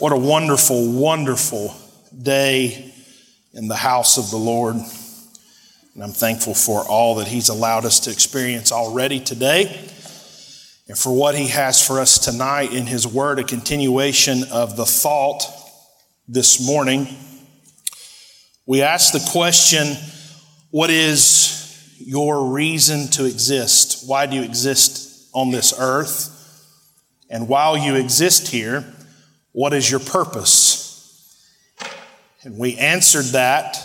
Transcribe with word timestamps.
What 0.00 0.12
a 0.12 0.16
wonderful, 0.16 0.90
wonderful 0.92 1.74
day 2.22 2.90
in 3.52 3.68
the 3.68 3.76
house 3.76 4.16
of 4.16 4.30
the 4.30 4.38
Lord. 4.38 4.76
And 4.76 6.02
I'm 6.02 6.12
thankful 6.12 6.54
for 6.54 6.80
all 6.80 7.16
that 7.16 7.28
He's 7.28 7.50
allowed 7.50 7.84
us 7.84 8.00
to 8.00 8.10
experience 8.10 8.72
already 8.72 9.20
today 9.20 9.64
and 10.88 10.96
for 10.96 11.14
what 11.14 11.34
He 11.34 11.48
has 11.48 11.86
for 11.86 12.00
us 12.00 12.18
tonight 12.18 12.72
in 12.72 12.86
His 12.86 13.06
Word, 13.06 13.40
a 13.40 13.44
continuation 13.44 14.44
of 14.44 14.74
the 14.74 14.86
thought 14.86 15.42
this 16.26 16.66
morning. 16.66 17.06
We 18.64 18.80
ask 18.80 19.12
the 19.12 19.28
question 19.30 19.98
What 20.70 20.88
is 20.88 21.94
your 21.98 22.46
reason 22.46 23.08
to 23.08 23.26
exist? 23.26 24.08
Why 24.08 24.24
do 24.24 24.36
you 24.36 24.44
exist 24.44 25.28
on 25.34 25.50
this 25.50 25.74
earth? 25.78 26.38
And 27.28 27.48
while 27.48 27.76
you 27.76 27.96
exist 27.96 28.48
here, 28.48 28.94
what 29.52 29.72
is 29.72 29.90
your 29.90 30.00
purpose? 30.00 30.86
And 32.42 32.58
we 32.58 32.76
answered 32.76 33.26
that 33.32 33.76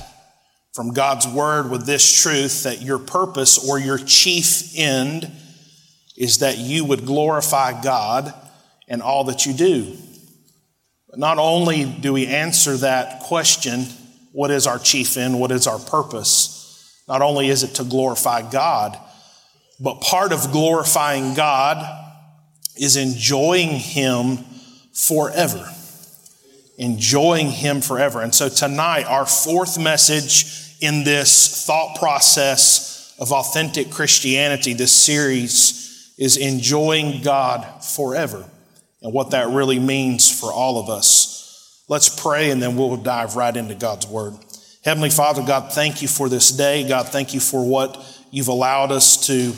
from 0.74 0.94
God's 0.94 1.28
word 1.28 1.70
with 1.70 1.86
this 1.86 2.22
truth 2.22 2.64
that 2.64 2.82
your 2.82 3.00
purpose 3.00 3.70
or 3.70 3.80
your 3.80 3.98
chief 3.98 4.78
end 4.78 5.32
is 6.18 6.40
that 6.40 6.58
you 6.58 6.86
would 6.86 7.06
glorify 7.06 7.82
God 7.82 8.34
in 8.88 9.02
all 9.02 9.26
that 9.26 9.46
you 9.46 9.54
do. 9.54 9.98
But 11.10 11.20
not 11.20 11.38
only 11.38 11.86
do 11.86 12.14
we 12.14 12.28
answer 12.28 12.78
that 12.78 13.22
question, 13.24 13.86
what 14.32 14.52
is 14.52 14.68
our 14.68 14.80
chief 14.80 15.18
end? 15.18 15.40
What 15.40 15.52
is 15.52 15.68
our 15.68 15.80
purpose? 15.80 17.02
Not 17.08 17.22
only 17.22 17.50
is 17.50 17.64
it 17.64 17.76
to 17.76 17.84
glorify 17.84 18.50
God, 18.50 18.98
but 19.80 20.02
part 20.02 20.32
of 20.32 20.52
glorifying 20.52 21.34
God 21.34 21.86
is 22.78 22.96
enjoying 22.96 23.70
Him 23.70 24.40
forever. 24.96 25.70
Enjoying 26.78 27.52
Him 27.52 27.82
forever. 27.82 28.22
And 28.22 28.34
so 28.34 28.50
tonight, 28.50 29.04
our 29.04 29.26
fourth 29.26 29.80
message 29.80 30.76
in 30.82 31.04
this 31.04 31.66
thought 31.66 31.98
process 32.00 33.16
of 33.20 33.32
authentic 33.32 33.92
Christianity, 33.92 34.74
this 34.74 34.92
series, 34.92 36.14
is 36.18 36.38
enjoying 36.38 37.22
God 37.22 37.84
forever 37.84 38.50
and 39.02 39.14
what 39.14 39.32
that 39.32 39.50
really 39.50 39.80
means 39.80 40.38
for 40.38 40.52
all 40.52 40.80
of 40.80 40.90
us. 40.90 41.84
Let's 41.88 42.10
pray 42.10 42.50
and 42.50 42.62
then 42.62 42.76
we'll 42.76 42.98
dive 42.98 43.36
right 43.36 43.56
into 43.56 43.76
God's 43.76 44.08
Word. 44.08 44.34
Heavenly 44.84 45.10
Father, 45.10 45.44
God, 45.44 45.72
thank 45.72 46.02
you 46.02 46.08
for 46.08 46.30
this 46.30 46.52
day. 46.52 46.88
God, 46.88 47.10
thank 47.10 47.34
you 47.34 47.40
for 47.40 47.66
what 47.66 48.04
you've 48.32 48.48
allowed 48.48 48.92
us 48.92 49.28
to 49.28 49.54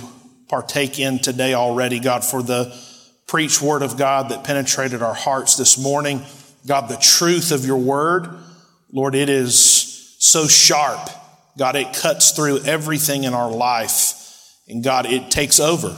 partake 0.48 1.00
in 1.00 1.20
today 1.20 1.54
already. 1.54 2.00
God, 2.00 2.24
for 2.24 2.42
the 2.42 2.76
preached 3.28 3.62
word 3.62 3.82
of 3.82 3.98
God 3.98 4.30
that 4.30 4.46
penetrated 4.46 5.02
our 5.02 5.14
hearts 5.14 5.58
this 5.58 5.78
morning. 5.78 6.22
God, 6.66 6.88
the 6.88 6.98
truth 6.98 7.52
of 7.52 7.66
your 7.66 7.78
word, 7.78 8.30
Lord, 8.92 9.16
it 9.16 9.30
is 9.30 10.16
so 10.20 10.48
sharp. 10.48 11.10
God, 11.58 11.76
it 11.76 11.94
cuts 11.94 12.32
through 12.32 12.60
everything 12.60 13.26
in 13.26 13.34
our 13.34 13.52
life. 13.52 14.14
And 14.68 14.84
God, 14.84 15.06
it 15.06 15.30
takes 15.30 15.60
over. 15.60 15.98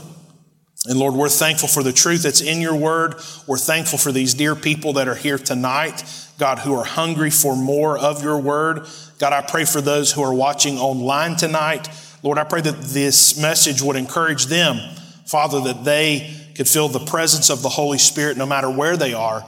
And 0.86 0.98
Lord, 0.98 1.14
we're 1.14 1.28
thankful 1.28 1.68
for 1.68 1.82
the 1.82 1.92
truth 1.92 2.22
that's 2.22 2.40
in 2.40 2.60
your 2.60 2.74
word. 2.74 3.14
We're 3.46 3.58
thankful 3.58 3.98
for 3.98 4.12
these 4.12 4.34
dear 4.34 4.56
people 4.56 4.94
that 4.94 5.08
are 5.08 5.14
here 5.14 5.38
tonight, 5.38 6.02
God, 6.38 6.60
who 6.60 6.74
are 6.74 6.84
hungry 6.84 7.30
for 7.30 7.54
more 7.54 7.98
of 7.98 8.24
your 8.24 8.38
word. 8.38 8.86
God, 9.18 9.32
I 9.32 9.42
pray 9.42 9.66
for 9.66 9.80
those 9.80 10.12
who 10.12 10.22
are 10.22 10.32
watching 10.32 10.78
online 10.78 11.36
tonight. 11.36 11.88
Lord, 12.22 12.38
I 12.38 12.44
pray 12.44 12.62
that 12.62 12.80
this 12.80 13.40
message 13.40 13.82
would 13.82 13.96
encourage 13.96 14.46
them, 14.46 14.78
Father, 15.26 15.60
that 15.60 15.84
they 15.84 16.34
could 16.60 16.68
feel 16.68 16.88
the 16.88 16.98
presence 16.98 17.48
of 17.48 17.62
the 17.62 17.70
Holy 17.70 17.96
Spirit 17.96 18.36
no 18.36 18.44
matter 18.44 18.68
where 18.68 18.94
they 18.94 19.14
are. 19.14 19.42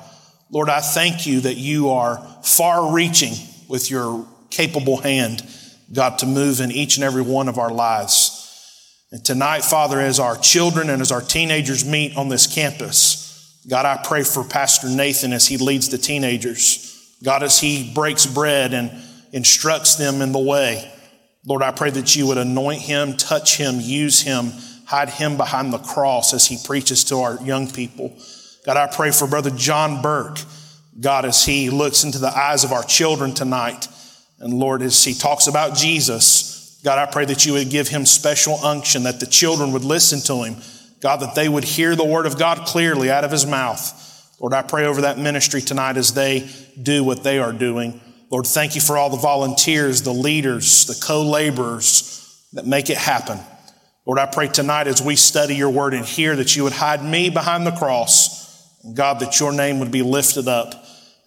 Lord, 0.50 0.70
I 0.70 0.80
thank 0.80 1.26
you 1.26 1.40
that 1.40 1.58
you 1.58 1.90
are 1.90 2.16
far 2.42 2.90
reaching 2.90 3.34
with 3.68 3.90
your 3.90 4.26
capable 4.48 4.96
hand, 4.96 5.46
God, 5.92 6.20
to 6.20 6.26
move 6.26 6.60
in 6.60 6.72
each 6.72 6.96
and 6.96 7.04
every 7.04 7.20
one 7.20 7.50
of 7.50 7.58
our 7.58 7.70
lives. 7.70 9.06
And 9.12 9.22
tonight, 9.22 9.62
Father, 9.62 10.00
as 10.00 10.18
our 10.18 10.38
children 10.38 10.88
and 10.88 11.02
as 11.02 11.12
our 11.12 11.20
teenagers 11.20 11.84
meet 11.84 12.16
on 12.16 12.30
this 12.30 12.46
campus, 12.46 13.60
God, 13.68 13.84
I 13.84 14.00
pray 14.02 14.22
for 14.22 14.42
Pastor 14.42 14.88
Nathan 14.88 15.34
as 15.34 15.46
he 15.46 15.58
leads 15.58 15.90
the 15.90 15.98
teenagers. 15.98 17.14
God, 17.22 17.42
as 17.42 17.60
he 17.60 17.92
breaks 17.92 18.24
bread 18.24 18.72
and 18.72 18.90
instructs 19.34 19.96
them 19.96 20.22
in 20.22 20.32
the 20.32 20.38
way. 20.38 20.90
Lord, 21.44 21.62
I 21.62 21.72
pray 21.72 21.90
that 21.90 22.16
you 22.16 22.28
would 22.28 22.38
anoint 22.38 22.80
him, 22.80 23.18
touch 23.18 23.58
him, 23.58 23.80
use 23.82 24.22
him 24.22 24.52
hide 24.92 25.08
him 25.08 25.38
behind 25.38 25.72
the 25.72 25.78
cross 25.78 26.34
as 26.34 26.46
he 26.46 26.58
preaches 26.66 27.04
to 27.04 27.16
our 27.16 27.42
young 27.42 27.66
people. 27.66 28.14
God, 28.66 28.76
I 28.76 28.94
pray 28.94 29.10
for 29.10 29.26
Brother 29.26 29.48
John 29.48 30.02
Burke, 30.02 30.38
God, 31.00 31.24
as 31.24 31.46
he 31.46 31.70
looks 31.70 32.04
into 32.04 32.18
the 32.18 32.28
eyes 32.28 32.62
of 32.62 32.72
our 32.72 32.82
children 32.82 33.32
tonight. 33.32 33.88
And 34.38 34.52
Lord, 34.52 34.82
as 34.82 35.02
he 35.02 35.14
talks 35.14 35.46
about 35.46 35.74
Jesus, 35.74 36.78
God, 36.84 36.98
I 36.98 37.10
pray 37.10 37.24
that 37.24 37.46
you 37.46 37.54
would 37.54 37.70
give 37.70 37.88
him 37.88 38.04
special 38.04 38.62
unction, 38.62 39.04
that 39.04 39.18
the 39.18 39.26
children 39.26 39.72
would 39.72 39.82
listen 39.82 40.20
to 40.26 40.44
him. 40.44 40.62
God, 41.00 41.20
that 41.20 41.34
they 41.34 41.48
would 41.48 41.64
hear 41.64 41.96
the 41.96 42.04
word 42.04 42.26
of 42.26 42.38
God 42.38 42.66
clearly 42.66 43.10
out 43.10 43.24
of 43.24 43.30
his 43.30 43.46
mouth. 43.46 43.98
Lord, 44.40 44.52
I 44.52 44.60
pray 44.60 44.84
over 44.84 45.00
that 45.00 45.18
ministry 45.18 45.62
tonight 45.62 45.96
as 45.96 46.12
they 46.12 46.50
do 46.80 47.02
what 47.02 47.24
they 47.24 47.38
are 47.38 47.52
doing. 47.54 47.98
Lord, 48.28 48.46
thank 48.46 48.74
you 48.74 48.82
for 48.82 48.98
all 48.98 49.08
the 49.08 49.16
volunteers, 49.16 50.02
the 50.02 50.12
leaders, 50.12 50.84
the 50.84 51.02
co 51.02 51.22
laborers 51.22 52.46
that 52.52 52.66
make 52.66 52.90
it 52.90 52.98
happen. 52.98 53.38
Lord, 54.04 54.18
I 54.18 54.26
pray 54.26 54.48
tonight 54.48 54.88
as 54.88 55.00
we 55.00 55.14
study 55.14 55.54
your 55.54 55.70
word 55.70 55.94
and 55.94 56.04
hear 56.04 56.34
that 56.34 56.56
you 56.56 56.64
would 56.64 56.72
hide 56.72 57.04
me 57.04 57.30
behind 57.30 57.64
the 57.64 57.70
cross. 57.70 58.42
God, 58.94 59.20
that 59.20 59.38
your 59.38 59.52
name 59.52 59.78
would 59.78 59.92
be 59.92 60.02
lifted 60.02 60.48
up 60.48 60.74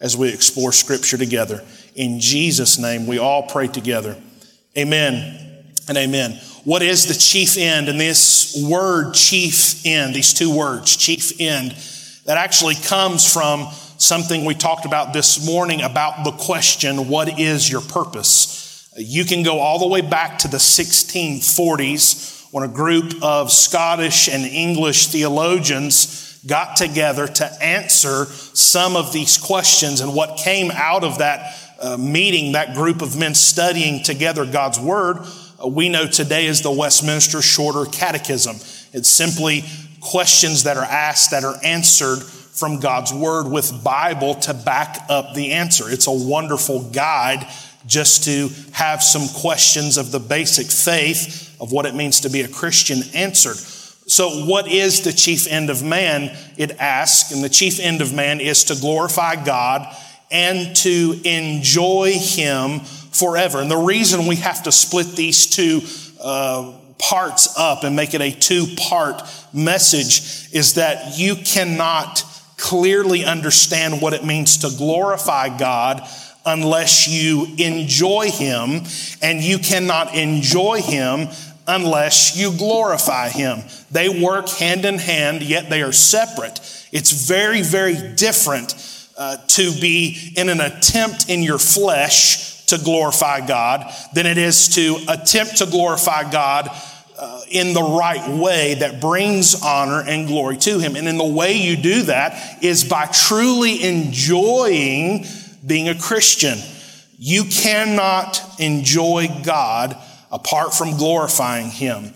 as 0.02 0.18
we 0.18 0.28
explore 0.28 0.74
scripture 0.74 1.18
together. 1.18 1.64
In 1.96 2.20
Jesus' 2.20 2.78
name, 2.78 3.08
we 3.08 3.18
all 3.18 3.44
pray 3.44 3.68
together. 3.68 4.22
Amen 4.78 5.64
and 5.88 5.98
amen. 5.98 6.32
What 6.66 6.82
is 6.82 7.06
the 7.06 7.14
chief 7.14 7.56
end? 7.56 7.88
And 7.88 7.98
this 7.98 8.62
word, 8.70 9.14
chief 9.14 9.86
end, 9.86 10.14
these 10.14 10.34
two 10.34 10.54
words, 10.54 10.98
chief 10.98 11.40
end, 11.40 11.72
that 12.26 12.38
actually 12.38 12.76
comes 12.76 13.32
from 13.32 13.68
something 13.98 14.44
we 14.44 14.54
talked 14.54 14.86
about 14.86 15.14
this 15.14 15.46
morning 15.46 15.82
about 15.82 16.26
the 16.26 16.32
question, 16.32 17.08
what 17.08 17.40
is 17.40 17.72
your 17.72 17.82
purpose? 17.82 18.92
You 18.98 19.24
can 19.24 19.44
go 19.44 19.60
all 19.60 19.80
the 19.80 19.88
way 19.88 20.02
back 20.02 20.40
to 20.40 20.50
the 20.50 20.58
1640s 20.58 22.35
when 22.56 22.64
a 22.64 22.74
group 22.74 23.22
of 23.22 23.52
Scottish 23.52 24.30
and 24.30 24.46
English 24.46 25.08
theologians 25.08 26.40
got 26.48 26.78
together 26.78 27.28
to 27.28 27.46
answer 27.62 28.24
some 28.28 28.96
of 28.96 29.12
these 29.12 29.38
questions. 29.38 30.00
And 30.00 30.16
what 30.16 30.38
came 30.38 30.72
out 30.72 31.04
of 31.04 31.18
that 31.18 31.54
uh, 31.82 31.98
meeting, 31.98 32.54
that 32.54 32.74
group 32.74 33.02
of 33.02 33.20
men 33.20 33.34
studying 33.36 34.04
together 34.04 34.46
God's 34.46 34.80
Word, 34.80 35.18
uh, 35.62 35.68
we 35.68 35.90
know 35.90 36.08
today 36.08 36.46
is 36.46 36.62
the 36.62 36.72
Westminster 36.72 37.42
Shorter 37.42 37.92
Catechism. 37.92 38.56
It's 38.94 39.10
simply 39.10 39.66
questions 40.00 40.64
that 40.64 40.78
are 40.78 40.86
asked 40.86 41.32
that 41.32 41.44
are 41.44 41.58
answered 41.62 42.24
from 42.24 42.80
God's 42.80 43.14
Word 43.14 43.52
with 43.52 43.84
Bible 43.84 44.36
to 44.36 44.54
back 44.54 45.00
up 45.10 45.36
the 45.36 45.52
answer. 45.52 45.90
It's 45.90 46.08
a 46.08 46.12
wonderful 46.14 46.90
guide 46.92 47.46
just 47.86 48.24
to 48.26 48.50
have 48.74 49.04
some 49.04 49.28
questions 49.42 49.98
of 49.98 50.12
the 50.12 50.20
basic 50.20 50.68
faith 50.68 51.56
of 51.60 51.72
what 51.72 51.86
it 51.86 51.96
means 51.96 52.22
to 52.22 52.30
be 52.30 52.42
a 52.42 52.48
Christian 52.48 53.00
answered. 53.14 53.58
So, 54.08 54.46
what 54.46 54.68
is 54.68 55.02
the 55.02 55.12
chief 55.12 55.48
end 55.48 55.70
of 55.70 55.84
man? 55.84 56.36
It 56.58 56.80
asks, 56.80 57.32
and 57.32 57.44
the 57.44 57.50
chief 57.50 57.80
end 57.80 58.02
of 58.02 58.14
man 58.14 58.40
is 58.40 58.66
to 58.66 58.76
glorify 58.76 59.44
God 59.44 59.96
and 60.30 60.76
to 60.78 61.20
enjoy 61.24 62.14
Him 62.16 62.82
forever. 62.82 63.62
And 63.62 63.72
the 63.72 63.78
reason 63.78 64.28
we 64.28 64.36
have 64.38 64.64
to 64.64 64.72
split 64.72 65.16
these 65.16 65.48
two 65.48 65.82
uh, 66.22 66.74
parts 67.00 67.58
up 67.58 67.84
and 67.84 67.96
make 67.96 68.14
it 68.14 68.22
a 68.22 68.32
two 68.32 68.68
part 68.78 69.22
message 69.54 70.54
is 70.54 70.76
that 70.76 71.18
you 71.18 71.36
cannot 71.36 72.24
clearly 72.58 73.26
understand 73.26 74.02
what 74.02 74.14
it 74.14 74.24
means 74.24 74.58
to 74.60 74.70
glorify 74.78 75.56
God 75.58 76.08
unless 76.46 77.08
you 77.08 77.48
enjoy 77.58 78.30
Him, 78.32 78.84
and 79.22 79.42
you 79.42 79.60
cannot 79.60 80.16
enjoy 80.16 80.82
Him 80.82 81.30
unless 81.68 82.38
you 82.38 82.56
glorify 82.56 83.30
Him. 83.30 83.60
They 83.92 84.10
work 84.10 84.50
hand 84.50 84.86
in 84.86 84.98
hand, 84.98 85.42
yet 85.42 85.70
they 85.70 85.82
are 85.82 85.92
separate. 85.92 86.60
It's 86.92 87.28
very, 87.28 87.62
very 87.62 88.16
different 88.16 88.76
uh, 89.18 89.38
to 89.48 89.72
be 89.80 90.34
in 90.36 90.50
an 90.50 90.62
attempt 90.62 91.30
in 91.30 91.42
your 91.42 91.58
flesh 91.58 92.66
to 92.66 92.78
glorify 92.78 93.46
God 93.46 93.94
than 94.14 94.26
it 94.26 94.38
is 94.38 94.76
to 94.76 94.98
attempt 95.08 95.58
to 95.58 95.66
glorify 95.66 96.30
God 96.30 96.70
uh, 97.18 97.42
in 97.50 97.74
the 97.74 97.84
right 97.84 98.28
way 98.30 98.74
that 98.76 99.00
brings 99.00 99.62
honor 99.64 100.04
and 100.06 100.28
glory 100.28 100.58
to 100.58 100.80
Him. 100.80 100.96
And 100.96 101.08
in 101.08 101.18
the 101.18 101.26
way 101.26 101.54
you 101.54 101.78
do 101.78 102.04
that 102.04 102.64
is 102.64 102.84
by 102.84 103.06
truly 103.06 103.84
enjoying 103.84 105.26
being 105.66 105.90
a 105.90 106.00
Christian. 106.00 106.58
You 107.18 107.46
cannot 107.46 108.42
enjoy 108.60 109.28
God 109.44 109.98
apart 110.32 110.74
from 110.74 110.98
glorifying 110.98 111.70
Him. 111.70 112.14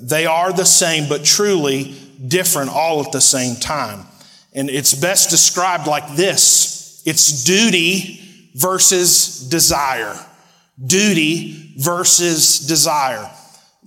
They 0.00 0.26
are 0.26 0.52
the 0.52 0.64
same, 0.64 1.08
but 1.08 1.24
truly 1.24 1.94
different 2.26 2.70
all 2.70 3.04
at 3.04 3.12
the 3.12 3.20
same 3.20 3.56
time. 3.56 4.06
And 4.52 4.70
it's 4.70 4.94
best 4.94 5.30
described 5.30 5.86
like 5.86 6.16
this 6.16 7.02
It's 7.06 7.44
duty 7.44 8.50
versus 8.54 9.48
desire. 9.48 10.14
Duty 10.84 11.74
versus 11.76 12.60
desire. 12.60 13.30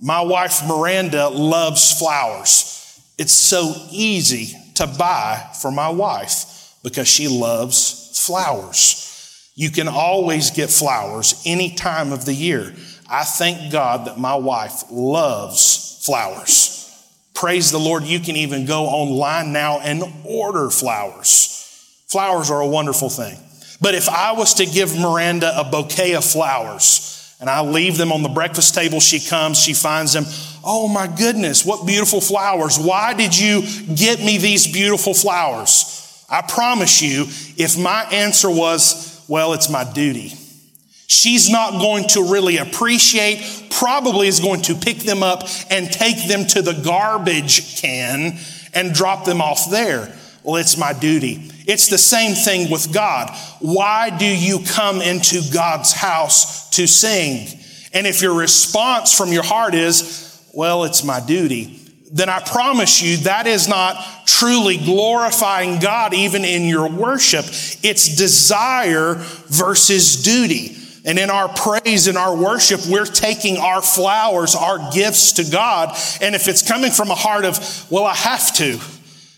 My 0.00 0.20
wife 0.22 0.66
Miranda 0.66 1.28
loves 1.28 1.98
flowers. 1.98 2.74
It's 3.18 3.32
so 3.32 3.74
easy 3.90 4.56
to 4.76 4.86
buy 4.86 5.50
for 5.60 5.70
my 5.70 5.88
wife 5.88 6.57
because 6.88 7.08
she 7.08 7.28
loves 7.28 8.18
flowers. 8.26 9.52
You 9.54 9.70
can 9.70 9.88
always 9.88 10.50
get 10.50 10.70
flowers 10.70 11.42
any 11.44 11.74
time 11.74 12.12
of 12.12 12.24
the 12.24 12.32
year. 12.32 12.72
I 13.10 13.24
thank 13.24 13.72
God 13.72 14.06
that 14.06 14.18
my 14.18 14.36
wife 14.36 14.84
loves 14.90 16.02
flowers. 16.04 16.74
Praise 17.34 17.70
the 17.70 17.78
Lord, 17.78 18.04
you 18.04 18.20
can 18.20 18.36
even 18.36 18.66
go 18.66 18.84
online 18.84 19.52
now 19.52 19.80
and 19.80 20.02
order 20.24 20.70
flowers. 20.70 22.04
Flowers 22.06 22.50
are 22.50 22.60
a 22.60 22.66
wonderful 22.66 23.10
thing. 23.10 23.38
But 23.80 23.94
if 23.94 24.08
I 24.08 24.32
was 24.32 24.54
to 24.54 24.66
give 24.66 24.98
Miranda 24.98 25.52
a 25.58 25.64
bouquet 25.64 26.14
of 26.14 26.24
flowers 26.24 27.36
and 27.40 27.48
I 27.48 27.60
leave 27.60 27.96
them 27.96 28.12
on 28.12 28.22
the 28.22 28.28
breakfast 28.28 28.74
table, 28.74 28.98
she 28.98 29.20
comes, 29.20 29.58
she 29.58 29.74
finds 29.74 30.12
them. 30.12 30.24
Oh 30.64 30.88
my 30.88 31.06
goodness, 31.06 31.64
what 31.64 31.86
beautiful 31.86 32.20
flowers. 32.20 32.78
Why 32.78 33.14
did 33.14 33.38
you 33.38 33.62
get 33.94 34.20
me 34.20 34.38
these 34.38 34.70
beautiful 34.72 35.14
flowers? 35.14 35.98
I 36.28 36.42
promise 36.42 37.00
you, 37.00 37.22
if 37.56 37.78
my 37.78 38.02
answer 38.12 38.50
was, 38.50 39.24
well, 39.28 39.54
it's 39.54 39.70
my 39.70 39.90
duty, 39.90 40.34
she's 41.06 41.48
not 41.48 41.72
going 41.72 42.08
to 42.08 42.30
really 42.30 42.58
appreciate, 42.58 43.68
probably 43.70 44.28
is 44.28 44.40
going 44.40 44.62
to 44.62 44.74
pick 44.74 44.98
them 44.98 45.22
up 45.22 45.44
and 45.70 45.90
take 45.90 46.28
them 46.28 46.44
to 46.46 46.62
the 46.62 46.74
garbage 46.84 47.80
can 47.80 48.38
and 48.74 48.94
drop 48.94 49.24
them 49.24 49.40
off 49.40 49.70
there. 49.70 50.14
Well, 50.42 50.56
it's 50.56 50.76
my 50.76 50.92
duty. 50.92 51.50
It's 51.66 51.88
the 51.88 51.98
same 51.98 52.34
thing 52.34 52.70
with 52.70 52.92
God. 52.92 53.30
Why 53.60 54.16
do 54.16 54.26
you 54.26 54.60
come 54.66 55.02
into 55.02 55.42
God's 55.52 55.92
house 55.92 56.70
to 56.70 56.86
sing? 56.86 57.48
And 57.92 58.06
if 58.06 58.22
your 58.22 58.34
response 58.34 59.14
from 59.14 59.32
your 59.32 59.42
heart 59.42 59.74
is, 59.74 60.42
well, 60.52 60.84
it's 60.84 61.04
my 61.04 61.20
duty, 61.20 61.80
then 62.10 62.28
I 62.28 62.40
promise 62.40 63.02
you 63.02 63.18
that 63.18 63.46
is 63.46 63.68
not 63.68 64.26
truly 64.26 64.76
glorifying 64.76 65.80
God 65.80 66.14
even 66.14 66.44
in 66.44 66.64
your 66.64 66.88
worship. 66.88 67.44
It's 67.82 68.16
desire 68.16 69.14
versus 69.14 70.22
duty. 70.22 70.76
And 71.04 71.18
in 71.18 71.30
our 71.30 71.48
praise 71.48 72.06
and 72.06 72.18
our 72.18 72.36
worship, 72.36 72.80
we're 72.86 73.06
taking 73.06 73.56
our 73.56 73.80
flowers, 73.80 74.54
our 74.54 74.90
gifts 74.92 75.32
to 75.34 75.50
God. 75.50 75.96
And 76.20 76.34
if 76.34 76.48
it's 76.48 76.66
coming 76.66 76.90
from 76.90 77.10
a 77.10 77.14
heart 77.14 77.44
of, 77.44 77.86
well, 77.90 78.04
I 78.04 78.14
have 78.14 78.54
to, 78.56 78.78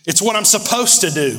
it's 0.06 0.20
what 0.20 0.37
I'm 0.37 0.44
supposed 0.44 1.02
to 1.02 1.11
do. 1.11 1.38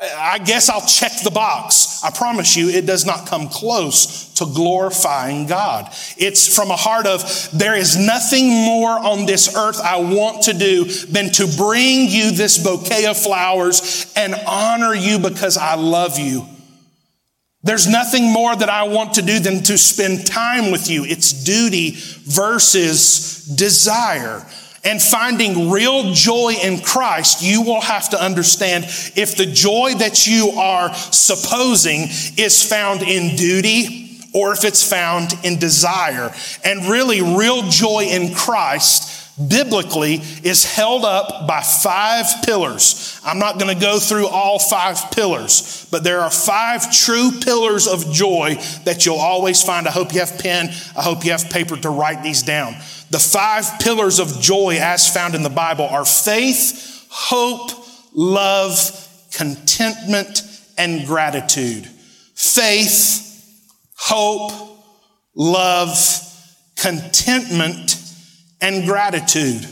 I 0.00 0.38
guess 0.38 0.68
I'll 0.68 0.86
check 0.86 1.12
the 1.24 1.30
box. 1.30 2.04
I 2.04 2.10
promise 2.10 2.56
you, 2.56 2.68
it 2.68 2.86
does 2.86 3.04
not 3.04 3.26
come 3.26 3.48
close 3.48 4.32
to 4.34 4.46
glorifying 4.46 5.46
God. 5.46 5.92
It's 6.16 6.54
from 6.54 6.70
a 6.70 6.76
heart 6.76 7.06
of, 7.06 7.22
there 7.52 7.74
is 7.74 7.96
nothing 7.96 8.48
more 8.48 8.90
on 8.90 9.26
this 9.26 9.56
earth 9.56 9.80
I 9.80 9.96
want 9.96 10.42
to 10.44 10.54
do 10.54 10.84
than 10.84 11.30
to 11.32 11.48
bring 11.56 12.08
you 12.08 12.30
this 12.30 12.62
bouquet 12.62 13.06
of 13.06 13.16
flowers 13.16 14.12
and 14.14 14.34
honor 14.46 14.94
you 14.94 15.18
because 15.18 15.56
I 15.56 15.74
love 15.74 16.16
you. 16.18 16.46
There's 17.64 17.88
nothing 17.88 18.32
more 18.32 18.54
that 18.54 18.68
I 18.68 18.84
want 18.84 19.14
to 19.14 19.22
do 19.22 19.40
than 19.40 19.64
to 19.64 19.76
spend 19.76 20.28
time 20.28 20.70
with 20.70 20.88
you. 20.88 21.04
It's 21.04 21.32
duty 21.44 21.96
versus 22.24 23.46
desire 23.46 24.46
and 24.88 25.02
finding 25.02 25.70
real 25.70 26.14
joy 26.14 26.54
in 26.62 26.80
Christ, 26.80 27.42
you 27.42 27.60
will 27.60 27.82
have 27.82 28.08
to 28.10 28.22
understand 28.22 28.84
if 28.84 29.36
the 29.36 29.44
joy 29.44 29.92
that 29.98 30.26
you 30.26 30.52
are 30.52 30.94
supposing 30.94 32.04
is 32.38 32.62
found 32.66 33.02
in 33.02 33.36
duty 33.36 34.22
or 34.32 34.52
if 34.52 34.64
it's 34.64 34.82
found 34.82 35.34
in 35.44 35.58
desire. 35.58 36.32
And 36.64 36.86
really, 36.86 37.20
real 37.20 37.68
joy 37.68 38.04
in 38.04 38.34
Christ 38.34 39.18
biblically 39.38 40.14
is 40.42 40.64
held 40.64 41.04
up 41.04 41.46
by 41.46 41.60
five 41.60 42.24
pillars. 42.44 43.20
I'm 43.24 43.38
not 43.38 43.58
going 43.58 43.72
to 43.72 43.80
go 43.80 43.98
through 43.98 44.28
all 44.28 44.58
five 44.58 45.10
pillars, 45.12 45.86
but 45.90 46.02
there 46.02 46.20
are 46.20 46.30
five 46.30 46.90
true 46.90 47.30
pillars 47.42 47.86
of 47.86 48.10
joy 48.10 48.56
that 48.84 49.04
you'll 49.04 49.16
always 49.16 49.62
find. 49.62 49.86
I 49.86 49.90
hope 49.90 50.14
you 50.14 50.20
have 50.20 50.38
pen. 50.38 50.70
I 50.96 51.02
hope 51.02 51.26
you 51.26 51.32
have 51.32 51.50
paper 51.50 51.76
to 51.76 51.90
write 51.90 52.22
these 52.22 52.42
down. 52.42 52.74
The 53.10 53.18
five 53.18 53.80
pillars 53.80 54.18
of 54.18 54.40
joy 54.40 54.78
as 54.80 55.12
found 55.12 55.34
in 55.34 55.42
the 55.42 55.48
Bible 55.48 55.86
are 55.86 56.04
faith, 56.04 57.06
hope, 57.10 57.70
love, 58.14 58.68
contentment, 59.32 60.42
and 60.76 61.06
gratitude. 61.06 61.88
Faith, 62.34 63.24
hope, 63.96 64.52
love, 65.34 65.96
contentment, 66.76 67.96
and 68.60 68.86
gratitude. 68.86 69.66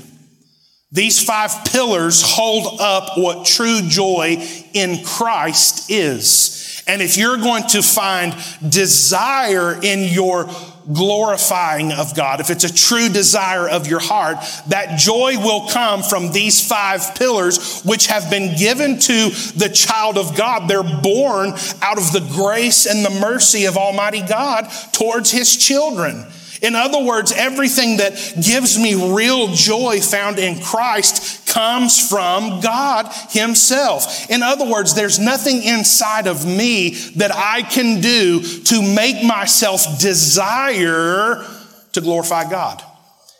These 0.92 1.22
five 1.22 1.50
pillars 1.66 2.22
hold 2.24 2.80
up 2.80 3.18
what 3.18 3.44
true 3.44 3.80
joy 3.82 4.42
in 4.72 5.04
Christ 5.04 5.90
is. 5.90 6.56
And 6.86 7.02
if 7.02 7.16
you're 7.16 7.36
going 7.36 7.64
to 7.68 7.82
find 7.82 8.34
desire 8.68 9.76
in 9.82 10.12
your 10.12 10.48
glorifying 10.92 11.90
of 11.90 12.14
God, 12.14 12.40
if 12.40 12.48
it's 12.48 12.62
a 12.62 12.72
true 12.72 13.08
desire 13.08 13.68
of 13.68 13.88
your 13.88 13.98
heart, 13.98 14.36
that 14.68 14.96
joy 14.98 15.36
will 15.36 15.68
come 15.68 16.04
from 16.04 16.30
these 16.30 16.66
five 16.66 17.16
pillars, 17.16 17.82
which 17.82 18.06
have 18.06 18.30
been 18.30 18.56
given 18.56 19.00
to 19.00 19.30
the 19.56 19.68
child 19.68 20.16
of 20.16 20.36
God. 20.36 20.68
They're 20.68 20.84
born 20.84 21.54
out 21.82 21.98
of 21.98 22.12
the 22.12 22.24
grace 22.32 22.86
and 22.86 23.04
the 23.04 23.20
mercy 23.20 23.64
of 23.64 23.76
Almighty 23.76 24.22
God 24.22 24.70
towards 24.92 25.32
His 25.32 25.56
children. 25.56 26.24
In 26.62 26.75
other 26.75 27.05
words, 27.05 27.32
everything 27.32 27.99
that 27.99 28.12
gives 28.43 28.79
me 28.79 29.14
real 29.14 29.49
joy 29.49 30.00
found 30.00 30.38
in 30.38 30.61
Christ 30.61 31.49
comes 31.49 32.08
from 32.08 32.61
God 32.61 33.11
Himself. 33.31 34.31
In 34.31 34.43
other 34.43 34.70
words, 34.70 34.94
there's 34.94 35.19
nothing 35.19 35.62
inside 35.62 36.26
of 36.26 36.47
me 36.47 36.91
that 37.17 37.35
I 37.35 37.62
can 37.62 38.00
do 38.00 38.41
to 38.41 38.82
make 38.82 39.25
myself 39.25 39.99
desire 40.00 41.44
to 41.93 42.00
glorify 42.00 42.49
God. 42.49 42.82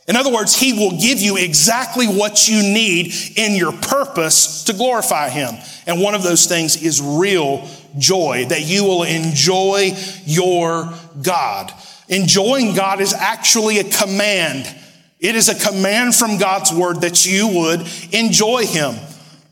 In 0.09 0.15
other 0.15 0.33
words, 0.33 0.55
He 0.55 0.73
will 0.73 0.99
give 1.01 1.21
you 1.21 1.37
exactly 1.37 2.07
what 2.07 2.49
you 2.49 2.63
need 2.63 3.13
in 3.37 3.57
your 3.57 3.73
purpose 3.73 4.65
to 4.65 4.73
glorify 4.73 5.29
Him. 5.29 5.55
And 5.87 6.01
one 6.01 6.15
of 6.15 6.23
those 6.23 6.47
things 6.47 6.81
is 6.83 7.03
real 7.03 7.69
joy, 7.99 8.47
that 8.49 8.63
you 8.63 8.85
will 8.85 9.03
enjoy 9.03 9.97
your 10.25 10.93
God. 11.23 11.73
Enjoying 12.09 12.75
God 12.75 13.01
is 13.01 13.13
actually 13.13 13.79
a 13.79 13.85
command. 13.85 14.73
It 15.19 15.35
is 15.35 15.49
a 15.49 15.55
command 15.55 16.15
from 16.15 16.39
God's 16.39 16.73
word 16.73 17.01
that 17.01 17.27
you 17.27 17.49
would 17.49 17.87
enjoy 18.13 18.67
Him. 18.67 18.95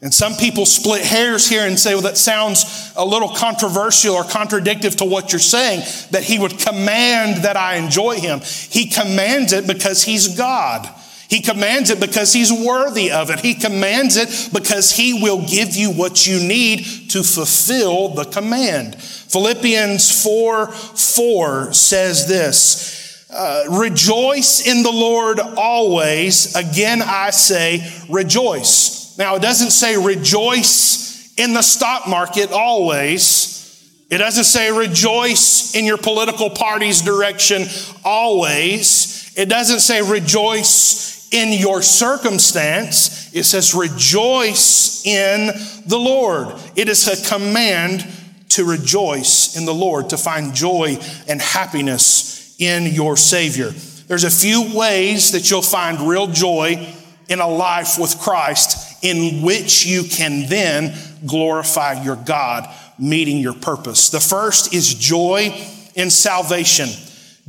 And 0.02 0.12
some 0.12 0.34
people 0.34 0.66
split 0.66 1.02
hairs 1.02 1.48
here 1.48 1.66
and 1.66 1.78
say, 1.78 1.94
well, 1.94 2.02
that 2.02 2.18
sounds 2.18 2.92
a 2.94 3.04
little 3.04 3.30
controversial 3.30 4.14
or 4.14 4.24
contradictive 4.24 4.96
to 4.96 5.06
what 5.06 5.32
you're 5.32 5.40
saying, 5.40 5.80
that 6.10 6.22
He 6.22 6.38
would 6.38 6.58
command 6.58 7.44
that 7.44 7.56
I 7.56 7.76
enjoy 7.76 8.16
Him. 8.16 8.40
He 8.40 8.86
commands 8.90 9.54
it 9.54 9.66
because 9.66 10.02
He's 10.02 10.36
God. 10.36 10.88
He 11.34 11.40
commands 11.40 11.90
it 11.90 11.98
because 11.98 12.32
He's 12.32 12.52
worthy 12.52 13.10
of 13.10 13.28
it. 13.28 13.40
He 13.40 13.54
commands 13.54 14.16
it 14.16 14.52
because 14.52 14.92
He 14.92 15.20
will 15.20 15.44
give 15.44 15.74
you 15.74 15.90
what 15.90 16.28
you 16.28 16.38
need 16.38 16.84
to 17.10 17.24
fulfill 17.24 18.10
the 18.10 18.24
command. 18.24 18.94
Philippians 19.02 20.22
4 20.22 20.68
4 20.68 21.72
says 21.72 22.28
this 22.28 23.28
uh, 23.32 23.64
Rejoice 23.68 24.64
in 24.64 24.84
the 24.84 24.92
Lord 24.92 25.40
always. 25.40 26.54
Again, 26.54 27.02
I 27.02 27.30
say 27.30 27.82
rejoice. 28.08 29.18
Now, 29.18 29.34
it 29.34 29.42
doesn't 29.42 29.70
say 29.70 29.96
rejoice 29.96 31.34
in 31.36 31.52
the 31.52 31.62
stock 31.62 32.06
market 32.06 32.52
always. 32.52 34.06
It 34.08 34.18
doesn't 34.18 34.44
say 34.44 34.70
rejoice 34.70 35.74
in 35.74 35.84
your 35.84 35.98
political 35.98 36.50
party's 36.50 37.02
direction 37.02 37.64
always. 38.04 39.34
It 39.36 39.48
doesn't 39.48 39.80
say 39.80 40.00
rejoice 40.00 41.13
in 41.34 41.52
your 41.52 41.82
circumstance, 41.82 43.34
it 43.34 43.42
says, 43.42 43.74
rejoice 43.74 45.04
in 45.04 45.48
the 45.86 45.98
Lord. 45.98 46.54
It 46.76 46.88
is 46.88 47.08
a 47.08 47.28
command 47.28 48.06
to 48.50 48.64
rejoice 48.64 49.56
in 49.56 49.64
the 49.64 49.74
Lord, 49.74 50.10
to 50.10 50.16
find 50.16 50.54
joy 50.54 50.96
and 51.28 51.42
happiness 51.42 52.54
in 52.60 52.86
your 52.86 53.16
Savior. 53.16 53.70
There's 54.06 54.22
a 54.22 54.30
few 54.30 54.78
ways 54.78 55.32
that 55.32 55.50
you'll 55.50 55.62
find 55.62 56.08
real 56.08 56.28
joy 56.28 56.94
in 57.28 57.40
a 57.40 57.48
life 57.48 57.98
with 57.98 58.16
Christ 58.20 59.02
in 59.02 59.42
which 59.42 59.84
you 59.84 60.04
can 60.04 60.48
then 60.48 60.94
glorify 61.26 62.04
your 62.04 62.16
God, 62.16 62.72
meeting 62.96 63.38
your 63.38 63.54
purpose. 63.54 64.10
The 64.10 64.20
first 64.20 64.72
is 64.72 64.94
joy 64.94 65.52
in 65.96 66.10
salvation. 66.10 66.90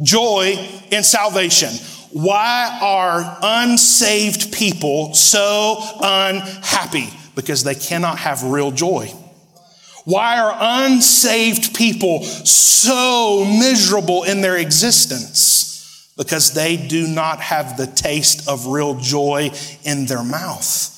Joy 0.01 0.55
in 0.89 1.03
salvation. 1.03 1.69
Why 2.15 2.79
are 2.81 3.39
unsaved 3.41 4.53
people 4.53 5.13
so 5.13 5.75
unhappy? 6.01 7.09
Because 7.35 7.65
they 7.65 7.75
cannot 7.75 8.19
have 8.19 8.41
real 8.41 8.71
joy. 8.71 9.07
Why 10.05 10.39
are 10.39 10.85
unsaved 10.85 11.75
people 11.75 12.23
so 12.23 13.43
miserable 13.59 14.23
in 14.23 14.39
their 14.39 14.55
existence? 14.55 16.13
Because 16.15 16.53
they 16.53 16.77
do 16.77 17.05
not 17.05 17.41
have 17.41 17.75
the 17.75 17.87
taste 17.87 18.47
of 18.47 18.67
real 18.67 18.95
joy 18.95 19.51
in 19.83 20.05
their 20.05 20.23
mouth. 20.23 20.93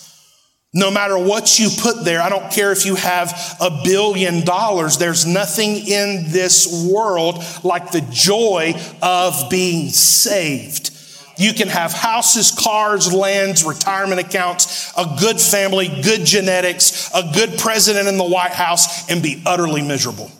No 0.71 0.91
matter 0.91 1.17
what 1.17 1.57
you 1.57 1.69
put 1.81 2.05
there, 2.05 2.21
I 2.21 2.29
don't 2.29 2.51
care 2.51 2.71
if 2.71 2.85
you 2.85 2.93
have 2.93 3.57
a 3.59 3.81
billion 3.83 4.45
dollars, 4.45 4.99
there's 4.99 5.25
nothing 5.25 5.77
in 5.77 6.25
this 6.29 6.87
world 6.87 7.43
like 7.63 7.89
the 7.89 8.07
joy 8.11 8.75
of 9.01 9.49
being 9.49 9.89
saved. 9.89 10.91
You 11.37 11.53
can 11.53 11.67
have 11.67 11.93
houses, 11.93 12.51
cars, 12.51 13.13
lands, 13.13 13.63
retirement 13.63 14.19
accounts, 14.19 14.91
a 14.97 15.17
good 15.19 15.39
family, 15.39 15.87
good 15.87 16.25
genetics, 16.25 17.11
a 17.13 17.31
good 17.33 17.57
president 17.59 18.07
in 18.07 18.17
the 18.17 18.23
White 18.23 18.53
House, 18.53 19.09
and 19.09 19.21
be 19.21 19.41
utterly 19.45 19.81
miserable 19.81 20.31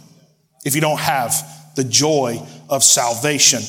if 0.66 0.76
you 0.76 0.82
don't 0.82 1.00
have 1.00 1.34
the 1.76 1.84
joy 1.84 2.42
of 2.70 2.84
salvation. 2.84 3.62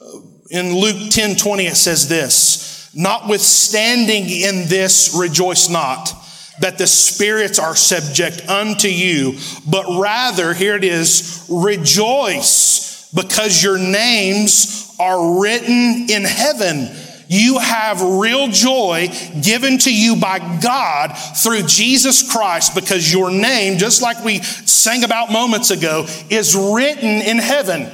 Uh, 0.00 0.20
in 0.50 0.76
Luke 0.76 1.10
10 1.10 1.36
20, 1.36 1.66
it 1.66 1.76
says 1.76 2.08
this 2.08 2.90
Notwithstanding 2.94 4.24
in 4.30 4.68
this, 4.68 5.16
rejoice 5.18 5.68
not 5.68 6.12
that 6.60 6.78
the 6.78 6.86
spirits 6.86 7.58
are 7.58 7.76
subject 7.76 8.48
unto 8.48 8.88
you, 8.88 9.38
but 9.70 9.84
rather, 10.00 10.54
here 10.54 10.74
it 10.74 10.84
is, 10.84 11.44
rejoice 11.50 13.10
because 13.12 13.62
your 13.62 13.78
names 13.78 14.85
are 14.98 15.40
written 15.40 16.08
in 16.10 16.24
heaven. 16.24 16.94
You 17.28 17.58
have 17.58 18.00
real 18.02 18.48
joy 18.48 19.08
given 19.42 19.78
to 19.78 19.92
you 19.92 20.16
by 20.16 20.38
God 20.60 21.08
through 21.42 21.62
Jesus 21.62 22.30
Christ 22.30 22.74
because 22.74 23.12
your 23.12 23.30
name, 23.30 23.78
just 23.78 24.00
like 24.00 24.24
we 24.24 24.42
sang 24.42 25.02
about 25.02 25.32
moments 25.32 25.70
ago, 25.70 26.06
is 26.30 26.54
written 26.54 27.22
in 27.22 27.38
heaven. 27.38 27.90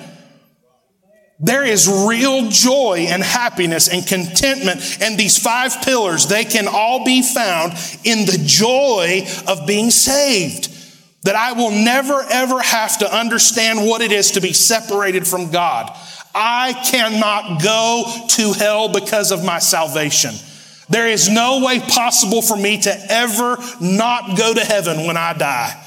There 1.42 1.64
is 1.64 1.88
real 2.06 2.48
joy 2.50 3.06
and 3.08 3.20
happiness 3.20 3.88
and 3.88 4.06
contentment. 4.06 4.98
And 5.00 5.18
these 5.18 5.42
five 5.42 5.82
pillars, 5.82 6.28
they 6.28 6.44
can 6.44 6.68
all 6.68 7.04
be 7.04 7.20
found 7.20 7.72
in 8.04 8.26
the 8.26 8.40
joy 8.44 9.26
of 9.48 9.66
being 9.66 9.90
saved. 9.90 10.68
That 11.24 11.34
I 11.34 11.52
will 11.52 11.70
never 11.70 12.20
ever 12.30 12.60
have 12.60 12.98
to 12.98 13.12
understand 13.12 13.86
what 13.86 14.02
it 14.02 14.12
is 14.12 14.32
to 14.32 14.40
be 14.40 14.52
separated 14.52 15.26
from 15.26 15.50
God. 15.50 15.96
I 16.34 16.72
cannot 16.72 17.62
go 17.62 18.04
to 18.28 18.52
hell 18.52 18.92
because 18.92 19.32
of 19.32 19.44
my 19.44 19.58
salvation. 19.58 20.34
There 20.88 21.08
is 21.08 21.28
no 21.28 21.64
way 21.64 21.80
possible 21.80 22.42
for 22.42 22.56
me 22.56 22.80
to 22.82 22.94
ever 23.10 23.56
not 23.80 24.36
go 24.36 24.52
to 24.52 24.60
heaven 24.60 25.06
when 25.06 25.16
I 25.16 25.32
die. 25.32 25.78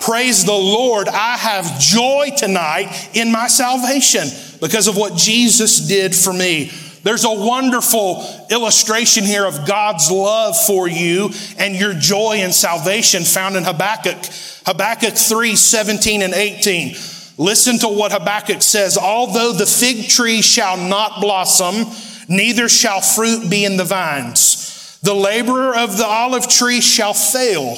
Praise 0.00 0.44
the 0.44 0.52
Lord. 0.52 1.08
I 1.08 1.36
have 1.36 1.80
joy 1.80 2.30
tonight 2.36 3.10
in 3.14 3.32
my 3.32 3.46
salvation 3.48 4.28
because 4.60 4.86
of 4.86 4.96
what 4.96 5.14
Jesus 5.14 5.86
did 5.86 6.14
for 6.14 6.32
me. 6.32 6.70
There's 7.04 7.24
a 7.24 7.32
wonderful 7.32 8.24
illustration 8.50 9.24
here 9.24 9.44
of 9.46 9.66
God's 9.66 10.10
love 10.10 10.56
for 10.56 10.88
you 10.88 11.30
and 11.58 11.76
your 11.76 11.92
joy 11.92 12.38
in 12.38 12.52
salvation 12.52 13.22
found 13.24 13.56
in 13.56 13.64
Habakkuk. 13.64 14.18
Habakkuk 14.64 15.14
3 15.14 15.54
17 15.54 16.22
and 16.22 16.32
18. 16.32 16.96
Listen 17.36 17.78
to 17.78 17.88
what 17.88 18.12
Habakkuk 18.12 18.62
says. 18.62 18.96
Although 18.96 19.52
the 19.52 19.66
fig 19.66 20.08
tree 20.08 20.40
shall 20.42 20.76
not 20.76 21.20
blossom, 21.20 21.92
neither 22.28 22.68
shall 22.68 23.00
fruit 23.00 23.50
be 23.50 23.64
in 23.64 23.76
the 23.76 23.84
vines. 23.84 24.98
The 25.02 25.14
laborer 25.14 25.76
of 25.76 25.96
the 25.96 26.06
olive 26.06 26.48
tree 26.48 26.80
shall 26.80 27.14
fail. 27.14 27.76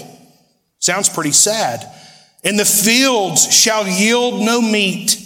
Sounds 0.79 1.09
pretty 1.09 1.33
sad. 1.33 1.91
And 2.45 2.59
the 2.59 2.65
fields 2.65 3.53
shall 3.53 3.89
yield 3.89 4.45
no 4.45 4.61
meat. 4.61 5.23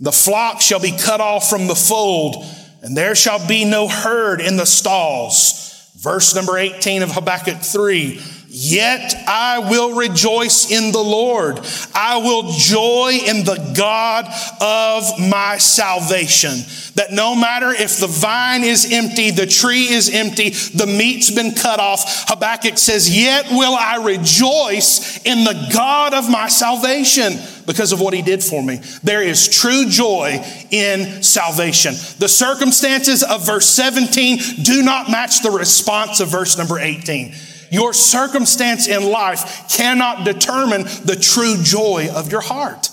The 0.00 0.12
flock 0.12 0.60
shall 0.60 0.80
be 0.80 0.96
cut 0.96 1.20
off 1.20 1.50
from 1.50 1.66
the 1.66 1.74
fold, 1.74 2.44
and 2.82 2.96
there 2.96 3.16
shall 3.16 3.44
be 3.46 3.64
no 3.64 3.88
herd 3.88 4.40
in 4.40 4.56
the 4.56 4.64
stalls. 4.64 5.90
Verse 6.00 6.34
number 6.34 6.56
18 6.56 7.02
of 7.02 7.10
Habakkuk 7.10 7.58
3. 7.60 8.20
Yet 8.60 9.14
I 9.28 9.60
will 9.60 9.94
rejoice 9.94 10.68
in 10.68 10.90
the 10.90 10.98
Lord. 10.98 11.60
I 11.94 12.16
will 12.16 12.50
joy 12.50 13.20
in 13.24 13.44
the 13.44 13.72
God 13.76 14.26
of 14.60 15.16
my 15.16 15.58
salvation. 15.58 16.64
That 16.96 17.12
no 17.12 17.36
matter 17.36 17.70
if 17.70 18.00
the 18.00 18.08
vine 18.08 18.64
is 18.64 18.92
empty, 18.92 19.30
the 19.30 19.46
tree 19.46 19.84
is 19.84 20.12
empty, 20.12 20.50
the 20.50 20.88
meat's 20.88 21.30
been 21.30 21.54
cut 21.54 21.78
off, 21.78 22.24
Habakkuk 22.26 22.78
says, 22.78 23.16
Yet 23.16 23.46
will 23.52 23.74
I 23.74 24.04
rejoice 24.04 25.24
in 25.24 25.44
the 25.44 25.70
God 25.72 26.12
of 26.12 26.28
my 26.28 26.48
salvation 26.48 27.34
because 27.64 27.92
of 27.92 28.00
what 28.00 28.12
he 28.12 28.22
did 28.22 28.42
for 28.42 28.60
me. 28.60 28.80
There 29.04 29.22
is 29.22 29.46
true 29.46 29.86
joy 29.88 30.44
in 30.72 31.22
salvation. 31.22 31.94
The 32.18 32.28
circumstances 32.28 33.22
of 33.22 33.46
verse 33.46 33.66
17 33.66 34.64
do 34.64 34.82
not 34.82 35.12
match 35.12 35.42
the 35.42 35.52
response 35.52 36.18
of 36.18 36.28
verse 36.28 36.58
number 36.58 36.80
18. 36.80 37.36
Your 37.70 37.92
circumstance 37.92 38.88
in 38.88 39.10
life 39.10 39.68
cannot 39.70 40.24
determine 40.24 40.82
the 40.82 41.18
true 41.20 41.56
joy 41.62 42.08
of 42.14 42.30
your 42.32 42.40
heart. 42.40 42.90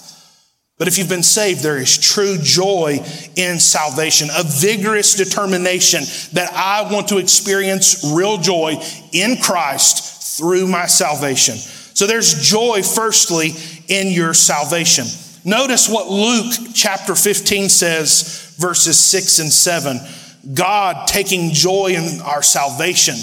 But 0.78 0.90
if 0.90 0.98
you've 0.98 1.10
been 1.10 1.24
saved, 1.24 1.64
there 1.64 1.78
is 1.78 1.98
true 1.98 2.38
joy 2.38 3.00
in 3.38 3.60
salvation, 3.60 4.28
a 4.36 4.44
vigorous 4.44 5.16
determination 5.16 6.02
that 6.34 6.52
I 6.54 6.92
want 6.92 7.08
to 7.10 7.18
experience 7.18 8.04
real 8.14 8.38
joy 8.38 8.76
in 9.14 9.38
Christ 9.38 10.38
through 10.38 10.68
my 10.68 10.86
salvation. 10.86 11.56
So 11.56 12.08
there's 12.08 12.50
joy, 12.50 12.82
firstly, 12.84 13.54
in 13.88 14.10
your 14.10 14.34
salvation. 14.34 15.06
Notice 15.46 15.88
what 15.88 16.10
Luke 16.10 16.54
chapter 16.74 17.16
15 17.16 17.70
says, 17.70 18.54
verses 18.58 18.98
6 18.98 19.40
and 19.40 19.52
7. 19.52 20.00
God 20.54 21.08
taking 21.08 21.52
joy 21.52 21.94
in 21.96 22.20
our 22.22 22.44
salvation 22.44 23.16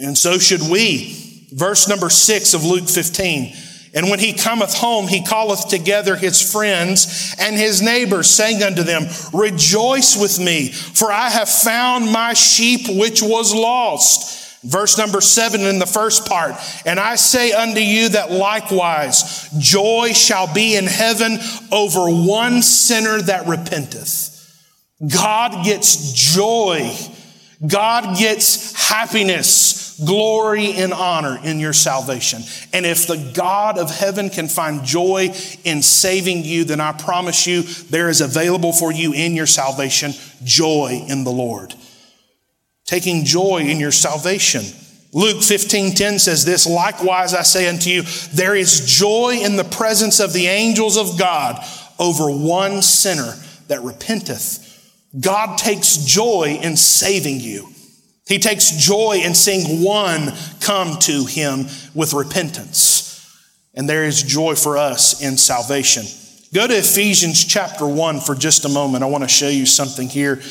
and 0.00 0.16
so 0.16 0.38
should 0.38 0.62
we. 0.62 1.46
Verse 1.52 1.88
number 1.88 2.10
six 2.10 2.54
of 2.54 2.64
Luke 2.64 2.88
15. 2.88 3.54
And 3.94 4.10
when 4.10 4.18
he 4.18 4.32
cometh 4.32 4.74
home, 4.74 5.08
he 5.08 5.24
calleth 5.24 5.68
together 5.68 6.14
his 6.14 6.52
friends 6.52 7.34
and 7.38 7.56
his 7.56 7.80
neighbors, 7.80 8.28
saying 8.28 8.62
unto 8.62 8.82
them, 8.82 9.04
Rejoice 9.32 10.16
with 10.20 10.38
me, 10.38 10.68
for 10.70 11.10
I 11.10 11.30
have 11.30 11.48
found 11.48 12.12
my 12.12 12.34
sheep 12.34 12.82
which 12.88 13.22
was 13.22 13.54
lost. 13.54 14.36
Verse 14.64 14.98
number 14.98 15.20
seven 15.20 15.62
in 15.62 15.78
the 15.78 15.86
first 15.86 16.26
part. 16.26 16.54
And 16.84 16.98
I 16.98 17.14
say 17.14 17.52
unto 17.52 17.80
you 17.80 18.10
that 18.10 18.30
likewise 18.30 19.48
joy 19.58 20.12
shall 20.12 20.52
be 20.52 20.76
in 20.76 20.86
heaven 20.86 21.38
over 21.70 22.10
one 22.10 22.62
sinner 22.62 23.22
that 23.22 23.46
repenteth. 23.46 24.34
God 25.06 25.64
gets 25.64 26.12
joy. 26.12 26.90
God 27.66 28.16
gets 28.16 28.88
happiness 28.88 29.88
glory 30.04 30.72
and 30.74 30.92
honor 30.92 31.38
in 31.42 31.58
your 31.58 31.72
salvation. 31.72 32.42
And 32.72 32.86
if 32.86 33.06
the 33.06 33.32
God 33.34 33.78
of 33.78 33.90
heaven 33.90 34.30
can 34.30 34.48
find 34.48 34.84
joy 34.84 35.34
in 35.64 35.82
saving 35.82 36.44
you, 36.44 36.64
then 36.64 36.80
I 36.80 36.92
promise 36.92 37.46
you 37.46 37.62
there 37.62 38.08
is 38.08 38.20
available 38.20 38.72
for 38.72 38.92
you 38.92 39.12
in 39.12 39.34
your 39.34 39.46
salvation 39.46 40.12
joy 40.44 41.04
in 41.08 41.24
the 41.24 41.32
Lord. 41.32 41.74
Taking 42.84 43.24
joy 43.24 43.58
in 43.62 43.80
your 43.80 43.92
salvation. 43.92 44.62
Luke 45.12 45.42
15 45.42 45.94
10 45.94 46.18
says 46.18 46.44
this, 46.44 46.66
likewise 46.66 47.34
I 47.34 47.42
say 47.42 47.68
unto 47.68 47.90
you, 47.90 48.02
there 48.32 48.54
is 48.54 48.86
joy 48.86 49.40
in 49.42 49.56
the 49.56 49.64
presence 49.64 50.20
of 50.20 50.32
the 50.32 50.46
angels 50.46 50.96
of 50.96 51.18
God 51.18 51.64
over 51.98 52.30
one 52.30 52.82
sinner 52.82 53.34
that 53.66 53.82
repenteth. 53.82 54.67
God 55.18 55.58
takes 55.58 55.96
joy 55.98 56.58
in 56.62 56.76
saving 56.76 57.40
you. 57.40 57.68
He 58.26 58.38
takes 58.38 58.70
joy 58.72 59.22
in 59.24 59.34
seeing 59.34 59.82
one 59.82 60.32
come 60.60 60.98
to 61.00 61.24
him 61.24 61.66
with 61.94 62.12
repentance. 62.12 63.06
And 63.74 63.88
there 63.88 64.04
is 64.04 64.22
joy 64.22 64.54
for 64.54 64.76
us 64.76 65.22
in 65.22 65.38
salvation. 65.38 66.04
Go 66.52 66.66
to 66.66 66.76
Ephesians 66.76 67.42
chapter 67.44 67.86
1 67.86 68.20
for 68.20 68.34
just 68.34 68.64
a 68.64 68.68
moment. 68.68 69.02
I 69.02 69.06
want 69.06 69.24
to 69.24 69.28
show 69.28 69.48
you 69.48 69.64
something 69.64 70.08
here. 70.08 70.42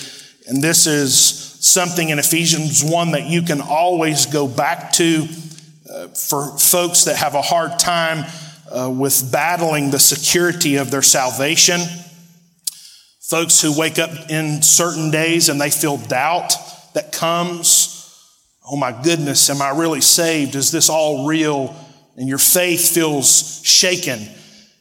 And 0.48 0.62
this 0.62 0.88
is 0.88 1.14
something 1.60 2.10
in 2.10 2.20
Ephesians 2.20 2.84
1 2.84 3.12
that 3.12 3.26
you 3.26 3.42
can 3.42 3.62
always 3.62 4.26
go 4.26 4.48
back 4.48 4.92
to 4.94 5.28
uh, 5.92 6.08
for 6.08 6.58
folks 6.58 7.06
that 7.06 7.18
have 7.18 7.36
a 7.36 7.42
hard 7.42 7.80
time 7.80 8.26
uh, 8.72 8.90
with 8.90 9.32
battling 9.32 9.92
the 9.92 10.00
security 10.00 10.78
of 10.78 10.92
their 10.92 11.02
salvation. 11.02 11.80
Folks 13.28 13.60
who 13.60 13.78
wake 13.78 14.00
up 14.00 14.10
in 14.30 14.62
certain 14.62 15.12
days 15.12 15.50
and 15.50 15.60
they 15.60 15.70
feel 15.70 15.98
doubt 15.98 16.54
that 16.94 17.12
comes. 17.12 17.94
Oh 18.66 18.78
my 18.78 18.94
goodness, 19.04 19.50
am 19.50 19.62
I 19.62 19.72
really 19.72 20.00
saved? 20.00 20.56
Is 20.56 20.72
this 20.72 20.90
all 20.90 21.28
real? 21.28 21.76
And 22.16 22.30
your 22.30 22.38
faith 22.38 22.88
feels 22.88 23.62
shaken. 23.66 24.30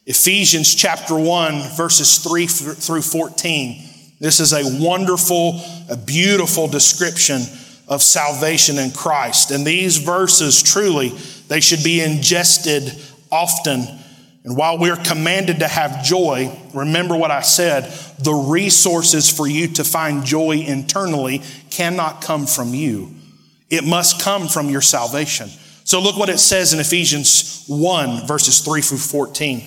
Ephesians 0.06 0.72
chapter 0.72 1.18
1, 1.18 1.76
verses 1.76 2.18
3 2.18 2.46
through 2.46 3.02
14. 3.02 3.82
This 4.20 4.38
is 4.38 4.52
a 4.52 4.80
wonderful, 4.80 5.60
a 5.90 5.96
beautiful 5.96 6.68
description 6.68 7.42
of 7.88 8.00
salvation 8.00 8.78
in 8.78 8.92
Christ. 8.92 9.50
And 9.50 9.66
these 9.66 9.96
verses 9.96 10.62
truly, 10.62 11.08
they 11.48 11.58
should 11.58 11.82
be 11.82 12.00
ingested 12.00 12.92
often 13.32 13.88
And 14.46 14.56
while 14.56 14.78
we're 14.78 14.96
commanded 14.96 15.58
to 15.58 15.66
have 15.66 16.04
joy, 16.04 16.56
remember 16.72 17.16
what 17.16 17.32
I 17.32 17.40
said 17.40 17.92
the 18.20 18.32
resources 18.32 19.28
for 19.28 19.46
you 19.46 19.66
to 19.74 19.84
find 19.84 20.24
joy 20.24 20.58
internally 20.60 21.42
cannot 21.68 22.22
come 22.22 22.46
from 22.46 22.72
you. 22.72 23.12
It 23.68 23.84
must 23.84 24.22
come 24.22 24.46
from 24.46 24.70
your 24.70 24.80
salvation. 24.80 25.50
So 25.84 26.00
look 26.00 26.16
what 26.16 26.28
it 26.28 26.38
says 26.38 26.72
in 26.72 26.78
Ephesians 26.78 27.64
1, 27.66 28.26
verses 28.26 28.60
3 28.60 28.80
through 28.80 28.98
14. 28.98 29.62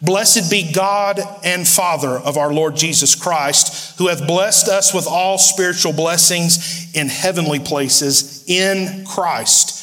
Blessed 0.00 0.50
be 0.50 0.72
God 0.72 1.20
and 1.44 1.68
Father 1.68 2.08
of 2.08 2.38
our 2.38 2.52
Lord 2.52 2.74
Jesus 2.74 3.14
Christ, 3.14 3.98
who 3.98 4.08
hath 4.08 4.26
blessed 4.26 4.68
us 4.68 4.94
with 4.94 5.06
all 5.06 5.36
spiritual 5.36 5.92
blessings 5.92 6.90
in 6.94 7.08
heavenly 7.08 7.60
places 7.60 8.44
in 8.48 9.04
Christ 9.04 9.82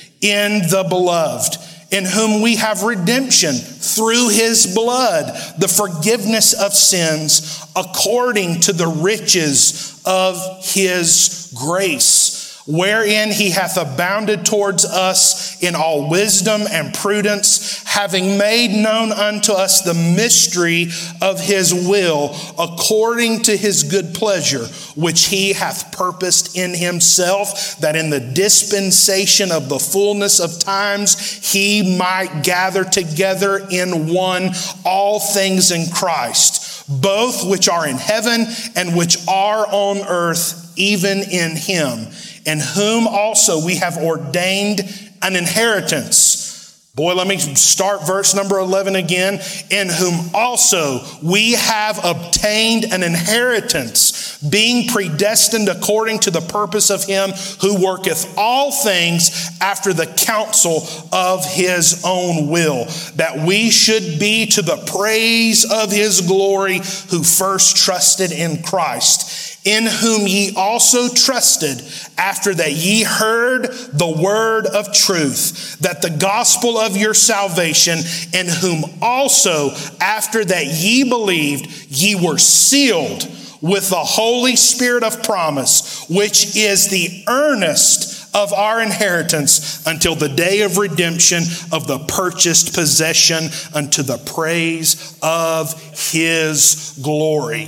in 0.21 0.59
the 0.69 0.85
beloved, 0.87 1.57
in 1.91 2.05
whom 2.05 2.41
we 2.41 2.55
have 2.55 2.83
redemption 2.83 3.53
through 3.53 4.29
his 4.29 4.73
blood, 4.73 5.25
the 5.57 5.67
forgiveness 5.67 6.53
of 6.53 6.73
sins 6.73 7.65
according 7.75 8.61
to 8.61 8.73
the 8.73 8.87
riches 8.87 10.01
of 10.05 10.63
his 10.63 11.53
grace 11.55 12.40
wherein 12.71 13.31
he 13.31 13.49
hath 13.49 13.75
abounded 13.75 14.45
towards 14.45 14.85
us 14.85 15.61
in 15.61 15.75
all 15.75 16.09
wisdom 16.09 16.61
and 16.71 16.93
prudence, 16.93 17.83
having 17.83 18.37
made 18.37 18.71
known 18.71 19.11
unto 19.11 19.51
us 19.51 19.81
the 19.81 19.93
mystery 19.93 20.87
of 21.21 21.39
his 21.39 21.73
will, 21.73 22.33
according 22.57 23.41
to 23.41 23.57
his 23.57 23.83
good 23.83 24.13
pleasure, 24.13 24.65
which 24.95 25.25
he 25.25 25.51
hath 25.51 25.91
purposed 25.91 26.55
in 26.55 26.73
himself, 26.73 27.77
that 27.77 27.97
in 27.97 28.09
the 28.09 28.19
dispensation 28.21 29.51
of 29.51 29.67
the 29.67 29.79
fullness 29.79 30.39
of 30.39 30.57
times 30.57 31.19
he 31.51 31.97
might 31.97 32.41
gather 32.43 32.85
together 32.85 33.67
in 33.69 34.13
one 34.13 34.49
all 34.85 35.19
things 35.19 35.71
in 35.71 35.91
Christ, 35.91 36.85
both 36.87 37.45
which 37.49 37.67
are 37.67 37.85
in 37.85 37.97
heaven 37.97 38.45
and 38.77 38.95
which 38.95 39.17
are 39.27 39.67
on 39.67 39.97
earth, 40.07 40.71
even 40.77 41.19
in 41.19 41.57
him 41.57 42.07
in 42.45 42.59
whom 42.59 43.07
also 43.07 43.63
we 43.65 43.75
have 43.75 43.97
ordained 43.97 44.81
an 45.21 45.35
inheritance. 45.35 46.51
Boy, 46.93 47.13
let 47.15 47.25
me 47.25 47.37
start 47.37 48.05
verse 48.05 48.35
number 48.35 48.59
11 48.59 48.97
again. 48.97 49.39
In 49.69 49.87
whom 49.87 50.29
also 50.33 50.99
we 51.23 51.53
have 51.53 52.03
obtained 52.03 52.83
an 52.91 53.01
inheritance, 53.01 54.37
being 54.39 54.89
predestined 54.89 55.69
according 55.69 56.19
to 56.19 56.31
the 56.31 56.41
purpose 56.41 56.89
of 56.89 57.05
him 57.05 57.29
who 57.61 57.81
worketh 57.81 58.37
all 58.37 58.73
things 58.73 59.49
after 59.61 59.93
the 59.93 60.05
counsel 60.05 60.85
of 61.13 61.45
his 61.45 62.03
own 62.05 62.49
will, 62.49 62.83
that 63.15 63.39
we 63.47 63.69
should 63.69 64.19
be 64.19 64.47
to 64.47 64.61
the 64.61 64.83
praise 64.87 65.63
of 65.71 65.93
his 65.93 66.19
glory 66.19 66.79
who 67.09 67.23
first 67.23 67.77
trusted 67.77 68.33
in 68.33 68.61
Christ 68.63 69.50
in 69.63 69.85
whom 69.85 70.25
ye 70.25 70.53
also 70.55 71.07
trusted 71.07 71.81
after 72.17 72.53
that 72.53 72.73
ye 72.73 73.03
heard 73.03 73.65
the 73.93 74.21
word 74.21 74.65
of 74.65 74.91
truth, 74.91 75.77
that 75.79 76.01
the 76.01 76.09
gospel 76.09 76.77
of 76.77 76.97
your 76.97 77.13
salvation, 77.13 77.99
in 78.33 78.47
whom 78.47 78.83
also 79.01 79.71
after 79.99 80.43
that 80.43 80.65
ye 80.65 81.03
believed, 81.03 81.67
ye 81.89 82.15
were 82.15 82.37
sealed 82.37 83.27
with 83.61 83.89
the 83.89 83.95
Holy 83.95 84.55
Spirit 84.55 85.03
of 85.03 85.21
promise, 85.21 86.05
which 86.09 86.55
is 86.55 86.89
the 86.89 87.23
earnest 87.27 88.35
of 88.35 88.53
our 88.53 88.81
inheritance 88.81 89.85
until 89.85 90.15
the 90.15 90.29
day 90.29 90.61
of 90.61 90.77
redemption 90.77 91.43
of 91.71 91.85
the 91.85 91.99
purchased 92.07 92.73
possession 92.73 93.49
unto 93.75 94.01
the 94.01 94.17
praise 94.17 95.19
of 95.21 95.73
his 96.11 96.97
glory. 97.03 97.67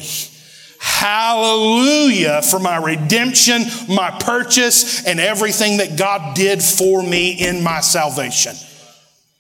Hallelujah 0.86 2.42
for 2.42 2.60
my 2.60 2.76
redemption, 2.76 3.64
my 3.88 4.12
purchase, 4.20 5.08
and 5.08 5.18
everything 5.18 5.78
that 5.78 5.98
God 5.98 6.36
did 6.36 6.62
for 6.62 7.02
me 7.02 7.32
in 7.32 7.64
my 7.64 7.80
salvation. 7.80 8.54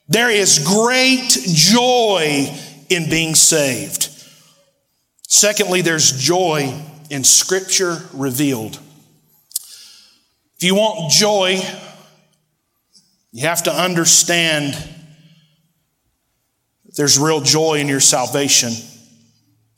There 0.07 0.29
is 0.29 0.65
great 0.65 1.37
joy 1.45 2.49
in 2.89 3.09
being 3.09 3.35
saved. 3.35 4.07
Secondly, 5.27 5.81
there's 5.81 6.13
joy 6.13 6.73
in 7.09 7.25
Scripture 7.25 7.97
revealed. 8.13 8.79
If 10.55 10.63
you 10.63 10.75
want 10.75 11.11
joy, 11.11 11.59
you 13.33 13.47
have 13.47 13.63
to 13.63 13.71
understand 13.73 14.77
there's 16.95 17.19
real 17.19 17.41
joy 17.41 17.79
in 17.79 17.89
your 17.89 17.99
salvation. 17.99 18.71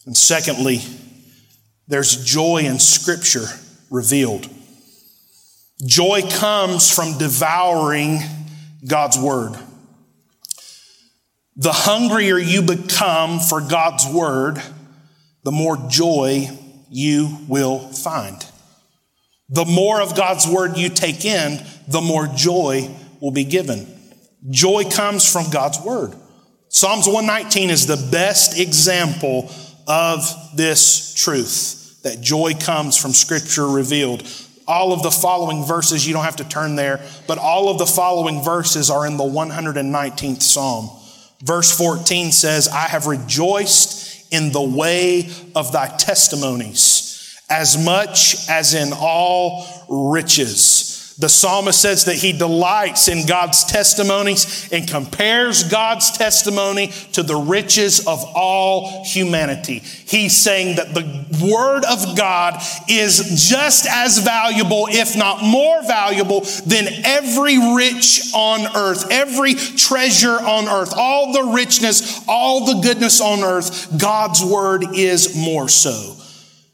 And 0.06 0.16
secondly, 0.16 0.82
there's 1.88 2.24
joy 2.26 2.64
in 2.66 2.80
Scripture 2.80 3.46
revealed. 3.90 4.50
Joy 5.86 6.22
comes 6.30 6.92
from 6.92 7.18
devouring 7.18 8.20
God's 8.88 9.20
Word. 9.20 9.56
The 11.58 11.72
hungrier 11.72 12.38
you 12.38 12.62
become 12.62 13.40
for 13.40 13.62
God's 13.62 14.06
Word, 14.08 14.62
the 15.44 15.52
more 15.52 15.78
joy 15.90 16.50
you 16.90 17.38
will 17.48 17.80
find. 17.80 18.46
The 19.50 19.66
more 19.66 20.02
of 20.02 20.16
God's 20.16 20.48
Word 20.48 20.78
you 20.78 20.90
take 20.90 21.24
in, 21.24 21.64
the 21.88 22.02
more 22.02 22.28
joy 22.28 22.90
will 23.22 23.32
be 23.32 23.44
given. 23.44 23.88
Joy 24.50 24.86
comes 24.86 25.32
from 25.32 25.50
God's 25.52 25.80
Word. 25.82 26.16
Psalms 26.70 27.06
119 27.08 27.70
is 27.70 27.86
the 27.86 28.10
best 28.12 28.60
example 28.60 29.52
of 29.88 30.26
this 30.56 31.14
truth 31.14 32.02
that 32.04 32.22
joy 32.22 32.54
comes 32.54 32.98
from 32.98 33.12
Scripture 33.12 33.68
revealed. 33.68 34.28
All 34.68 34.94
of 34.94 35.04
the 35.04 35.12
following 35.12 35.64
verses, 35.64 36.08
you 36.08 36.14
don't 36.14 36.24
have 36.24 36.38
to 36.38 36.48
turn 36.48 36.76
there, 36.76 37.00
but 37.28 37.38
all 37.38 37.70
of 37.70 37.78
the 37.78 37.86
following 37.86 38.44
verses 38.44 38.90
are 38.90 39.06
in 39.06 39.18
the 39.18 39.24
119th 39.24 40.42
Psalm. 40.42 40.90
Verse 41.42 41.76
14 41.78 42.32
says, 42.32 42.68
I 42.68 42.88
have 42.88 43.08
rejoiced 43.08 44.34
in 44.34 44.52
the 44.52 44.62
way 44.62 45.30
of 45.56 45.72
thy 45.72 45.88
testimonies 45.98 47.06
as 47.50 47.78
much 47.84 48.50
as 48.50 48.74
in 48.74 48.92
all 48.94 49.68
riches. 49.88 50.75
The 51.18 51.30
psalmist 51.30 51.82
says 51.82 52.06
that 52.06 52.18
he 52.18 52.34
delights 52.34 53.08
in 53.08 53.26
God's 53.26 53.64
testimonies 53.64 54.70
and 54.74 54.86
compares 54.86 55.64
God's 55.64 56.18
testimony 56.18 56.88
to 57.14 57.24
the 57.24 57.38
riches 57.38 58.06
of 58.06 58.22
all 58.36 59.06
humanity. 59.06 59.80
He's 59.80 60.36
saying 60.36 60.76
that 60.76 60.94
the 60.94 61.06
word 61.42 61.86
of 61.86 62.18
God 62.18 62.62
is 62.90 63.48
just 63.50 63.88
as 63.90 64.18
valuable, 64.18 64.88
if 64.90 65.16
not 65.16 65.42
more 65.42 65.82
valuable, 65.84 66.42
than 66.66 66.88
every 67.06 67.76
rich 67.76 68.34
on 68.34 68.76
earth, 68.76 69.10
every 69.10 69.54
treasure 69.54 70.38
on 70.42 70.68
earth, 70.68 70.94
all 70.98 71.32
the 71.32 71.54
richness, 71.54 72.26
all 72.28 72.66
the 72.66 72.82
goodness 72.82 73.22
on 73.22 73.42
earth. 73.42 73.98
God's 73.98 74.44
word 74.44 74.84
is 74.94 75.34
more 75.34 75.70
so. 75.70 76.18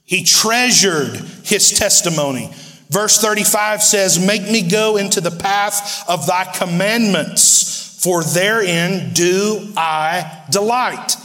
He 0.04 0.24
treasured 0.24 1.16
his 1.44 1.78
testimony. 1.78 2.52
Verse 2.92 3.22
35 3.22 3.82
says, 3.82 4.20
Make 4.24 4.44
me 4.44 4.68
go 4.68 4.98
into 4.98 5.22
the 5.22 5.32
path 5.32 6.04
of 6.10 6.28
thy 6.28 6.44
commandments, 6.44 7.98
for 8.04 8.22
therein 8.22 9.14
do 9.14 9.72
I 9.78 10.44
delight. 10.52 11.16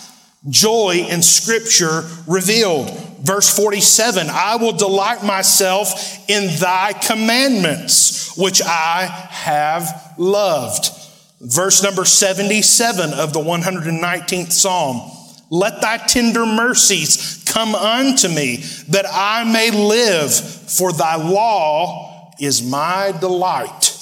Joy 0.48 1.07
in 1.11 1.22
scripture 1.22 2.09
revealed. 2.29 2.88
Verse 3.20 3.55
47, 3.57 4.29
I 4.31 4.57
will 4.57 4.74
delight 4.74 5.24
myself 5.24 6.31
in 6.31 6.57
thy 6.61 6.92
commandments, 6.92 8.37
which 8.38 8.62
I 8.62 9.07
have 9.31 10.14
loved. 10.16 10.90
Verse 11.40 11.83
number 11.83 12.05
77 12.05 13.12
of 13.12 13.33
the 13.33 13.40
119th 13.40 14.52
Psalm. 14.52 15.11
Let 15.50 15.81
thy 15.81 15.96
tender 15.96 16.46
mercies 16.46 17.36
come 17.57 17.75
unto 17.75 18.29
me, 18.29 18.57
that 18.88 19.07
I 19.11 19.42
may 19.45 19.71
live, 19.71 20.31
for 20.31 20.92
thy 20.92 21.16
law 21.16 22.31
is 22.38 22.62
my 22.62 23.14
delight. 23.19 23.95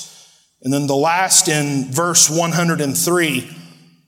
And 0.63 0.73
then 0.73 0.89
the 0.89 0.97
last 0.97 1.47
in 1.47 1.93
verse 1.93 2.29
103 2.29 3.49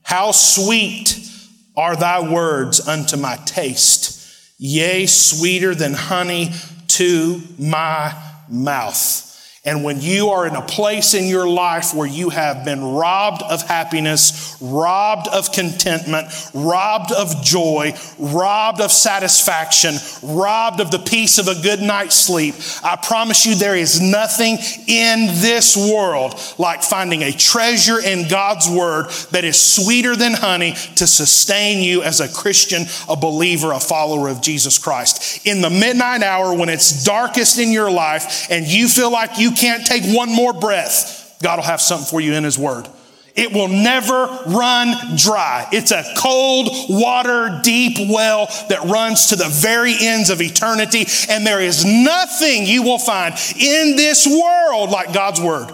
How 0.03 0.33
sweet 0.33 1.31
are 1.77 1.95
thy 1.95 2.29
words 2.29 2.89
unto 2.89 3.17
my 3.17 3.37
taste, 3.45 4.57
yea, 4.59 5.07
sweeter 5.07 5.77
than 5.77 5.93
honey 5.93 6.51
to 6.89 7.41
my 7.57 8.21
mouth. 8.49 9.26
And 9.67 9.83
when 9.83 10.01
you 10.01 10.29
are 10.29 10.47
in 10.47 10.55
a 10.55 10.63
place 10.63 11.13
in 11.13 11.27
your 11.27 11.49
life 11.49 11.93
where 11.93 12.07
you 12.07 12.31
have 12.31 12.65
been 12.65 12.85
robbed 12.85 13.43
of 13.43 13.63
happiness, 13.63 14.57
robbed 14.61 15.27
of 15.27 15.51
contentment, 15.51 16.29
robbed 16.55 17.11
of 17.11 17.43
joy, 17.43 17.93
robbed 18.17 18.81
of 18.81 18.93
satisfaction, 18.93 19.97
robbed 20.23 20.81
of 20.81 20.93
the 20.93 21.01
peace 21.01 21.39
of 21.39 21.49
a 21.49 21.61
good 21.61 21.81
night's 21.81 22.15
sleep, 22.15 22.55
I 22.85 22.95
promise 22.95 23.45
you 23.45 23.57
there 23.57 23.75
is 23.75 24.01
nothing 24.01 24.59
in 24.87 25.27
this 25.41 25.77
world 25.77 26.41
like 26.59 26.85
finding 26.85 27.25
a 27.25 27.33
treasure 27.33 27.99
in 27.99 28.29
God's 28.29 28.71
word 28.71 29.11
that 29.33 29.45
is 29.45 29.61
sweeter 29.61 30.15
than 30.15 30.35
honey 30.35 30.75
to 30.95 31.09
sustain 31.09 31.83
you 31.83 32.05
as 32.05 32.21
a 32.21 32.33
Christian, 32.33 32.85
a 33.09 33.17
believer, 33.17 33.73
a 33.73 33.81
follower 33.81 34.29
of 34.29 34.41
Jesus 34.41 34.79
Christ. 34.79 35.45
In 35.45 35.61
the 35.61 35.71
midnight 35.71 36.23
hour 36.23 36.57
when 36.57 36.69
it's 36.69 37.03
darkest 37.05 37.59
in 37.59 37.73
your 37.73 37.91
life 37.91 38.47
and 38.49 38.65
you 38.65 38.87
feel 38.87 39.11
like 39.11 39.39
you 39.41 39.56
can't 39.57 39.87
take 39.87 40.05
one 40.15 40.33
more 40.33 40.53
breath, 40.53 41.39
God 41.43 41.57
will 41.57 41.65
have 41.65 41.81
something 41.81 42.07
for 42.07 42.21
you 42.21 42.35
in 42.35 42.45
His 42.45 42.59
Word. 42.59 42.89
It 43.35 43.53
will 43.53 43.69
never 43.69 44.27
run 44.47 45.17
dry. 45.17 45.69
It's 45.71 45.91
a 45.91 46.03
cold 46.17 46.69
water, 46.89 47.61
deep 47.63 48.11
well 48.11 48.47
that 48.71 48.85
runs 48.85 49.27
to 49.27 49.37
the 49.37 49.49
very 49.49 49.95
ends 50.01 50.31
of 50.31 50.41
eternity. 50.41 51.05
And 51.29 51.47
there 51.47 51.61
is 51.61 51.85
nothing 51.85 52.65
you 52.65 52.83
will 52.83 52.99
find 52.99 53.35
in 53.61 53.97
this 53.97 54.27
world 54.27 54.91
like 54.91 55.13
God's 55.13 55.41
Word. 55.41 55.71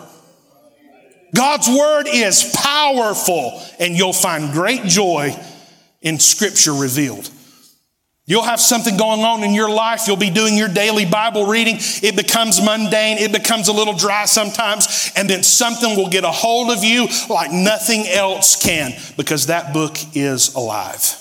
God's 1.34 1.68
Word 1.68 2.08
is 2.08 2.52
powerful, 2.56 3.62
and 3.78 3.96
you'll 3.96 4.12
find 4.12 4.52
great 4.52 4.82
joy 4.82 5.34
in 6.02 6.18
Scripture 6.18 6.74
revealed. 6.74 7.30
You'll 8.24 8.44
have 8.44 8.60
something 8.60 8.96
going 8.96 9.20
on 9.20 9.42
in 9.42 9.52
your 9.52 9.68
life. 9.68 10.06
You'll 10.06 10.16
be 10.16 10.30
doing 10.30 10.56
your 10.56 10.68
daily 10.68 11.04
Bible 11.04 11.46
reading. 11.46 11.76
It 11.78 12.14
becomes 12.14 12.64
mundane. 12.64 13.18
It 13.18 13.32
becomes 13.32 13.66
a 13.66 13.72
little 13.72 13.94
dry 13.94 14.26
sometimes. 14.26 15.10
And 15.16 15.28
then 15.28 15.42
something 15.42 15.96
will 15.96 16.08
get 16.08 16.22
a 16.22 16.30
hold 16.30 16.70
of 16.70 16.84
you 16.84 17.08
like 17.28 17.50
nothing 17.50 18.06
else 18.06 18.62
can 18.62 18.92
because 19.16 19.46
that 19.46 19.72
book 19.72 19.96
is 20.14 20.54
alive. 20.54 21.18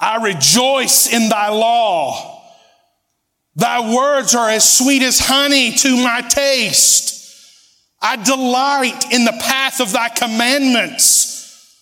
I 0.00 0.16
rejoice 0.24 1.12
in 1.12 1.28
thy 1.28 1.50
law. 1.50 2.42
Thy 3.54 3.94
words 3.94 4.34
are 4.34 4.50
as 4.50 4.78
sweet 4.78 5.02
as 5.02 5.20
honey 5.20 5.72
to 5.72 6.02
my 6.02 6.22
taste. 6.22 7.12
I 8.00 8.16
delight 8.16 9.12
in 9.12 9.24
the 9.24 9.38
path 9.40 9.80
of 9.80 9.92
thy 9.92 10.08
commandments. 10.08 11.78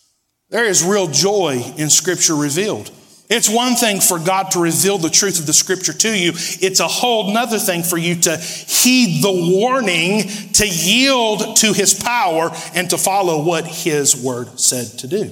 There 0.51 0.67
is 0.67 0.85
real 0.85 1.07
joy 1.07 1.63
in 1.79 1.89
scripture 1.89 2.35
revealed. 2.35 2.91
It's 3.31 3.49
one 3.49 3.77
thing 3.77 4.01
for 4.01 4.19
God 4.19 4.51
to 4.51 4.61
reveal 4.61 4.99
the 4.99 5.09
truth 5.09 5.39
of 5.39 5.47
the 5.47 5.53
scripture 5.53 5.93
to 5.93 6.19
you. 6.19 6.33
It's 6.35 6.81
a 6.81 6.89
whole 6.89 7.33
nother 7.33 7.61
thing 7.61 7.85
for 7.85 7.97
you 7.97 8.17
to 8.23 8.37
heed 8.37 9.23
the 9.23 9.31
warning, 9.57 10.23
to 10.55 10.67
yield 10.67 11.57
to 11.59 11.73
his 11.73 11.95
power, 11.95 12.51
and 12.75 12.91
to 12.91 12.99
follow 12.99 13.45
what 13.45 13.69
his 13.69 14.21
word 14.21 14.59
said 14.59 14.99
to 14.99 15.07
do. 15.07 15.31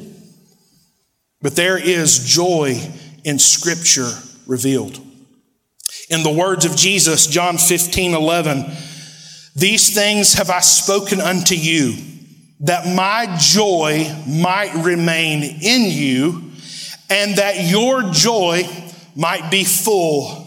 But 1.43 1.57
there 1.57 1.77
is 1.77 2.25
joy 2.25 2.81
in 3.25 3.41
scripture 3.41 4.11
revealed. 4.47 5.01
In 6.09 6.23
the 6.23 6.33
words 6.33 6.65
of 6.65 6.77
Jesus, 6.77 7.27
John 7.27 7.59
15, 7.59 8.15
11, 8.15 8.65
these 9.57 9.93
things 9.93 10.35
have 10.35 10.51
I 10.51 10.61
spoken 10.61 11.21
unto 11.21 11.57
you, 11.57 11.97
that 12.61 12.87
my 12.95 13.37
joy 13.41 14.07
might 14.25 14.73
remain 14.85 15.43
in 15.43 15.91
you 15.91 16.48
and 17.11 17.37
that 17.37 17.67
your 17.67 18.11
joy 18.13 18.69
might 19.15 19.51
be 19.51 19.65
full. 19.65 20.45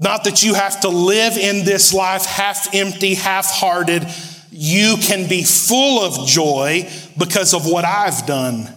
Not 0.00 0.24
that 0.24 0.42
you 0.42 0.54
have 0.54 0.80
to 0.80 0.88
live 0.88 1.36
in 1.36 1.64
this 1.64 1.92
life 1.92 2.24
half 2.24 2.74
empty, 2.74 3.14
half 3.14 3.46
hearted. 3.46 4.06
You 4.50 4.96
can 5.00 5.28
be 5.28 5.42
full 5.42 6.02
of 6.02 6.26
joy 6.26 6.88
because 7.18 7.52
of 7.52 7.66
what 7.66 7.84
I've 7.84 8.26
done. 8.26 8.72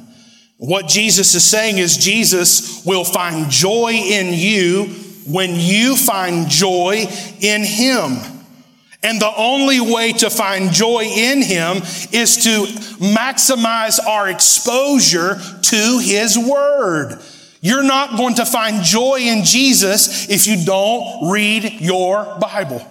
What 0.58 0.88
Jesus 0.88 1.34
is 1.34 1.44
saying 1.44 1.78
is 1.78 1.98
Jesus 1.98 2.86
will 2.86 3.04
find 3.04 3.50
joy 3.50 3.94
in 3.94 4.34
you 4.34 4.86
when 5.28 5.56
you 5.56 5.96
find 5.96 6.50
joy 6.50 7.06
in 7.39 7.63
Him. 7.63 8.40
And 9.04 9.20
the 9.20 9.34
only 9.36 9.80
way 9.80 10.14
to 10.14 10.30
find 10.30 10.72
joy 10.72 11.04
in 11.04 11.42
Him 11.42 11.78
is 12.12 12.44
to 12.44 12.66
maximize 13.04 14.00
our 14.06 14.30
exposure 14.30 15.40
to 15.62 16.00
His 16.00 16.38
Word. 16.38 17.20
You're 17.62 17.84
not 17.84 18.18
going 18.18 18.36
to 18.36 18.46
find 18.46 18.84
joy 18.84 19.20
in 19.22 19.44
Jesus 19.44 20.30
if 20.30 20.48
you 20.48 20.66
don't 20.66 21.32
read 21.32 21.80
your 21.80 22.38
Bible. 22.40 22.86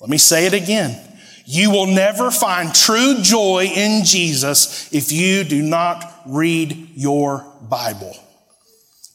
Let 0.00 0.10
me 0.10 0.18
say 0.18 0.46
it 0.46 0.54
again. 0.54 1.00
You 1.44 1.70
will 1.70 1.86
never 1.86 2.30
find 2.30 2.74
true 2.74 3.16
joy 3.20 3.70
in 3.74 4.04
Jesus 4.04 4.92
if 4.92 5.12
you 5.12 5.44
do 5.44 5.62
not 5.62 6.04
read 6.26 6.90
your 6.94 7.44
Bible. 7.68 8.16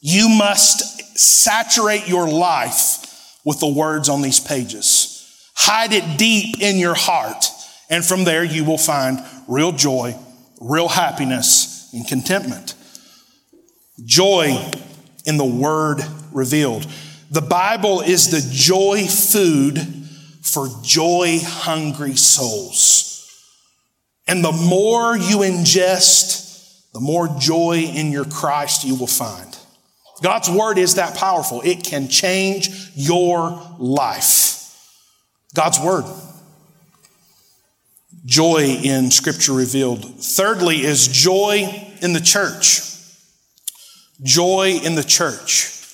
You 0.00 0.28
must 0.28 1.18
saturate 1.18 2.06
your 2.06 2.28
life 2.28 3.38
with 3.44 3.60
the 3.60 3.68
words 3.68 4.08
on 4.08 4.22
these 4.22 4.40
pages. 4.40 4.97
Hide 5.70 5.92
it 5.92 6.16
deep 6.16 6.62
in 6.62 6.78
your 6.78 6.94
heart. 6.94 7.44
And 7.90 8.02
from 8.02 8.24
there, 8.24 8.42
you 8.42 8.64
will 8.64 8.78
find 8.78 9.18
real 9.46 9.70
joy, 9.70 10.16
real 10.62 10.88
happiness, 10.88 11.90
and 11.92 12.08
contentment. 12.08 12.74
Joy 14.02 14.56
in 15.26 15.36
the 15.36 15.44
Word 15.44 16.00
revealed. 16.32 16.86
The 17.30 17.42
Bible 17.42 18.00
is 18.00 18.30
the 18.30 18.48
joy 18.50 19.04
food 19.08 19.78
for 20.40 20.70
joy 20.82 21.38
hungry 21.42 22.16
souls. 22.16 23.30
And 24.26 24.42
the 24.42 24.52
more 24.52 25.18
you 25.18 25.40
ingest, 25.40 26.92
the 26.94 27.00
more 27.00 27.28
joy 27.38 27.80
in 27.80 28.10
your 28.10 28.24
Christ 28.24 28.84
you 28.84 28.94
will 28.94 29.06
find. 29.06 29.54
God's 30.22 30.48
Word 30.48 30.78
is 30.78 30.94
that 30.94 31.14
powerful, 31.18 31.60
it 31.60 31.84
can 31.84 32.08
change 32.08 32.70
your 32.94 33.60
life. 33.78 34.57
God's 35.58 35.80
Word. 35.80 36.04
Joy 38.24 38.78
in 38.84 39.10
Scripture 39.10 39.54
revealed. 39.54 40.04
Thirdly, 40.22 40.84
is 40.84 41.08
joy 41.08 41.66
in 42.00 42.12
the 42.12 42.20
church. 42.20 42.82
Joy 44.22 44.78
in 44.84 44.94
the 44.94 45.02
church. 45.02 45.84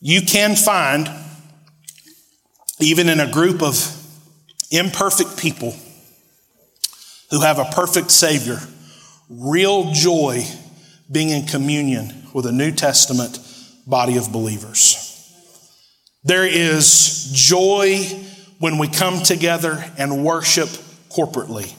You 0.00 0.22
can 0.22 0.54
find, 0.54 1.10
even 2.78 3.08
in 3.08 3.18
a 3.18 3.28
group 3.28 3.60
of 3.60 3.74
imperfect 4.70 5.36
people 5.36 5.74
who 7.32 7.40
have 7.40 7.58
a 7.58 7.64
perfect 7.64 8.12
Savior, 8.12 8.60
real 9.28 9.92
joy 9.92 10.44
being 11.10 11.30
in 11.30 11.44
communion 11.44 12.28
with 12.32 12.46
a 12.46 12.52
New 12.52 12.70
Testament 12.70 13.40
body 13.84 14.16
of 14.16 14.30
believers. 14.30 14.99
There 16.24 16.46
is 16.46 17.30
joy 17.32 17.98
when 18.58 18.78
we 18.78 18.88
come 18.88 19.22
together 19.22 19.84
and 19.96 20.24
worship 20.24 20.68
corporately. 21.10 21.74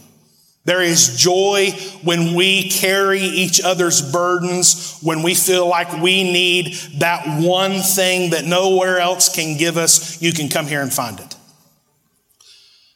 There 0.63 0.81
is 0.81 1.17
joy 1.17 1.71
when 2.03 2.35
we 2.35 2.69
carry 2.69 3.21
each 3.21 3.61
other's 3.61 4.01
burdens, 4.11 4.99
when 5.01 5.23
we 5.23 5.33
feel 5.33 5.67
like 5.67 6.01
we 6.01 6.23
need 6.23 6.75
that 6.99 7.41
one 7.41 7.81
thing 7.81 8.31
that 8.31 8.45
nowhere 8.45 8.99
else 8.99 9.33
can 9.33 9.57
give 9.57 9.77
us. 9.77 10.21
You 10.21 10.33
can 10.33 10.49
come 10.49 10.67
here 10.67 10.81
and 10.81 10.93
find 10.93 11.19
it. 11.19 11.35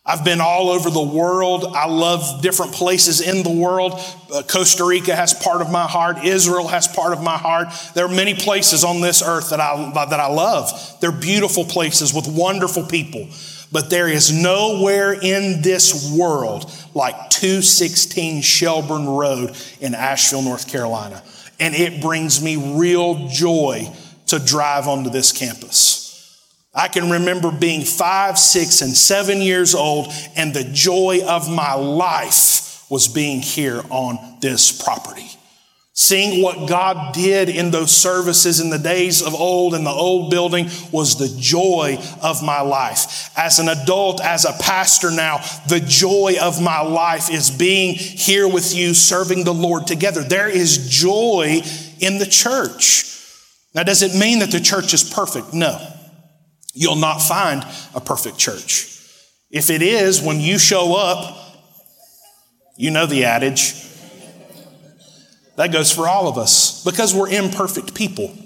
I've 0.08 0.24
been 0.24 0.40
all 0.40 0.70
over 0.70 0.92
the 0.92 1.02
world. 1.02 1.66
I 1.66 1.88
love 1.88 2.44
different 2.44 2.74
places 2.74 3.22
in 3.22 3.42
the 3.42 3.50
world. 3.50 3.94
Uh, 4.32 4.44
Costa 4.44 4.86
Rica 4.86 5.16
has 5.16 5.34
part 5.34 5.62
of 5.62 5.72
my 5.72 5.88
heart. 5.88 6.24
Israel 6.24 6.68
has 6.68 6.88
part 6.88 7.12
of 7.12 7.24
my 7.24 7.38
heart. 7.38 7.70
There 7.96 8.06
are 8.06 8.14
many 8.14 8.36
places 8.36 8.84
on 8.84 9.02
this 9.02 9.24
earth 9.24 9.50
that 9.50 9.60
I, 9.60 9.92
that 10.10 10.20
I 10.20 10.28
love. 10.28 10.70
They're 11.02 11.12
beautiful 11.12 11.66
places 11.66 12.14
with 12.14 12.28
wonderful 12.28 12.86
people. 12.86 13.28
But 13.72 13.90
there 13.90 14.08
is 14.08 14.32
nowhere 14.32 15.14
in 15.14 15.64
this 15.64 16.16
world 16.16 16.72
like 16.94 17.32
216 17.32 18.44
Shelburne 18.44 19.08
Road 19.08 19.58
in 19.82 19.96
Asheville, 19.96 20.44
North 20.44 20.68
Carolina. 20.68 21.24
And 21.60 21.74
it 21.74 22.00
brings 22.00 22.44
me 22.44 22.78
real 22.78 23.28
joy 23.28 23.92
to 24.28 24.38
drive 24.38 24.88
onto 24.88 25.10
this 25.10 25.32
campus. 25.32 25.95
I 26.76 26.90
can 26.90 27.10
remember 27.10 27.52
being 27.52 27.84
five, 27.86 28.38
six, 28.38 28.82
and 28.82 28.96
seven 28.96 29.40
years 29.40 29.74
old, 29.74 30.12
and 30.36 30.54
the 30.54 30.66
joy 30.66 31.22
of 31.26 31.50
my 31.50 31.74
life 31.74 32.86
was 32.90 33.08
being 33.08 33.42
here 33.42 33.82
on 33.90 34.38
this 34.42 34.84
property. 34.84 35.30
Seeing 35.98 36.44
what 36.44 36.68
God 36.68 37.14
did 37.14 37.48
in 37.48 37.72
those 37.72 37.90
services 37.90 38.60
in 38.60 38.70
the 38.70 38.78
days 38.78 39.22
of 39.26 39.34
old 39.34 39.74
in 39.74 39.86
the 39.86 39.90
old 39.90 40.30
building 40.30 40.66
was 40.92 41.18
the 41.18 41.34
joy 41.40 41.98
of 42.22 42.44
my 42.44 42.60
life. 42.60 43.32
As 43.38 43.60
an 43.60 43.70
adult, 43.70 44.20
as 44.20 44.44
a 44.44 44.52
pastor 44.62 45.10
now, 45.10 45.38
the 45.70 45.80
joy 45.80 46.36
of 46.42 46.62
my 46.62 46.82
life 46.82 47.32
is 47.32 47.50
being 47.50 47.96
here 47.96 48.46
with 48.46 48.76
you, 48.76 48.94
serving 48.94 49.46
the 49.46 49.54
Lord 49.54 49.88
together. 49.88 50.22
There 50.22 50.50
is 50.50 50.90
joy 50.90 51.62
in 52.02 52.18
the 52.18 52.26
church. 52.26 53.06
Now, 53.74 53.84
does 53.84 54.02
it 54.02 54.20
mean 54.20 54.40
that 54.40 54.52
the 54.52 54.60
church 54.60 54.94
is 54.94 55.10
perfect? 55.10 55.54
No. 55.54 55.95
You'll 56.76 56.98
not 56.98 57.20
find 57.20 57.66
a 57.96 58.02
perfect 58.02 58.38
church. 58.38 59.00
If 59.50 59.70
it 59.70 59.82
is, 59.82 60.22
when 60.22 60.42
you 60.42 60.60
show 60.60 60.96
up, 60.96 61.36
you 62.76 62.92
know 62.92 63.06
the 63.06 63.24
adage 63.24 63.74
that 65.56 65.72
goes 65.72 65.92
for 65.92 66.08
all 66.08 66.28
of 66.28 66.38
us 66.38 66.84
because 66.84 67.16
we're 67.16 67.30
imperfect 67.30 67.96
people. 67.96 68.38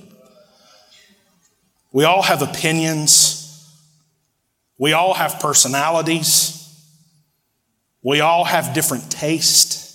We 1.91 2.03
all 2.03 2.21
have 2.21 2.43
opinions. 2.43 3.35
We 4.77 4.93
all 4.93 5.15
have 5.15 5.39
personalities. 5.39 6.55
We 8.03 8.21
all 8.21 8.43
have 8.43 8.75
different 8.75 9.09
taste. 9.11 9.87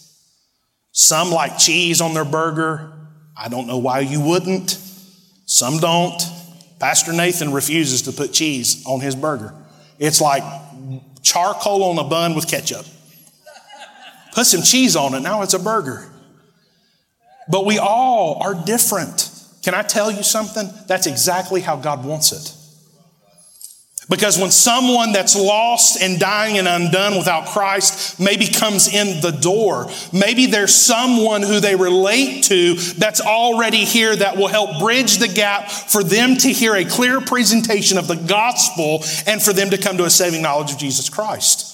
Some 0.90 1.30
like 1.30 1.56
cheese 1.56 2.00
on 2.00 2.14
their 2.14 2.24
burger. 2.24 2.92
I 3.36 3.48
don't 3.48 3.68
know 3.68 3.78
why 3.78 4.00
you 4.00 4.20
wouldn't. 4.20 4.70
Some 5.46 5.78
don't. 5.78 6.20
Pastor 6.78 7.12
Nathan 7.12 7.52
refuses 7.52 8.02
to 8.02 8.12
put 8.12 8.32
cheese 8.32 8.84
on 8.86 9.00
his 9.00 9.14
burger. 9.14 9.54
It's 9.98 10.20
like 10.20 10.42
charcoal 11.22 11.84
on 11.84 11.98
a 11.98 12.04
bun 12.04 12.34
with 12.34 12.48
ketchup. 12.48 12.86
Put 14.32 14.46
some 14.46 14.62
cheese 14.62 14.96
on 14.96 15.14
it, 15.14 15.20
now 15.20 15.42
it's 15.42 15.54
a 15.54 15.58
burger. 15.58 16.10
But 17.48 17.66
we 17.66 17.78
all 17.78 18.42
are 18.42 18.54
different. 18.54 19.30
Can 19.62 19.74
I 19.74 19.82
tell 19.82 20.10
you 20.10 20.22
something? 20.22 20.68
That's 20.86 21.06
exactly 21.06 21.60
how 21.60 21.76
God 21.76 22.04
wants 22.04 22.32
it. 22.32 22.63
Because 24.08 24.38
when 24.38 24.50
someone 24.50 25.12
that's 25.12 25.34
lost 25.34 26.02
and 26.02 26.20
dying 26.20 26.58
and 26.58 26.68
undone 26.68 27.16
without 27.16 27.46
Christ 27.46 28.20
maybe 28.20 28.46
comes 28.46 28.92
in 28.92 29.22
the 29.22 29.30
door, 29.30 29.90
maybe 30.12 30.46
there's 30.46 30.74
someone 30.74 31.40
who 31.40 31.58
they 31.58 31.74
relate 31.74 32.44
to 32.44 32.74
that's 32.74 33.22
already 33.22 33.84
here 33.84 34.14
that 34.14 34.36
will 34.36 34.48
help 34.48 34.78
bridge 34.78 35.16
the 35.18 35.28
gap 35.28 35.70
for 35.70 36.04
them 36.04 36.36
to 36.36 36.52
hear 36.52 36.74
a 36.74 36.84
clear 36.84 37.22
presentation 37.22 37.96
of 37.96 38.06
the 38.06 38.16
gospel 38.16 39.02
and 39.26 39.42
for 39.42 39.54
them 39.54 39.70
to 39.70 39.78
come 39.78 39.96
to 39.96 40.04
a 40.04 40.10
saving 40.10 40.42
knowledge 40.42 40.72
of 40.72 40.78
Jesus 40.78 41.08
Christ. 41.08 41.70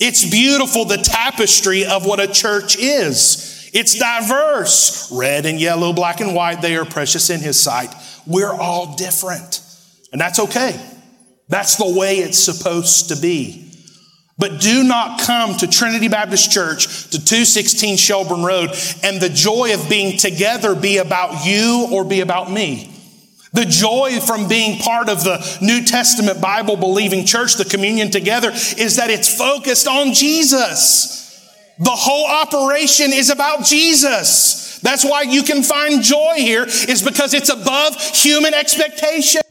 It's 0.00 0.28
beautiful, 0.28 0.84
the 0.84 0.96
tapestry 0.96 1.84
of 1.84 2.04
what 2.04 2.18
a 2.18 2.26
church 2.26 2.76
is. 2.76 3.70
It's 3.72 3.94
diverse. 3.94 5.12
Red 5.12 5.46
and 5.46 5.60
yellow, 5.60 5.92
black 5.92 6.20
and 6.20 6.34
white, 6.34 6.60
they 6.60 6.76
are 6.76 6.84
precious 6.84 7.30
in 7.30 7.38
His 7.38 7.58
sight. 7.58 7.94
We're 8.26 8.52
all 8.52 8.96
different. 8.96 9.60
And 10.10 10.20
that's 10.20 10.40
okay. 10.40 10.78
That's 11.52 11.76
the 11.76 11.98
way 11.98 12.16
it's 12.16 12.38
supposed 12.38 13.10
to 13.10 13.16
be. 13.16 13.70
But 14.38 14.58
do 14.58 14.82
not 14.84 15.20
come 15.20 15.54
to 15.58 15.68
Trinity 15.68 16.08
Baptist 16.08 16.50
Church 16.50 17.10
to 17.10 17.22
216 17.22 17.98
Shelburne 17.98 18.42
Road 18.42 18.70
and 19.04 19.20
the 19.20 19.28
joy 19.28 19.74
of 19.74 19.86
being 19.90 20.16
together 20.16 20.74
be 20.74 20.96
about 20.96 21.44
you 21.44 21.88
or 21.92 22.06
be 22.06 22.20
about 22.20 22.50
me. 22.50 22.90
The 23.52 23.66
joy 23.66 24.18
from 24.20 24.48
being 24.48 24.78
part 24.78 25.10
of 25.10 25.24
the 25.24 25.58
New 25.60 25.84
Testament 25.84 26.40
Bible 26.40 26.76
believing 26.76 27.26
church, 27.26 27.56
the 27.56 27.66
communion 27.66 28.10
together, 28.10 28.48
is 28.50 28.96
that 28.96 29.10
it's 29.10 29.36
focused 29.36 29.86
on 29.86 30.14
Jesus. 30.14 31.38
The 31.78 31.90
whole 31.90 32.26
operation 32.26 33.12
is 33.12 33.28
about 33.28 33.66
Jesus. 33.66 34.80
That's 34.80 35.04
why 35.04 35.22
you 35.22 35.42
can 35.42 35.62
find 35.62 36.02
joy 36.02 36.36
here 36.36 36.64
is 36.64 37.02
because 37.02 37.34
it's 37.34 37.50
above 37.50 38.00
human 38.00 38.54
expectation. 38.54 39.42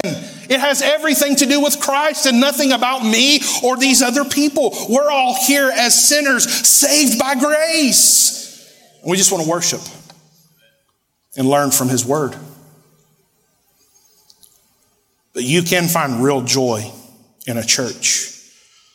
It 0.51 0.59
has 0.59 0.81
everything 0.81 1.37
to 1.37 1.45
do 1.45 1.61
with 1.61 1.79
Christ 1.79 2.25
and 2.25 2.41
nothing 2.41 2.73
about 2.73 3.05
me 3.05 3.39
or 3.63 3.77
these 3.77 4.01
other 4.01 4.25
people. 4.25 4.75
We're 4.89 5.09
all 5.09 5.33
here 5.33 5.71
as 5.73 6.09
sinners 6.09 6.43
saved 6.67 7.17
by 7.17 7.35
grace. 7.35 8.69
We 9.07 9.15
just 9.15 9.31
want 9.31 9.45
to 9.45 9.49
worship 9.49 9.79
and 11.37 11.47
learn 11.47 11.71
from 11.71 11.87
his 11.87 12.05
word. 12.05 12.35
But 15.33 15.43
you 15.43 15.63
can 15.63 15.87
find 15.87 16.21
real 16.21 16.41
joy 16.41 16.91
in 17.47 17.57
a 17.57 17.63
church. 17.63 18.37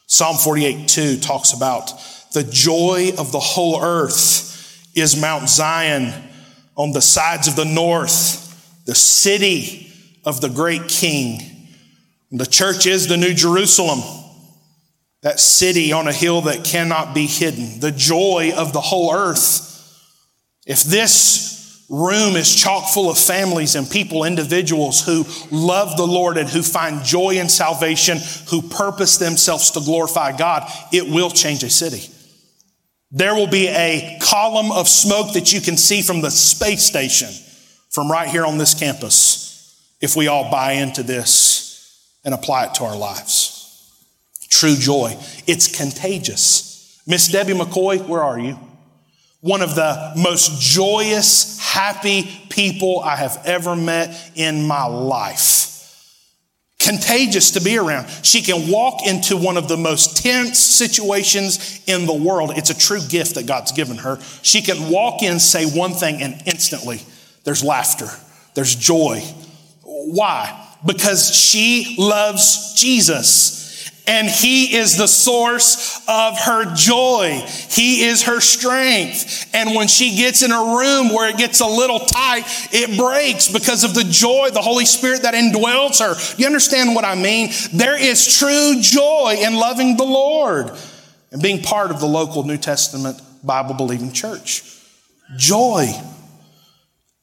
Psalm 0.06 0.36
48 0.36 0.86
2 0.88 1.16
talks 1.20 1.54
about 1.54 1.90
the 2.34 2.42
joy 2.42 3.12
of 3.16 3.32
the 3.32 3.40
whole 3.40 3.82
earth 3.82 4.92
is 4.94 5.18
Mount 5.18 5.48
Zion 5.48 6.12
on 6.76 6.92
the 6.92 7.00
sides 7.00 7.48
of 7.48 7.56
the 7.56 7.64
north, 7.64 8.84
the 8.84 8.94
city 8.94 9.85
of 10.26 10.40
the 10.40 10.50
great 10.50 10.88
king. 10.88 11.40
The 12.32 12.44
church 12.44 12.84
is 12.86 13.06
the 13.06 13.16
New 13.16 13.32
Jerusalem, 13.32 14.00
that 15.22 15.38
city 15.38 15.92
on 15.92 16.08
a 16.08 16.12
hill 16.12 16.42
that 16.42 16.64
cannot 16.64 17.14
be 17.14 17.26
hidden, 17.26 17.78
the 17.78 17.92
joy 17.92 18.52
of 18.54 18.72
the 18.72 18.80
whole 18.80 19.14
earth. 19.14 19.62
If 20.66 20.82
this 20.82 21.86
room 21.88 22.34
is 22.34 22.52
chock 22.52 22.88
full 22.92 23.08
of 23.08 23.16
families 23.16 23.76
and 23.76 23.88
people, 23.88 24.24
individuals 24.24 25.06
who 25.06 25.24
love 25.52 25.96
the 25.96 26.06
Lord 26.06 26.36
and 26.36 26.48
who 26.48 26.62
find 26.62 27.04
joy 27.04 27.38
in 27.38 27.48
salvation, 27.48 28.18
who 28.50 28.60
purpose 28.60 29.18
themselves 29.18 29.70
to 29.70 29.80
glorify 29.80 30.36
God, 30.36 30.68
it 30.92 31.08
will 31.08 31.30
change 31.30 31.62
a 31.62 31.70
city. 31.70 32.12
There 33.12 33.36
will 33.36 33.46
be 33.46 33.68
a 33.68 34.18
column 34.20 34.72
of 34.72 34.88
smoke 34.88 35.34
that 35.34 35.52
you 35.52 35.60
can 35.60 35.76
see 35.76 36.02
from 36.02 36.20
the 36.20 36.30
space 36.32 36.82
station 36.82 37.28
from 37.90 38.10
right 38.10 38.28
here 38.28 38.44
on 38.44 38.58
this 38.58 38.74
campus 38.74 39.35
if 40.00 40.16
we 40.16 40.28
all 40.28 40.50
buy 40.50 40.72
into 40.72 41.02
this 41.02 42.16
and 42.24 42.34
apply 42.34 42.66
it 42.66 42.74
to 42.74 42.84
our 42.84 42.96
lives. 42.96 43.52
True 44.48 44.76
joy. 44.76 45.16
It's 45.46 45.76
contagious. 45.76 47.02
Miss 47.06 47.28
Debbie 47.28 47.52
McCoy, 47.52 48.06
where 48.06 48.22
are 48.22 48.38
you? 48.38 48.58
One 49.40 49.62
of 49.62 49.74
the 49.74 50.12
most 50.16 50.60
joyous, 50.60 51.60
happy 51.60 52.28
people 52.48 53.00
I 53.00 53.16
have 53.16 53.42
ever 53.44 53.76
met 53.76 54.32
in 54.34 54.66
my 54.66 54.86
life 54.86 55.66
contagious 56.86 57.50
to 57.52 57.60
be 57.60 57.76
around. 57.76 58.08
She 58.22 58.42
can 58.42 58.70
walk 58.70 59.06
into 59.06 59.36
one 59.36 59.56
of 59.56 59.66
the 59.66 59.76
most 59.76 60.22
tense 60.22 60.58
situations 60.58 61.82
in 61.86 62.06
the 62.06 62.14
world. 62.14 62.52
It's 62.56 62.70
a 62.70 62.78
true 62.78 63.00
gift 63.08 63.34
that 63.34 63.46
God's 63.46 63.72
given 63.72 63.96
her. 63.98 64.20
She 64.42 64.62
can 64.62 64.88
walk 64.88 65.22
in, 65.22 65.40
say 65.40 65.66
one 65.66 65.92
thing, 65.94 66.22
and 66.22 66.40
instantly 66.46 67.00
there's 67.44 67.64
laughter, 67.64 68.08
there's 68.54 68.76
joy. 68.76 69.22
Why? 70.06 70.68
Because 70.84 71.34
she 71.34 71.96
loves 71.98 72.74
Jesus 72.74 73.56
and 74.06 74.28
He 74.28 74.76
is 74.76 74.96
the 74.96 75.08
source 75.08 76.00
of 76.06 76.38
her 76.38 76.74
joy. 76.74 77.42
He 77.70 78.04
is 78.04 78.22
her 78.24 78.40
strength. 78.40 79.50
And 79.52 79.74
when 79.74 79.88
she 79.88 80.16
gets 80.16 80.42
in 80.42 80.52
a 80.52 80.76
room 80.76 81.12
where 81.12 81.28
it 81.28 81.36
gets 81.36 81.60
a 81.60 81.66
little 81.66 81.98
tight, 81.98 82.44
it 82.72 82.96
breaks 82.96 83.52
because 83.52 83.82
of 83.82 83.94
the 83.94 84.04
joy, 84.04 84.50
the 84.52 84.62
Holy 84.62 84.84
Spirit 84.84 85.22
that 85.22 85.34
indwells 85.34 85.98
her. 85.98 86.14
You 86.38 86.46
understand 86.46 86.94
what 86.94 87.04
I 87.04 87.16
mean? 87.16 87.50
There 87.72 88.00
is 88.00 88.38
true 88.38 88.76
joy 88.80 89.38
in 89.40 89.56
loving 89.56 89.96
the 89.96 90.04
Lord 90.04 90.70
and 91.32 91.42
being 91.42 91.62
part 91.62 91.90
of 91.90 91.98
the 91.98 92.06
local 92.06 92.44
New 92.44 92.58
Testament 92.58 93.20
Bible 93.42 93.74
believing 93.74 94.12
church. 94.12 94.62
Joy. 95.36 95.92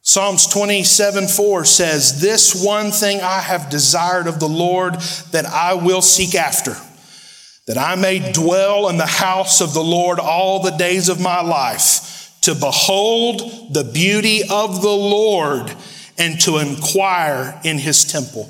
Psalms 0.05 0.47
27 0.47 1.29
4 1.29 1.63
says, 1.63 2.19
This 2.19 2.61
one 2.61 2.91
thing 2.91 3.21
I 3.21 3.39
have 3.39 3.69
desired 3.69 4.27
of 4.27 4.37
the 4.37 4.49
Lord 4.49 4.95
that 5.31 5.45
I 5.45 5.75
will 5.75 6.01
seek 6.01 6.35
after, 6.35 6.75
that 7.67 7.77
I 7.77 7.95
may 7.95 8.33
dwell 8.33 8.89
in 8.89 8.97
the 8.97 9.05
house 9.05 9.61
of 9.61 9.73
the 9.73 9.83
Lord 9.83 10.19
all 10.19 10.61
the 10.61 10.75
days 10.75 11.07
of 11.07 11.21
my 11.21 11.41
life, 11.41 12.37
to 12.41 12.53
behold 12.53 13.73
the 13.73 13.89
beauty 13.93 14.41
of 14.41 14.81
the 14.81 14.89
Lord 14.89 15.73
and 16.17 16.37
to 16.41 16.57
inquire 16.57 17.57
in 17.63 17.77
his 17.77 18.03
temple. 18.03 18.49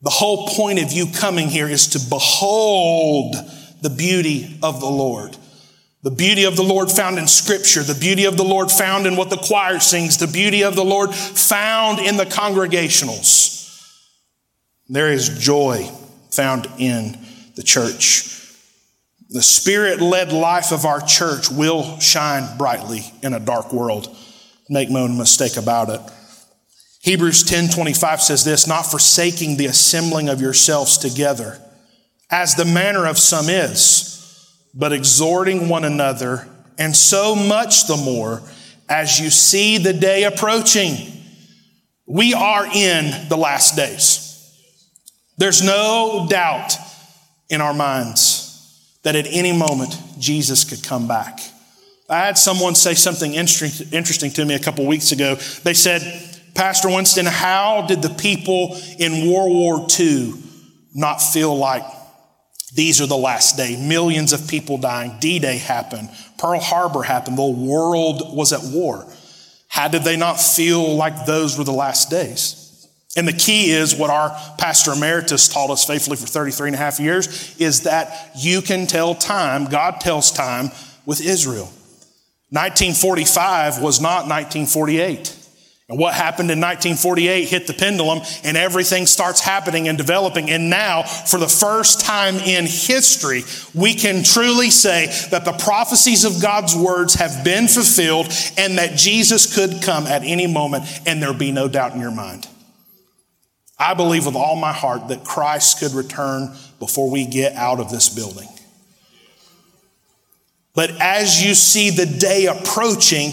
The 0.00 0.08
whole 0.08 0.48
point 0.48 0.82
of 0.82 0.90
you 0.90 1.06
coming 1.06 1.48
here 1.48 1.68
is 1.68 1.88
to 1.88 1.98
behold 2.08 3.36
the 3.82 3.90
beauty 3.90 4.58
of 4.62 4.80
the 4.80 4.88
Lord. 4.88 5.36
The 6.02 6.10
beauty 6.10 6.44
of 6.44 6.56
the 6.56 6.64
Lord 6.64 6.90
found 6.90 7.18
in 7.18 7.28
Scripture, 7.28 7.84
the 7.84 7.94
beauty 7.94 8.24
of 8.24 8.36
the 8.36 8.42
Lord 8.44 8.72
found 8.72 9.06
in 9.06 9.14
what 9.14 9.30
the 9.30 9.36
choir 9.36 9.78
sings, 9.78 10.16
the 10.16 10.26
beauty 10.26 10.64
of 10.64 10.74
the 10.74 10.84
Lord 10.84 11.14
found 11.14 12.00
in 12.00 12.16
the 12.16 12.26
congregationals. 12.26 13.52
There 14.88 15.12
is 15.12 15.28
joy 15.38 15.88
found 16.32 16.66
in 16.78 17.16
the 17.54 17.62
church. 17.62 18.28
The 19.30 19.42
spirit 19.42 20.00
led 20.00 20.32
life 20.32 20.72
of 20.72 20.84
our 20.84 21.00
church 21.00 21.50
will 21.50 21.98
shine 22.00 22.58
brightly 22.58 23.02
in 23.22 23.32
a 23.32 23.40
dark 23.40 23.72
world. 23.72 24.14
Make 24.68 24.90
no 24.90 25.06
mistake 25.06 25.56
about 25.56 25.88
it. 25.88 26.00
Hebrews 27.02 27.44
10 27.44 27.68
25 27.68 28.20
says 28.20 28.44
this, 28.44 28.66
not 28.66 28.82
forsaking 28.82 29.56
the 29.56 29.66
assembling 29.66 30.28
of 30.28 30.40
yourselves 30.40 30.98
together, 30.98 31.60
as 32.28 32.56
the 32.56 32.64
manner 32.64 33.06
of 33.06 33.18
some 33.18 33.48
is 33.48 34.12
but 34.74 34.92
exhorting 34.92 35.68
one 35.68 35.84
another, 35.84 36.48
and 36.78 36.96
so 36.96 37.34
much 37.34 37.86
the 37.86 37.96
more 37.96 38.42
as 38.88 39.18
you 39.20 39.30
see 39.30 39.78
the 39.78 39.92
day 39.92 40.24
approaching. 40.24 40.96
We 42.06 42.34
are 42.34 42.66
in 42.66 43.28
the 43.28 43.36
last 43.36 43.76
days. 43.76 44.28
There's 45.38 45.62
no 45.62 46.26
doubt 46.28 46.74
in 47.48 47.60
our 47.60 47.72
minds 47.72 48.98
that 49.02 49.16
at 49.16 49.26
any 49.28 49.52
moment 49.52 49.96
Jesus 50.18 50.64
could 50.64 50.82
come 50.82 51.08
back. 51.08 51.40
I 52.08 52.18
had 52.18 52.36
someone 52.36 52.74
say 52.74 52.94
something 52.94 53.34
interesting 53.34 54.30
to 54.32 54.44
me 54.44 54.54
a 54.54 54.58
couple 54.58 54.86
weeks 54.86 55.12
ago. 55.12 55.36
They 55.62 55.74
said, 55.74 56.02
Pastor 56.54 56.88
Winston, 56.88 57.24
how 57.24 57.86
did 57.86 58.02
the 58.02 58.10
people 58.10 58.76
in 58.98 59.32
World 59.32 59.52
War 59.52 59.86
II 59.98 60.34
not 60.94 61.22
feel 61.22 61.56
like 61.56 61.84
these 62.74 63.00
are 63.00 63.06
the 63.06 63.16
last 63.16 63.56
day? 63.56 63.76
Millions 63.76 64.32
of 64.32 64.48
people 64.48 64.78
dying. 64.78 65.16
D 65.20 65.38
Day 65.38 65.58
happened. 65.58 66.08
Pearl 66.38 66.60
Harbor 66.60 67.02
happened. 67.02 67.36
The 67.36 67.46
world 67.46 68.34
was 68.34 68.52
at 68.52 68.62
war. 68.62 69.06
How 69.68 69.88
did 69.88 70.02
they 70.02 70.16
not 70.16 70.40
feel 70.40 70.96
like 70.96 71.26
those 71.26 71.58
were 71.58 71.64
the 71.64 71.72
last 71.72 72.10
days? 72.10 72.58
And 73.16 73.28
the 73.28 73.32
key 73.32 73.70
is 73.70 73.94
what 73.94 74.08
our 74.08 74.30
pastor 74.56 74.92
emeritus 74.92 75.48
taught 75.48 75.70
us 75.70 75.84
faithfully 75.84 76.16
for 76.16 76.26
33 76.26 76.68
and 76.68 76.74
a 76.74 76.78
half 76.78 76.98
years 76.98 77.54
is 77.58 77.82
that 77.82 78.30
you 78.36 78.62
can 78.62 78.86
tell 78.86 79.14
time, 79.14 79.66
God 79.66 80.00
tells 80.00 80.32
time 80.32 80.70
with 81.04 81.20
Israel. 81.20 81.70
1945 82.48 83.82
was 83.82 84.00
not 84.00 84.28
1948. 84.28 85.41
What 85.92 86.14
happened 86.14 86.50
in 86.50 86.58
1948 86.58 87.48
hit 87.48 87.66
the 87.66 87.74
pendulum 87.74 88.22
and 88.44 88.56
everything 88.56 89.06
starts 89.06 89.40
happening 89.40 89.88
and 89.88 89.98
developing. 89.98 90.50
And 90.50 90.70
now, 90.70 91.02
for 91.02 91.38
the 91.38 91.48
first 91.48 92.00
time 92.00 92.36
in 92.36 92.64
history, 92.64 93.42
we 93.74 93.94
can 93.94 94.24
truly 94.24 94.70
say 94.70 95.06
that 95.30 95.44
the 95.44 95.52
prophecies 95.52 96.24
of 96.24 96.40
God's 96.40 96.74
words 96.74 97.14
have 97.14 97.44
been 97.44 97.68
fulfilled 97.68 98.26
and 98.56 98.78
that 98.78 98.96
Jesus 98.96 99.54
could 99.54 99.82
come 99.82 100.06
at 100.06 100.22
any 100.24 100.46
moment 100.46 100.84
and 101.06 101.22
there 101.22 101.34
be 101.34 101.52
no 101.52 101.68
doubt 101.68 101.92
in 101.92 102.00
your 102.00 102.10
mind. 102.10 102.48
I 103.78 103.94
believe 103.94 104.26
with 104.26 104.36
all 104.36 104.56
my 104.56 104.72
heart 104.72 105.08
that 105.08 105.24
Christ 105.24 105.80
could 105.80 105.92
return 105.92 106.54
before 106.78 107.10
we 107.10 107.26
get 107.26 107.54
out 107.54 107.80
of 107.80 107.90
this 107.90 108.08
building. 108.08 108.48
But 110.74 110.90
as 111.00 111.44
you 111.44 111.54
see 111.54 111.90
the 111.90 112.06
day 112.06 112.46
approaching, 112.46 113.32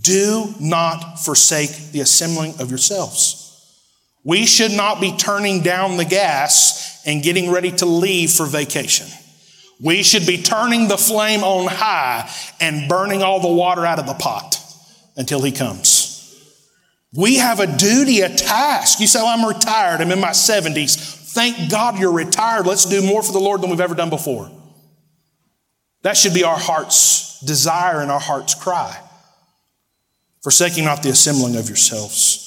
do 0.00 0.54
not 0.60 1.20
forsake 1.20 1.92
the 1.92 2.00
assembling 2.00 2.54
of 2.60 2.70
yourselves. 2.70 3.42
We 4.24 4.44
should 4.44 4.72
not 4.72 5.00
be 5.00 5.16
turning 5.16 5.62
down 5.62 5.96
the 5.96 6.04
gas 6.04 7.00
and 7.06 7.22
getting 7.22 7.50
ready 7.50 7.70
to 7.70 7.86
leave 7.86 8.32
for 8.32 8.46
vacation. 8.46 9.06
We 9.80 10.02
should 10.02 10.26
be 10.26 10.42
turning 10.42 10.88
the 10.88 10.96
flame 10.96 11.44
on 11.44 11.68
high 11.68 12.28
and 12.60 12.88
burning 12.88 13.22
all 13.22 13.40
the 13.40 13.52
water 13.52 13.86
out 13.86 13.98
of 13.98 14.06
the 14.06 14.14
pot 14.14 14.58
until 15.16 15.42
he 15.42 15.52
comes. 15.52 16.14
We 17.14 17.36
have 17.36 17.60
a 17.60 17.66
duty, 17.66 18.20
a 18.22 18.28
task. 18.28 18.98
You 19.00 19.06
say, 19.06 19.20
well, 19.20 19.28
I'm 19.28 19.46
retired. 19.46 20.00
I'm 20.00 20.10
in 20.10 20.20
my 20.20 20.30
70s. 20.30 21.32
Thank 21.32 21.70
God 21.70 21.98
you're 21.98 22.12
retired. 22.12 22.66
Let's 22.66 22.86
do 22.86 23.02
more 23.02 23.22
for 23.22 23.32
the 23.32 23.38
Lord 23.38 23.60
than 23.60 23.70
we've 23.70 23.80
ever 23.80 23.94
done 23.94 24.10
before. 24.10 24.50
That 26.02 26.16
should 26.16 26.34
be 26.34 26.44
our 26.44 26.58
heart's 26.58 27.40
desire 27.40 28.00
and 28.00 28.10
our 28.10 28.20
heart's 28.20 28.54
cry. 28.54 28.98
Forsaking 30.42 30.84
not 30.84 31.02
the 31.02 31.10
assembling 31.10 31.56
of 31.56 31.68
yourselves. 31.68 32.42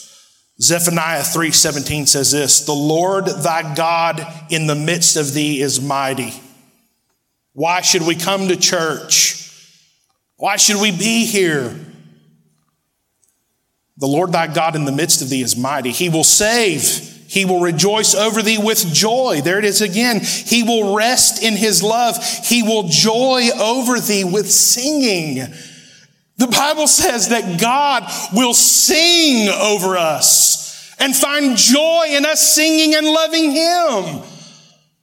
Zephaniah 0.61 1.23
3:17 1.23 2.05
says 2.05 2.31
this, 2.31 2.61
"The 2.61 2.73
Lord 2.73 3.25
thy 3.43 3.73
God 3.75 4.25
in 4.49 4.67
the 4.67 4.75
midst 4.75 5.15
of 5.15 5.33
thee 5.33 5.61
is 5.61 5.79
mighty." 5.79 6.33
Why 7.53 7.81
should 7.81 8.03
we 8.03 8.15
come 8.15 8.47
to 8.47 8.55
church? 8.55 9.35
Why 10.37 10.55
should 10.55 10.77
we 10.77 10.91
be 10.91 11.25
here? 11.25 11.77
The 13.97 14.07
Lord 14.07 14.31
thy 14.31 14.47
God 14.47 14.75
in 14.75 14.85
the 14.85 14.91
midst 14.93 15.21
of 15.21 15.29
thee 15.29 15.41
is 15.41 15.57
mighty. 15.57 15.91
He 15.91 16.07
will 16.07 16.23
save. 16.23 17.17
He 17.27 17.45
will 17.45 17.59
rejoice 17.59 18.15
over 18.15 18.41
thee 18.41 18.57
with 18.57 18.93
joy. 18.93 19.41
There 19.43 19.59
it 19.59 19.65
is 19.65 19.81
again. 19.81 20.21
He 20.21 20.63
will 20.63 20.95
rest 20.95 21.43
in 21.43 21.55
his 21.57 21.83
love. 21.83 22.17
He 22.45 22.63
will 22.63 22.83
joy 22.83 23.49
over 23.59 23.99
thee 23.99 24.23
with 24.23 24.51
singing. 24.51 25.53
The 26.39 26.47
Bible 26.47 26.87
says 26.87 27.29
that 27.29 27.59
God 27.59 28.09
will 28.31 28.53
sing 28.53 29.49
over 29.49 29.97
us 29.97 30.95
and 30.97 31.13
find 31.13 31.57
joy 31.57 32.05
in 32.11 32.25
us 32.25 32.55
singing 32.55 32.95
and 32.95 33.05
loving 33.05 33.51
him. 33.51 34.21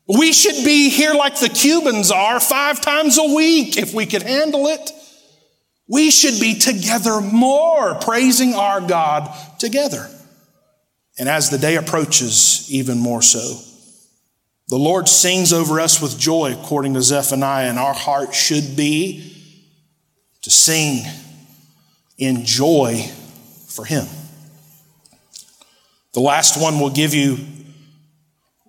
We 0.08 0.32
should 0.32 0.64
be 0.64 0.88
here 0.88 1.12
like 1.12 1.38
the 1.38 1.50
Cubans 1.50 2.10
are 2.10 2.40
five 2.40 2.80
times 2.80 3.18
a 3.18 3.34
week 3.34 3.76
if 3.76 3.92
we 3.92 4.06
could 4.06 4.22
handle 4.22 4.66
it. 4.68 4.90
We 5.86 6.10
should 6.10 6.40
be 6.40 6.58
together 6.58 7.20
more, 7.20 7.96
praising 7.96 8.54
our 8.54 8.80
God 8.80 9.30
together. 9.58 10.08
And 11.18 11.28
as 11.28 11.50
the 11.50 11.58
day 11.58 11.76
approaches, 11.76 12.66
even 12.70 12.98
more 12.98 13.20
so. 13.20 13.60
The 14.68 14.78
Lord 14.78 15.06
sings 15.06 15.52
over 15.52 15.80
us 15.80 16.00
with 16.00 16.18
joy, 16.18 16.54
according 16.54 16.94
to 16.94 17.02
Zephaniah, 17.02 17.68
and 17.68 17.78
our 17.78 17.94
heart 17.94 18.34
should 18.34 18.74
be 18.74 19.34
to 20.40 20.50
sing 20.50 21.04
in 22.18 22.44
joy 22.44 23.02
for 23.68 23.84
Him. 23.84 24.06
The 26.14 26.20
last 26.20 26.60
one 26.60 26.80
we'll 26.80 26.90
give 26.90 27.12
you, 27.12 27.38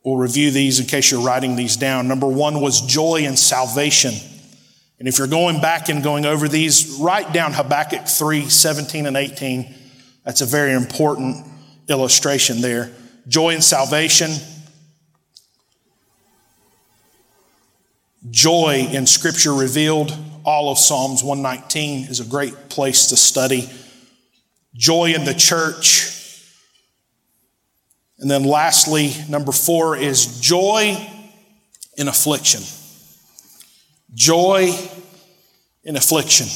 we'll 0.03 0.17
review 0.17 0.51
these 0.51 0.79
in 0.79 0.85
case 0.85 1.11
you're 1.11 1.25
writing 1.25 1.55
these 1.55 1.77
down. 1.77 2.07
Number 2.07 2.27
one 2.27 2.59
was 2.59 2.81
joy 2.81 3.23
and 3.25 3.39
salvation. 3.39 4.13
And 4.99 5.07
if 5.07 5.17
you're 5.17 5.27
going 5.27 5.61
back 5.61 5.89
and 5.89 6.03
going 6.03 6.25
over 6.25 6.47
these, 6.47 6.97
write 6.99 7.31
down 7.31 7.53
Habakkuk 7.53 8.07
3 8.07 8.49
17 8.49 9.05
and 9.05 9.15
18. 9.15 9.73
That's 10.25 10.41
a 10.41 10.45
very 10.45 10.73
important 10.73 11.45
illustration 11.87 12.61
there. 12.61 12.91
Joy 13.27 13.53
and 13.53 13.63
salvation. 13.63 14.31
Joy 18.29 18.87
in 18.91 19.05
Scripture 19.05 19.53
revealed. 19.53 20.15
All 20.43 20.71
of 20.71 20.77
Psalms 20.77 21.23
119 21.23 22.07
is 22.07 22.19
a 22.19 22.25
great 22.25 22.69
place 22.69 23.07
to 23.07 23.17
study. 23.17 23.69
Joy 24.73 25.13
in 25.13 25.25
the 25.25 25.33
church. 25.33 26.13
And 28.19 28.31
then 28.31 28.43
lastly, 28.43 29.11
number 29.29 29.51
four 29.51 29.95
is 29.95 30.39
joy 30.39 30.95
in 31.97 32.07
affliction 32.07 32.63
joy 34.13 34.73
in 35.83 35.95
affliction. 35.95 36.47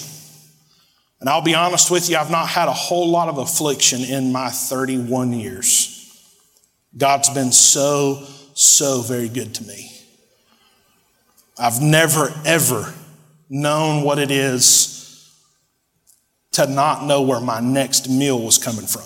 And 1.19 1.29
I'll 1.29 1.43
be 1.43 1.53
honest 1.53 1.91
with 1.91 2.09
you, 2.09 2.17
I've 2.17 2.31
not 2.31 2.47
had 2.47 2.67
a 2.67 2.73
whole 2.73 3.09
lot 3.09 3.29
of 3.29 3.37
affliction 3.37 4.01
in 4.01 4.31
my 4.31 4.49
31 4.49 5.33
years. 5.33 5.97
God's 6.97 7.29
been 7.29 7.51
so, 7.51 8.25
so 8.55 9.01
very 9.01 9.29
good 9.29 9.53
to 9.55 9.63
me. 9.63 9.89
I've 11.57 11.81
never, 11.81 12.33
ever 12.45 12.93
known 13.49 14.03
what 14.03 14.17
it 14.19 14.31
is 14.31 15.31
to 16.53 16.67
not 16.67 17.05
know 17.05 17.21
where 17.21 17.39
my 17.39 17.59
next 17.59 18.09
meal 18.09 18.39
was 18.39 18.57
coming 18.57 18.85
from. 18.85 19.03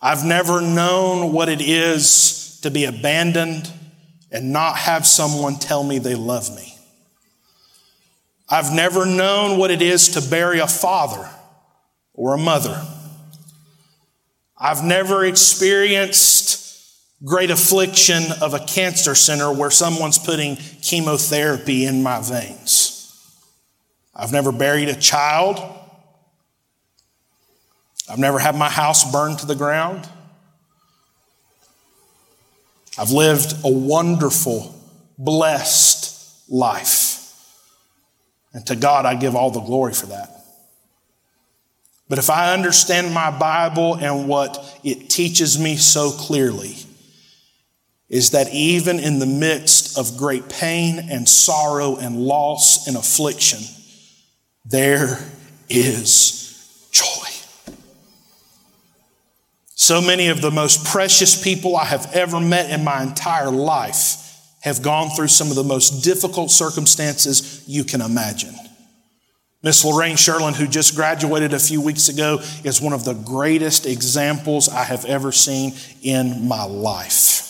I've 0.00 0.24
never 0.24 0.60
known 0.60 1.32
what 1.32 1.48
it 1.48 1.60
is 1.60 2.60
to 2.62 2.70
be 2.70 2.84
abandoned 2.84 3.72
and 4.30 4.52
not 4.52 4.76
have 4.76 5.06
someone 5.06 5.56
tell 5.56 5.82
me 5.82 5.98
they 5.98 6.14
love 6.14 6.54
me. 6.54 6.74
I've 8.48 8.72
never 8.72 9.04
known 9.04 9.58
what 9.58 9.70
it 9.70 9.82
is 9.82 10.10
to 10.10 10.30
bury 10.30 10.60
a 10.60 10.66
father 10.66 11.28
or 12.14 12.34
a 12.34 12.38
mother. 12.38 12.80
I've 14.56 14.84
never 14.84 15.24
experienced 15.24 16.65
great 17.24 17.50
affliction 17.50 18.22
of 18.42 18.54
a 18.54 18.60
cancer 18.60 19.14
center 19.14 19.52
where 19.52 19.70
someone's 19.70 20.18
putting 20.18 20.56
chemotherapy 20.56 21.84
in 21.84 22.02
my 22.02 22.20
veins. 22.20 22.92
I've 24.14 24.32
never 24.32 24.52
buried 24.52 24.88
a 24.88 24.94
child. 24.94 25.58
I've 28.08 28.18
never 28.18 28.38
had 28.38 28.54
my 28.54 28.68
house 28.68 29.10
burned 29.10 29.40
to 29.40 29.46
the 29.46 29.54
ground. 29.54 30.08
I've 32.98 33.10
lived 33.10 33.54
a 33.64 33.70
wonderful, 33.70 34.74
blessed 35.18 36.50
life. 36.50 37.14
And 38.54 38.66
to 38.66 38.76
God, 38.76 39.04
I 39.04 39.16
give 39.16 39.36
all 39.36 39.50
the 39.50 39.60
glory 39.60 39.92
for 39.92 40.06
that. 40.06 40.30
But 42.08 42.18
if 42.18 42.30
I 42.30 42.54
understand 42.54 43.12
my 43.12 43.36
Bible 43.36 43.94
and 43.94 44.28
what 44.28 44.80
it 44.84 45.10
teaches 45.10 45.58
me 45.58 45.76
so 45.76 46.10
clearly, 46.10 46.76
is 48.08 48.30
that 48.30 48.52
even 48.52 49.00
in 49.00 49.18
the 49.18 49.26
midst 49.26 49.98
of 49.98 50.16
great 50.16 50.48
pain 50.48 50.98
and 51.10 51.28
sorrow 51.28 51.96
and 51.96 52.16
loss 52.16 52.86
and 52.86 52.96
affliction, 52.96 53.60
there 54.64 55.18
is 55.68 56.88
joy. 56.92 57.74
So 59.74 60.00
many 60.00 60.28
of 60.28 60.40
the 60.40 60.50
most 60.50 60.84
precious 60.84 61.40
people 61.42 61.76
I 61.76 61.84
have 61.84 62.12
ever 62.14 62.40
met 62.40 62.70
in 62.70 62.84
my 62.84 63.02
entire 63.02 63.50
life 63.50 64.22
have 64.62 64.82
gone 64.82 65.10
through 65.10 65.28
some 65.28 65.50
of 65.50 65.56
the 65.56 65.64
most 65.64 66.02
difficult 66.02 66.50
circumstances 66.50 67.64
you 67.68 67.84
can 67.84 68.00
imagine. 68.00 68.54
Miss 69.62 69.84
Lorraine 69.84 70.16
Sherlin, 70.16 70.54
who 70.54 70.66
just 70.66 70.94
graduated 70.94 71.52
a 71.52 71.58
few 71.58 71.80
weeks 71.80 72.08
ago, 72.08 72.38
is 72.62 72.80
one 72.80 72.92
of 72.92 73.04
the 73.04 73.14
greatest 73.14 73.84
examples 73.86 74.68
I 74.68 74.84
have 74.84 75.04
ever 75.04 75.32
seen 75.32 75.72
in 76.02 76.46
my 76.46 76.64
life. 76.64 77.45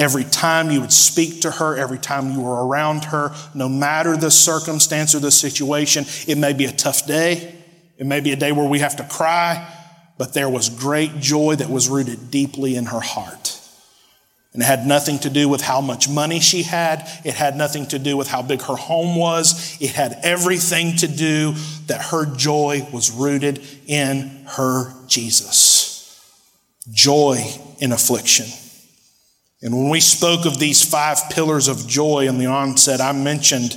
Every 0.00 0.24
time 0.24 0.70
you 0.70 0.80
would 0.80 0.92
speak 0.92 1.42
to 1.42 1.50
her, 1.50 1.76
every 1.76 1.98
time 1.98 2.30
you 2.32 2.40
were 2.40 2.66
around 2.66 3.04
her, 3.04 3.34
no 3.54 3.68
matter 3.68 4.16
the 4.16 4.30
circumstance 4.30 5.14
or 5.14 5.18
the 5.18 5.30
situation, 5.30 6.06
it 6.26 6.38
may 6.38 6.54
be 6.54 6.64
a 6.64 6.72
tough 6.72 7.06
day, 7.06 7.54
it 7.98 8.06
may 8.06 8.20
be 8.20 8.32
a 8.32 8.36
day 8.36 8.50
where 8.50 8.66
we 8.66 8.78
have 8.78 8.96
to 8.96 9.04
cry, 9.04 9.70
but 10.16 10.32
there 10.32 10.48
was 10.48 10.70
great 10.70 11.20
joy 11.20 11.54
that 11.56 11.68
was 11.68 11.90
rooted 11.90 12.30
deeply 12.30 12.76
in 12.76 12.86
her 12.86 13.00
heart. 13.00 13.60
And 14.54 14.62
it 14.62 14.64
had 14.64 14.86
nothing 14.86 15.18
to 15.18 15.28
do 15.28 15.50
with 15.50 15.60
how 15.60 15.82
much 15.82 16.08
money 16.08 16.40
she 16.40 16.62
had. 16.62 17.06
It 17.22 17.34
had 17.34 17.54
nothing 17.54 17.86
to 17.88 17.98
do 17.98 18.16
with 18.16 18.26
how 18.26 18.40
big 18.40 18.62
her 18.62 18.76
home 18.76 19.16
was. 19.16 19.76
It 19.82 19.90
had 19.90 20.18
everything 20.22 20.96
to 20.96 21.08
do 21.08 21.52
that 21.88 22.06
her 22.06 22.24
joy 22.24 22.88
was 22.90 23.10
rooted 23.10 23.60
in 23.86 24.46
her 24.46 24.94
Jesus. 25.06 26.18
Joy 26.90 27.44
in 27.80 27.92
affliction. 27.92 28.46
And 29.62 29.76
when 29.76 29.90
we 29.90 30.00
spoke 30.00 30.46
of 30.46 30.58
these 30.58 30.82
five 30.82 31.18
pillars 31.30 31.68
of 31.68 31.86
joy 31.86 32.26
in 32.26 32.38
the 32.38 32.46
onset, 32.46 33.00
I 33.00 33.12
mentioned 33.12 33.76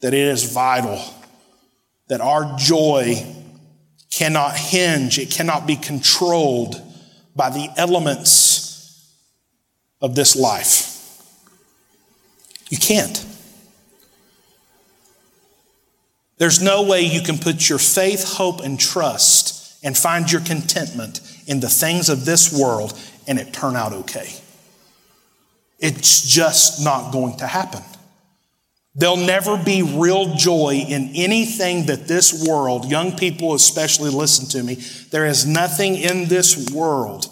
that 0.00 0.12
it 0.12 0.26
is 0.26 0.52
vital 0.52 1.02
that 2.10 2.20
our 2.20 2.56
joy 2.58 3.24
cannot 4.10 4.56
hinge, 4.56 5.18
it 5.18 5.30
cannot 5.30 5.64
be 5.64 5.76
controlled 5.76 6.82
by 7.36 7.50
the 7.50 7.68
elements 7.76 9.14
of 10.00 10.16
this 10.16 10.34
life. 10.34 10.88
You 12.68 12.78
can't. 12.78 13.24
There's 16.38 16.60
no 16.60 16.82
way 16.82 17.02
you 17.02 17.20
can 17.20 17.38
put 17.38 17.68
your 17.68 17.78
faith, 17.78 18.24
hope, 18.34 18.60
and 18.60 18.78
trust 18.78 19.78
and 19.84 19.96
find 19.96 20.30
your 20.30 20.40
contentment 20.40 21.20
in 21.46 21.60
the 21.60 21.68
things 21.68 22.08
of 22.08 22.24
this 22.24 22.58
world 22.58 22.98
and 23.28 23.38
it 23.38 23.52
turn 23.52 23.76
out 23.76 23.92
okay. 23.92 24.34
It's 25.80 26.22
just 26.22 26.84
not 26.84 27.12
going 27.12 27.38
to 27.38 27.46
happen. 27.46 27.82
There'll 28.94 29.16
never 29.16 29.56
be 29.56 29.82
real 29.82 30.34
joy 30.34 30.84
in 30.86 31.12
anything 31.14 31.86
that 31.86 32.08
this 32.08 32.46
world, 32.46 32.86
young 32.86 33.16
people 33.16 33.54
especially 33.54 34.10
listen 34.10 34.46
to 34.48 34.62
me, 34.62 34.74
there 35.10 35.26
is 35.26 35.46
nothing 35.46 35.96
in 35.96 36.26
this 36.26 36.70
world 36.70 37.26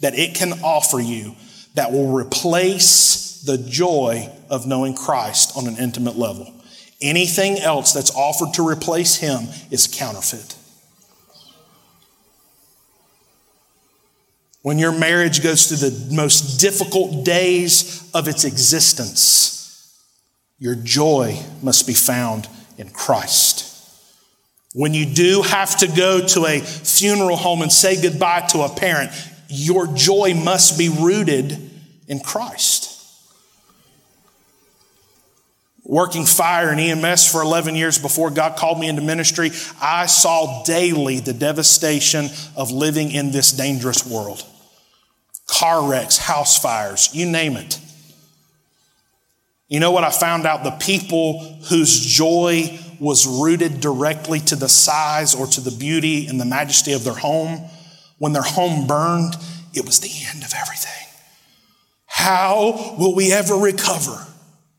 that 0.00 0.18
it 0.18 0.34
can 0.34 0.52
offer 0.64 1.00
you 1.00 1.34
that 1.74 1.92
will 1.92 2.12
replace 2.12 3.42
the 3.42 3.58
joy 3.58 4.28
of 4.50 4.66
knowing 4.66 4.94
Christ 4.94 5.56
on 5.56 5.66
an 5.66 5.76
intimate 5.76 6.16
level. 6.16 6.52
Anything 7.00 7.58
else 7.58 7.92
that's 7.92 8.14
offered 8.14 8.54
to 8.54 8.66
replace 8.66 9.16
Him 9.16 9.48
is 9.70 9.86
counterfeit. 9.86 10.56
When 14.64 14.78
your 14.78 14.92
marriage 14.92 15.42
goes 15.42 15.66
through 15.66 15.90
the 15.90 16.14
most 16.14 16.58
difficult 16.58 17.22
days 17.22 18.10
of 18.14 18.28
its 18.28 18.44
existence, 18.44 19.94
your 20.58 20.74
joy 20.74 21.38
must 21.62 21.86
be 21.86 21.92
found 21.92 22.48
in 22.78 22.88
Christ. 22.88 23.70
When 24.72 24.94
you 24.94 25.04
do 25.04 25.42
have 25.42 25.76
to 25.80 25.86
go 25.86 26.26
to 26.28 26.46
a 26.46 26.60
funeral 26.60 27.36
home 27.36 27.60
and 27.60 27.70
say 27.70 28.00
goodbye 28.00 28.46
to 28.52 28.62
a 28.62 28.70
parent, 28.70 29.10
your 29.48 29.86
joy 29.86 30.32
must 30.32 30.78
be 30.78 30.88
rooted 30.88 31.70
in 32.08 32.20
Christ. 32.20 32.90
Working 35.84 36.24
fire 36.24 36.70
and 36.70 36.80
EMS 36.80 37.30
for 37.30 37.42
11 37.42 37.74
years 37.74 37.98
before 37.98 38.30
God 38.30 38.56
called 38.56 38.80
me 38.80 38.88
into 38.88 39.02
ministry, 39.02 39.50
I 39.78 40.06
saw 40.06 40.62
daily 40.62 41.20
the 41.20 41.34
devastation 41.34 42.30
of 42.56 42.70
living 42.70 43.10
in 43.10 43.30
this 43.30 43.52
dangerous 43.52 44.06
world. 44.06 44.42
Car 45.46 45.88
wrecks, 45.88 46.18
house 46.18 46.60
fires, 46.60 47.10
you 47.14 47.26
name 47.26 47.56
it. 47.56 47.78
You 49.68 49.80
know 49.80 49.90
what 49.90 50.04
I 50.04 50.10
found 50.10 50.46
out? 50.46 50.64
The 50.64 50.70
people 50.72 51.40
whose 51.68 51.98
joy 52.00 52.78
was 53.00 53.26
rooted 53.26 53.80
directly 53.80 54.40
to 54.40 54.56
the 54.56 54.68
size 54.68 55.34
or 55.34 55.46
to 55.46 55.60
the 55.60 55.70
beauty 55.70 56.26
and 56.26 56.40
the 56.40 56.44
majesty 56.44 56.92
of 56.92 57.04
their 57.04 57.14
home, 57.14 57.68
when 58.18 58.32
their 58.32 58.42
home 58.42 58.86
burned, 58.86 59.34
it 59.74 59.84
was 59.84 60.00
the 60.00 60.10
end 60.32 60.44
of 60.44 60.52
everything. 60.54 60.90
How 62.06 62.94
will 62.98 63.14
we 63.14 63.32
ever 63.32 63.54
recover 63.54 64.26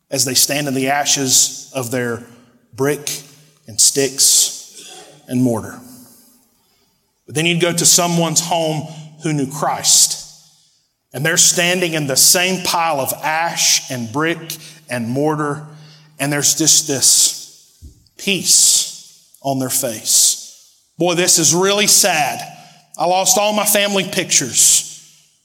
as 0.10 0.24
they 0.26 0.34
stand 0.34 0.68
in 0.68 0.74
the 0.74 0.88
ashes 0.88 1.72
of 1.76 1.92
their 1.92 2.26
brick 2.74 3.22
and 3.68 3.80
sticks 3.80 5.04
and 5.28 5.44
mortar? 5.44 5.80
But 7.26 7.36
then 7.36 7.46
you'd 7.46 7.62
go 7.62 7.74
to 7.74 7.86
someone's 7.86 8.40
home 8.40 8.84
who 9.24 9.34
knew 9.34 9.52
Christ, 9.52 10.15
and 11.16 11.26
they're 11.26 11.38
standing 11.38 11.94
in 11.94 12.08
the 12.08 12.18
same 12.18 12.62
pile 12.66 13.00
of 13.00 13.14
ash 13.24 13.90
and 13.90 14.12
brick 14.12 14.58
and 14.90 15.08
mortar, 15.08 15.66
and 16.20 16.32
there's 16.32 16.56
just 16.56 16.90
this 16.90 17.82
peace 18.18 19.34
on 19.42 19.58
their 19.58 19.70
face. 19.70 20.78
Boy, 20.98 21.16
this 21.16 21.40
is 21.40 21.56
really 21.56 21.88
sad. 21.88 22.42
I 22.98 23.06
lost 23.06 23.38
all 23.38 23.54
my 23.54 23.66
family 23.66 24.04
pictures. 24.04 24.92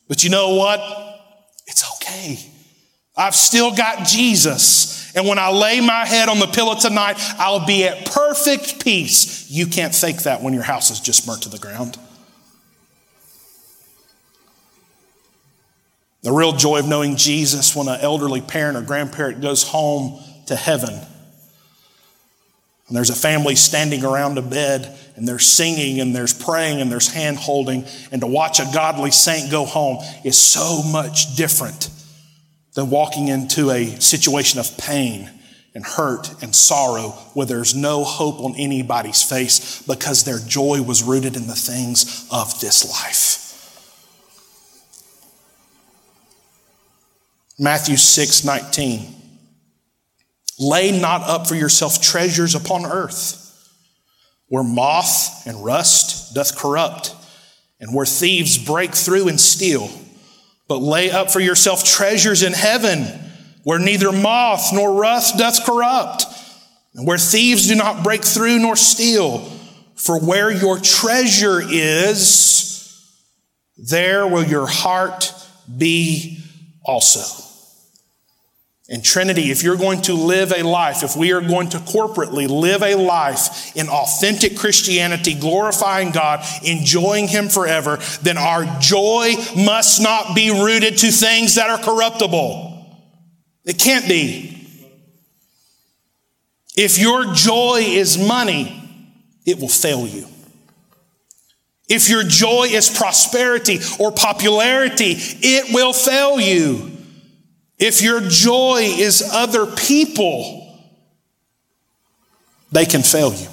But 0.09 0.25
you 0.25 0.31
know 0.31 0.57
what? 0.57 0.81
It's 1.69 1.89
okay. 1.97 2.39
I've 3.17 3.37
still 3.37 3.73
got 3.73 4.05
Jesus. 4.05 5.15
And 5.15 5.29
when 5.29 5.39
I 5.39 5.51
lay 5.53 5.81
my 5.81 6.05
head 6.05 6.29
on 6.29 6.41
the 6.41 6.47
pillow 6.49 6.75
tonight, 6.75 7.15
I'll 7.39 7.65
be 7.65 7.85
at 7.85 8.07
perfect 8.07 8.83
peace. 8.83 9.49
You 9.49 9.69
can't 9.69 9.95
fake 9.95 10.25
that 10.25 10.43
when 10.43 10.53
your 10.53 10.65
house 10.65 10.91
is 10.91 10.99
just 10.99 11.27
burnt 11.27 11.43
to 11.43 11.49
the 11.49 11.59
ground. 11.59 11.97
The 16.23 16.33
real 16.33 16.53
joy 16.53 16.81
of 16.81 16.89
knowing 16.89 17.17
Jesus 17.17 17.75
when 17.75 17.89
an 17.89 18.01
elderly 18.01 18.41
parent 18.41 18.77
or 18.77 18.83
grandparent 18.83 19.41
goes 19.41 19.63
home 19.63 20.23
to 20.47 20.57
heaven. 20.57 20.95
And 22.91 22.97
there's 22.97 23.11
a 23.11 23.15
family 23.15 23.55
standing 23.55 24.05
around 24.05 24.37
a 24.37 24.43
bed 24.43 24.99
and 25.17 25.27
they're 25.27 25.39
singing 25.39 26.01
and 26.01 26.15
there's 26.15 26.35
praying 26.35 26.81
and 26.81 26.91
there's 26.91 27.13
hand 27.13 27.39
holding. 27.39 27.87
And 28.11 28.21
to 28.21 28.27
watch 28.27 28.59
a 28.59 28.69
godly 28.75 29.13
saint 29.13 29.51
go 29.51 29.65
home 29.65 29.99
is 30.25 30.37
so 30.37 30.83
much 30.83 31.37
different 31.37 31.89
than 32.75 32.91
walking 32.91 33.29
into 33.29 33.71
a 33.71 33.87
situation 34.01 34.59
of 34.61 34.77
pain 34.77 35.31
and 35.75 35.85
hurt 35.85 36.43
and 36.43 36.55
sorrow 36.55 37.11
where 37.35 37.47
there's 37.47 37.75
no 37.75 38.03
hope 38.03 38.41
on 38.41 38.57
anybody's 38.57 39.23
face 39.23 39.83
because 39.83 40.25
their 40.25 40.39
joy 40.39 40.83
was 40.83 41.03
rooted 41.03 41.37
in 41.37 41.47
the 41.47 41.55
things 41.55 42.29
of 42.31 42.61
this 42.61 42.91
life. 42.91 43.50
Matthew 47.61 47.97
6 47.97 48.43
19. 48.43 49.07
Lay 50.59 50.99
not 50.99 51.21
up 51.23 51.47
for 51.47 51.55
yourself 51.55 52.01
treasures 52.01 52.55
upon 52.55 52.87
earth, 52.87 53.37
where 54.49 54.65
moth 54.65 55.47
and 55.47 55.63
rust 55.63 56.35
doth 56.35 56.57
corrupt, 56.57 57.15
and 57.79 57.95
where 57.95 58.07
thieves 58.07 58.57
break 58.57 58.95
through 58.95 59.29
and 59.29 59.39
steal. 59.39 59.91
But 60.69 60.79
lay 60.79 61.11
up 61.11 61.31
for 61.31 61.41
yourself 61.41 61.85
treasures 61.85 62.43
in 62.43 62.55
heaven, 62.55 63.05
where 63.65 63.79
neither 63.79 64.11
moth 64.11 64.73
nor 64.73 64.95
rust 64.95 65.37
doth 65.37 65.67
corrupt, 65.67 66.25
and 66.95 67.07
where 67.07 67.19
thieves 67.19 67.69
do 67.69 67.75
not 67.75 68.03
break 68.03 68.25
through 68.25 68.59
nor 68.61 68.75
steal. 68.75 69.41
For 69.97 70.19
where 70.19 70.51
your 70.51 70.79
treasure 70.79 71.61
is, 71.63 73.07
there 73.77 74.27
will 74.27 74.45
your 74.45 74.67
heart 74.67 75.35
be 75.77 76.43
also. 76.87 77.50
And 78.93 79.05
Trinity, 79.05 79.53
if 79.53 79.63
you're 79.63 79.77
going 79.77 80.03
to 80.03 80.15
live 80.15 80.53
a 80.53 80.65
life, 80.65 81.05
if 81.05 81.15
we 81.15 81.33
are 81.33 81.41
going 81.41 81.69
to 81.71 81.79
corporately 81.79 82.49
live 82.49 82.83
a 82.83 82.97
life 82.97 83.77
in 83.77 83.89
authentic 83.89 84.57
Christianity, 84.57 85.35
glorifying 85.35 86.11
God, 86.11 86.45
enjoying 86.65 87.29
Him 87.29 87.49
forever, 87.49 88.01
then 88.23 88.37
our 88.37 88.65
joy 88.81 89.35
must 89.57 90.03
not 90.03 90.35
be 90.35 90.51
rooted 90.51 90.99
to 90.99 91.13
things 91.13 91.55
that 91.55 91.71
are 91.71 91.79
corruptible. 91.79 92.99
It 93.65 93.79
can't 93.79 94.09
be. 94.09 94.57
If 96.77 96.99
your 96.99 97.33
joy 97.33 97.83
is 97.83 98.19
money, 98.19 98.77
it 99.47 99.61
will 99.61 99.69
fail 99.69 100.05
you. 100.05 100.27
If 101.89 102.09
your 102.09 102.25
joy 102.25 102.69
is 102.71 102.91
prosperity 102.91 103.79
or 104.01 104.11
popularity, 104.11 105.15
it 105.17 105.73
will 105.73 105.93
fail 105.93 106.41
you. 106.41 106.90
If 107.81 108.03
your 108.03 108.21
joy 108.21 108.81
is 108.83 109.29
other 109.33 109.67
people, 109.67 110.79
they 112.71 112.85
can 112.85 113.03
fail 113.03 113.33
you. 113.33 113.49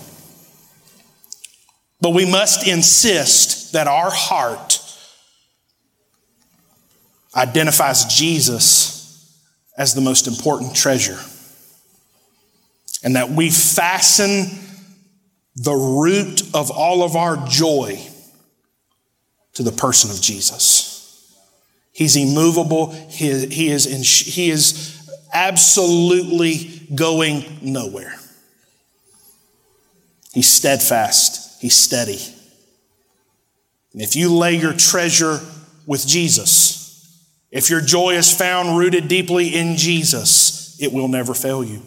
But 2.01 2.11
we 2.11 2.29
must 2.29 2.67
insist 2.67 3.73
that 3.73 3.87
our 3.87 4.11
heart 4.11 4.81
identifies 7.35 8.05
Jesus 8.05 9.41
as 9.77 9.93
the 9.93 10.01
most 10.01 10.27
important 10.27 10.75
treasure. 10.75 11.19
and 13.03 13.15
that 13.15 13.29
we 13.29 13.49
fasten 13.51 14.47
the 15.55 15.73
root 15.73 16.41
of 16.53 16.71
all 16.71 17.03
of 17.03 17.15
our 17.15 17.37
joy 17.47 17.99
to 19.53 19.63
the 19.63 19.71
person 19.71 20.09
of 20.09 20.19
Jesus. 20.19 20.96
He's 21.97 22.15
immovable. 22.15 22.91
He, 22.91 23.47
he, 23.47 23.69
is, 23.69 23.87
in, 23.87 24.03
he 24.03 24.51
is 24.51 25.01
absolutely 25.33 26.87
going 26.93 27.57
nowhere. 27.63 28.13
He's 30.31 30.47
steadfast. 30.47 31.59
He's 31.59 31.75
steady. 31.75 32.19
And 33.93 34.03
if 34.03 34.15
you 34.15 34.31
lay 34.31 34.57
your 34.57 34.73
treasure 34.73 35.39
with 35.87 36.05
Jesus, 36.05 37.19
if 37.49 37.71
your 37.71 37.81
joy 37.81 38.11
is 38.11 38.31
found 38.31 38.77
rooted 38.77 39.07
deeply 39.07 39.55
in 39.55 39.75
Jesus, 39.75 40.79
it 40.79 40.93
will 40.93 41.07
never 41.07 41.33
fail 41.33 41.63
you. 41.63 41.81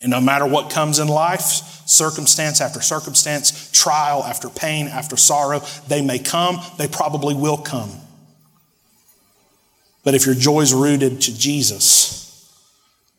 And 0.00 0.12
no 0.12 0.20
matter 0.20 0.46
what 0.46 0.70
comes 0.70 1.00
in 1.00 1.08
life, 1.08 1.40
circumstance 1.40 2.60
after 2.60 2.80
circumstance, 2.80 3.72
trial 3.72 4.22
after 4.22 4.48
pain 4.48 4.86
after 4.86 5.16
sorrow, 5.16 5.60
they 5.88 6.02
may 6.02 6.20
come, 6.20 6.60
they 6.78 6.86
probably 6.86 7.34
will 7.34 7.56
come. 7.56 7.90
But 10.04 10.14
if 10.14 10.26
your 10.26 10.34
joy 10.34 10.60
is 10.60 10.74
rooted 10.74 11.22
to 11.22 11.36
Jesus, 11.36 12.24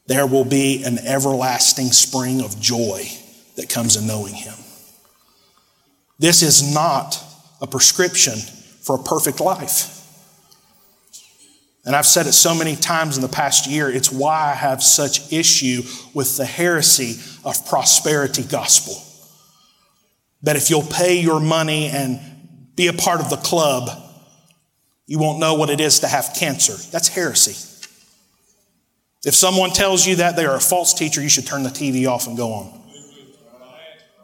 there 0.08 0.28
will 0.28 0.46
be 0.46 0.84
an 0.84 1.00
everlasting 1.00 1.88
spring 1.88 2.42
of 2.42 2.60
joy 2.60 3.10
that 3.56 3.70
comes 3.70 3.96
in 3.96 4.06
knowing 4.06 4.36
Him. 4.36 4.54
This 6.20 6.44
is 6.44 6.74
not 6.74 7.22
a 7.60 7.68
prescription 7.68 8.36
for 8.82 8.96
a 8.96 9.04
perfect 9.04 9.40
life. 9.40 9.92
And 11.86 11.96
I've 11.96 12.06
said 12.06 12.26
it 12.26 12.34
so 12.34 12.56
many 12.56 12.76
times 12.76 13.16
in 13.16 13.22
the 13.22 13.30
past 13.30 13.68
year, 13.68 13.90
it's 13.90 14.12
why 14.12 14.52
I 14.52 14.56
have 14.56 14.82
such 14.82 15.32
issue 15.32 15.84
with 16.14 16.38
the 16.38 16.46
heresy 16.46 17.20
of 17.44 17.66
prosperity 17.68 18.44
gospel. 18.44 19.02
That 20.42 20.56
if 20.56 20.70
you'll 20.70 20.84
pay 20.84 21.20
your 21.20 21.40
money 21.40 21.88
and 21.88 22.20
be 22.76 22.88
a 22.88 22.94
part 22.94 23.22
of 23.22 23.30
the 23.30 23.38
club, 23.38 23.90
you 25.08 25.20
won't 25.20 25.40
know 25.40 25.56
what 25.56 25.70
it 25.70 25.80
is 25.80 26.00
to 26.00 26.08
have 26.08 26.34
cancer. 26.36 26.74
That's 26.92 27.08
heresy. 27.08 27.72
If 29.26 29.34
someone 29.34 29.72
tells 29.72 30.06
you 30.06 30.18
that 30.18 30.36
they 30.36 30.46
are 30.46 30.56
a 30.56 30.60
false 30.60 30.94
teacher, 30.94 31.22
you 31.22 31.30
should 31.30 31.48
turn 31.48 31.64
the 31.64 31.70
TV 31.70 32.08
off 32.08 32.28
and 32.28 32.38
go 32.38 32.54
on. 32.54 32.82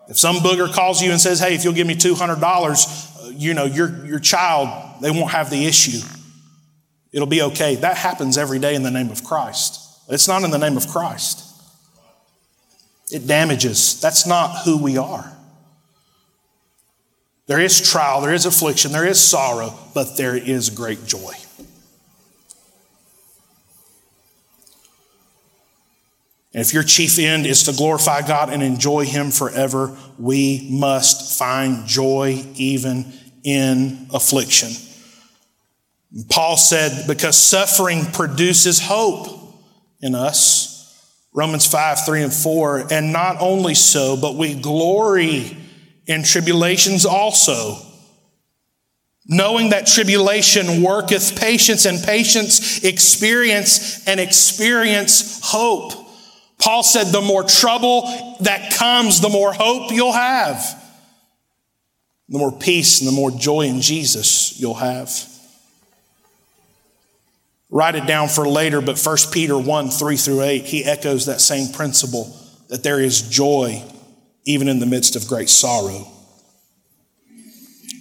If 0.08 0.18
some 0.18 0.38
booger 0.38 0.72
calls 0.72 1.02
you 1.02 1.12
and 1.12 1.20
says, 1.20 1.40
hey, 1.40 1.56
if 1.56 1.64
you'll 1.64 1.74
give 1.74 1.88
me 1.88 1.96
$200, 1.96 2.42
uh, 2.42 3.30
you 3.30 3.54
know, 3.54 3.66
your, 3.66 4.06
your 4.06 4.20
child, 4.20 5.02
they 5.02 5.10
won't 5.10 5.32
have 5.32 5.50
the 5.50 5.66
issue. 5.66 6.06
It'll 7.12 7.28
be 7.28 7.42
okay. 7.42 7.76
That 7.76 7.98
happens 7.98 8.38
every 8.38 8.60
day 8.60 8.76
in 8.76 8.84
the 8.84 8.92
name 8.92 9.10
of 9.10 9.24
Christ. 9.24 9.80
It's 10.10 10.28
not 10.28 10.44
in 10.44 10.52
the 10.52 10.58
name 10.58 10.78
of 10.78 10.88
Christ. 10.88 11.48
It 13.12 13.28
damages. 13.28 14.00
That's 14.02 14.28
not 14.28 14.64
who 14.66 14.82
we 14.82 14.98
are. 14.98 15.32
There 17.52 17.60
is 17.60 17.82
trial, 17.82 18.22
there 18.22 18.34
is 18.34 18.46
affliction, 18.46 18.94
there 18.94 19.06
is 19.06 19.20
sorrow, 19.20 19.78
but 19.94 20.16
there 20.16 20.38
is 20.38 20.70
great 20.70 21.06
joy. 21.06 21.34
And 26.54 26.62
if 26.62 26.74
your 26.74 26.84
chief 26.84 27.20
end 27.20 27.46
is 27.46 27.64
to 27.64 27.74
glorify 27.74 28.26
God 28.26 28.54
and 28.54 28.64
enjoy 28.64 29.04
Him 29.04 29.32
forever, 29.32 29.94
we 30.18 30.66
must 30.72 31.38
find 31.38 31.86
joy 31.86 32.42
even 32.56 33.12
in 33.44 34.08
affliction. 34.14 34.70
Paul 36.30 36.56
said, 36.56 37.06
because 37.06 37.36
suffering 37.36 38.06
produces 38.14 38.80
hope 38.80 39.28
in 40.00 40.16
us. 40.16 41.20
Romans 41.34 41.70
5, 41.70 42.06
3 42.06 42.24
and 42.24 42.34
4. 42.34 42.94
And 42.94 43.12
not 43.12 43.42
only 43.42 43.76
so, 43.76 44.16
but 44.16 44.36
we 44.38 44.54
glory 44.54 45.58
in 46.08 46.24
tribulations 46.24 47.06
also. 47.06 47.78
Knowing 49.28 49.70
that 49.70 49.86
tribulation 49.86 50.82
worketh 50.82 51.40
patience 51.40 51.86
and 51.86 52.04
patience 52.04 52.84
experience 52.84 54.08
and 54.08 54.20
experience 54.20 55.40
hope. 55.44 55.94
Paul 56.60 56.84
said, 56.84 57.08
the 57.08 57.22
more 57.22 57.44
trouble 57.44 58.02
that 58.42 58.74
comes, 58.74 59.22
the 59.22 59.30
more 59.30 59.54
hope 59.54 59.92
you'll 59.92 60.12
have. 60.12 60.60
The 62.30 62.38
more 62.38 62.52
peace 62.52 63.00
and 63.00 63.08
the 63.08 63.14
more 63.14 63.32
joy 63.32 63.62
in 63.62 63.82
Jesus 63.82 64.60
you'll 64.60 64.74
have. 64.76 65.12
Write 67.70 67.96
it 67.96 68.06
down 68.06 68.28
for 68.28 68.48
later, 68.48 68.82
but 68.82 69.00
1 69.00 69.18
Peter 69.32 69.58
1 69.58 69.90
3 69.90 70.18
through 70.18 70.42
8, 70.42 70.66
he 70.66 70.84
echoes 70.84 71.28
that 71.28 71.40
same 71.40 71.72
principle 71.72 72.36
that 72.68 72.84
there 72.84 73.00
is 73.00 73.22
joy 73.22 73.84
even 74.46 74.68
in 74.68 74.80
the 74.80 74.86
midst 74.86 75.16
of 75.16 75.28
great 75.28 75.50
sorrow. 75.50 76.08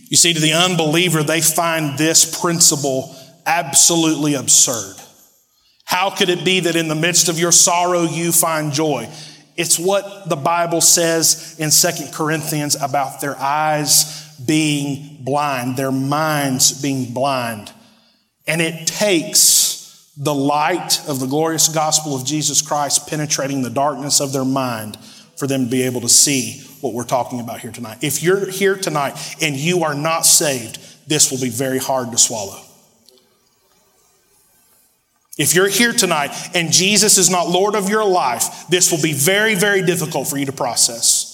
You 0.09 0.17
see, 0.17 0.33
to 0.35 0.41
the 0.41 0.55
unbeliever, 0.55 1.23
they 1.23 1.41
find 1.41 1.97
this 1.97 2.41
principle 2.41 3.15
absolutely 3.47 4.35
absurd. 4.35 4.97
How 5.85 6.11
could 6.11 6.29
it 6.29 6.45
be 6.45 6.61
that 6.61 6.77
in 6.77 6.89
the 6.89 6.95
midst 6.95 7.29
of 7.29 7.39
your 7.39 7.53
sorrow 7.53 8.03
you 8.03 8.33
find 8.33 8.73
joy? 8.73 9.09
It's 9.57 9.79
what 9.79 10.29
the 10.29 10.37
Bible 10.37 10.81
says 10.81 11.57
in 11.59 11.71
Second 11.71 12.13
Corinthians 12.13 12.77
about 12.81 13.21
their 13.21 13.37
eyes 13.39 14.37
being 14.45 15.19
blind, 15.21 15.77
their 15.77 15.93
minds 15.93 16.81
being 16.81 17.13
blind. 17.13 17.73
And 18.47 18.61
it 18.61 18.87
takes 18.87 20.13
the 20.17 20.35
light 20.35 21.01
of 21.09 21.21
the 21.21 21.27
glorious 21.27 21.69
gospel 21.69 22.17
of 22.17 22.25
Jesus 22.25 22.63
Christ 22.63 23.07
penetrating 23.09 23.63
the 23.63 23.71
darkness 23.71 24.21
of 24.21 24.33
their 24.33 24.45
mind 24.45 24.97
for 25.41 25.47
them 25.47 25.65
to 25.65 25.71
be 25.71 25.83
able 25.83 26.03
to 26.03 26.09
see 26.09 26.63
what 26.83 26.93
we're 26.93 27.03
talking 27.03 27.41
about 27.41 27.61
here 27.61 27.73
tonight. 27.73 27.97
If 28.03 28.23
you're 28.23 28.51
here 28.51 28.77
tonight 28.77 29.15
and 29.41 29.57
you 29.57 29.85
are 29.85 29.95
not 29.95 30.27
saved, 30.27 30.79
this 31.09 31.31
will 31.31 31.41
be 31.41 31.49
very 31.49 31.79
hard 31.79 32.13
to 32.13 32.19
swallow. 32.19 32.61
If 35.39 35.55
you're 35.55 35.71
here 35.71 35.95
tonight 35.95 36.31
and 36.55 36.71
Jesus 36.71 37.17
is 37.17 37.31
not 37.31 37.49
Lord 37.49 37.75
of 37.75 37.89
your 37.89 38.05
life, 38.05 38.67
this 38.69 38.93
will 38.93 39.01
be 39.01 39.15
very, 39.15 39.55
very 39.55 39.83
difficult 39.83 40.29
for 40.29 40.37
you 40.37 40.45
to 40.45 40.53
process. 40.53 41.27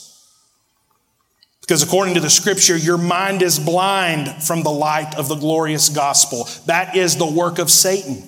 Because 1.62 1.82
according 1.82 2.14
to 2.14 2.20
the 2.20 2.30
scripture, 2.30 2.76
your 2.76 2.98
mind 2.98 3.42
is 3.42 3.58
blind 3.58 4.40
from 4.44 4.62
the 4.62 4.70
light 4.70 5.16
of 5.16 5.26
the 5.26 5.34
glorious 5.34 5.88
gospel. 5.88 6.48
That 6.66 6.94
is 6.94 7.16
the 7.16 7.26
work 7.26 7.58
of 7.58 7.70
Satan. 7.70 8.22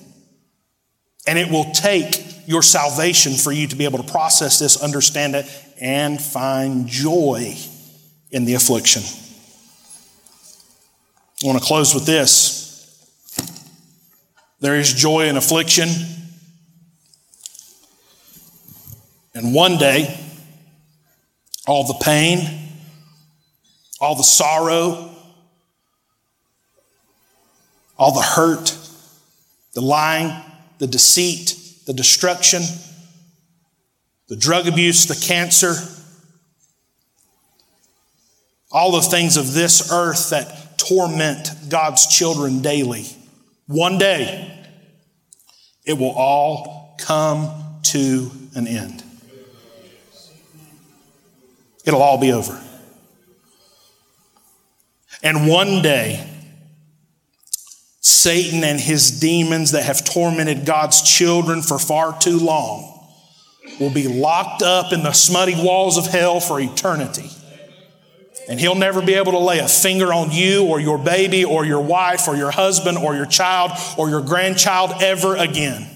And 1.25 1.39
it 1.39 1.49
will 1.49 1.71
take 1.71 2.49
your 2.49 2.63
salvation 2.63 3.35
for 3.35 3.53
you 3.53 3.69
to 3.69 3.77
be 3.77 3.85
able 3.85 4.03
to 4.03 4.11
process 4.11 4.59
this, 4.59 4.83
understand 4.83 5.37
it, 5.37 5.47
and 5.81 6.21
find 6.21 6.87
joy 6.87 7.57
in 8.31 8.45
the 8.45 8.55
affliction. 8.55 9.03
I 11.43 11.47
want 11.47 11.59
to 11.59 11.65
close 11.65 11.95
with 11.95 12.05
this. 12.05 12.67
There 14.61 14.75
is 14.75 14.93
joy 14.93 15.27
in 15.27 15.37
affliction. 15.37 15.89
And 19.35 19.55
one 19.55 19.77
day, 19.77 20.19
all 21.67 21.87
the 21.87 21.99
pain, 22.03 22.71
all 24.01 24.17
the 24.17 24.25
sorrow, 24.25 25.15
all 27.97 28.13
the 28.13 28.23
hurt, 28.23 28.77
the 29.75 29.81
lying, 29.81 30.33
the 30.79 30.87
deceit, 30.87 31.57
the 31.87 31.93
destruction, 31.93 32.63
the 34.29 34.37
drug 34.37 34.69
abuse, 34.69 35.07
the 35.07 35.27
cancer, 35.27 35.75
all 38.71 38.93
the 38.93 39.03
things 39.03 39.37
of 39.37 39.55
this 39.55 39.91
earth 39.91 40.31
that 40.31 40.79
torment 40.79 41.49
God's 41.69 42.07
children 42.07 42.61
daily. 42.61 43.07
One 43.67 43.99
day, 43.99 44.55
it 45.85 45.95
will 45.95 46.13
all 46.13 46.97
come 46.99 47.81
to 47.85 48.31
an 48.55 48.67
end. 48.67 49.03
It'll 51.87 52.03
all 52.03 52.19
be 52.19 52.33
over. 52.33 52.63
And 55.23 55.49
one 55.49 55.81
day, 55.81 56.29
Satan 58.01 58.63
and 58.63 58.79
his 58.79 59.21
demons 59.21 59.73
that 59.73 59.85
have 59.85 60.05
tormented 60.05 60.67
God's 60.67 61.03
children 61.03 61.63
for 61.63 61.79
far 61.79 62.19
too 62.21 62.39
long 62.39 62.98
will 63.79 63.91
be 63.91 64.09
locked 64.09 64.63
up 64.63 64.93
in 64.93 65.03
the 65.03 65.13
smutty 65.13 65.55
walls 65.57 65.97
of 65.97 66.07
hell 66.07 66.41
for 66.41 66.61
eternity. 66.61 67.31
And 68.49 68.59
he'll 68.59 68.75
never 68.75 69.03
be 69.03 69.15
able 69.15 69.33
to 69.33 69.39
lay 69.39 69.59
a 69.59 69.69
finger 69.69 70.13
on 70.13 70.31
you 70.31 70.67
or 70.67 70.81
your 70.81 70.99
baby 70.99 71.45
or 71.45 71.67
your 71.67 71.83
wife 71.83 72.29
or 72.29 72.35
your 72.35 72.51
husband 72.51 72.97
or 72.97 73.15
your 73.15 73.27
child 73.27 73.73
or 73.99 74.09
your 74.09 74.23
grandchild 74.23 75.03
ever 75.03 75.37
again. 75.37 75.87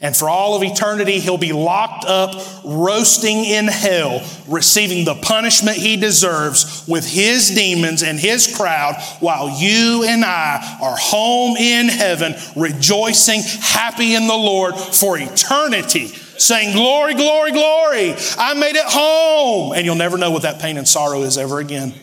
And 0.00 0.16
for 0.16 0.28
all 0.28 0.54
of 0.54 0.62
eternity, 0.62 1.18
he'll 1.18 1.38
be 1.38 1.52
locked 1.52 2.04
up, 2.04 2.40
roasting 2.64 3.44
in 3.44 3.66
hell, 3.66 4.24
receiving 4.46 5.04
the 5.04 5.16
punishment 5.16 5.76
he 5.76 5.96
deserves 5.96 6.84
with 6.86 7.04
his 7.04 7.50
demons 7.50 8.04
and 8.04 8.16
his 8.16 8.56
crowd, 8.56 8.94
while 9.18 9.60
you 9.60 10.04
and 10.06 10.24
I 10.24 10.78
are 10.80 10.96
home 10.96 11.56
in 11.56 11.88
heaven, 11.88 12.36
rejoicing, 12.54 13.42
happy 13.42 14.14
in 14.14 14.28
the 14.28 14.36
Lord 14.36 14.76
for 14.76 15.18
eternity 15.18 16.12
saying, 16.38 16.74
Glory, 16.74 17.14
glory, 17.14 17.52
glory, 17.52 18.14
I 18.38 18.54
made 18.54 18.76
it 18.76 18.86
home. 18.86 19.72
And 19.72 19.84
you'll 19.84 19.96
never 19.96 20.16
know 20.16 20.30
what 20.30 20.42
that 20.42 20.60
pain 20.60 20.76
and 20.76 20.86
sorrow 20.86 21.22
is 21.22 21.38
ever 21.38 21.58
again. 21.58 21.94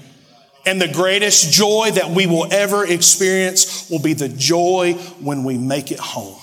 And 0.66 0.82
the 0.82 0.88
greatest 0.88 1.52
joy 1.52 1.92
that 1.94 2.10
we 2.10 2.26
will 2.26 2.52
ever 2.52 2.86
experience 2.86 3.90
will 3.90 4.02
be 4.02 4.14
the 4.14 4.30
joy 4.30 4.94
when 5.20 5.44
we 5.44 5.58
make 5.58 5.92
it 5.92 6.00
home. 6.00 6.40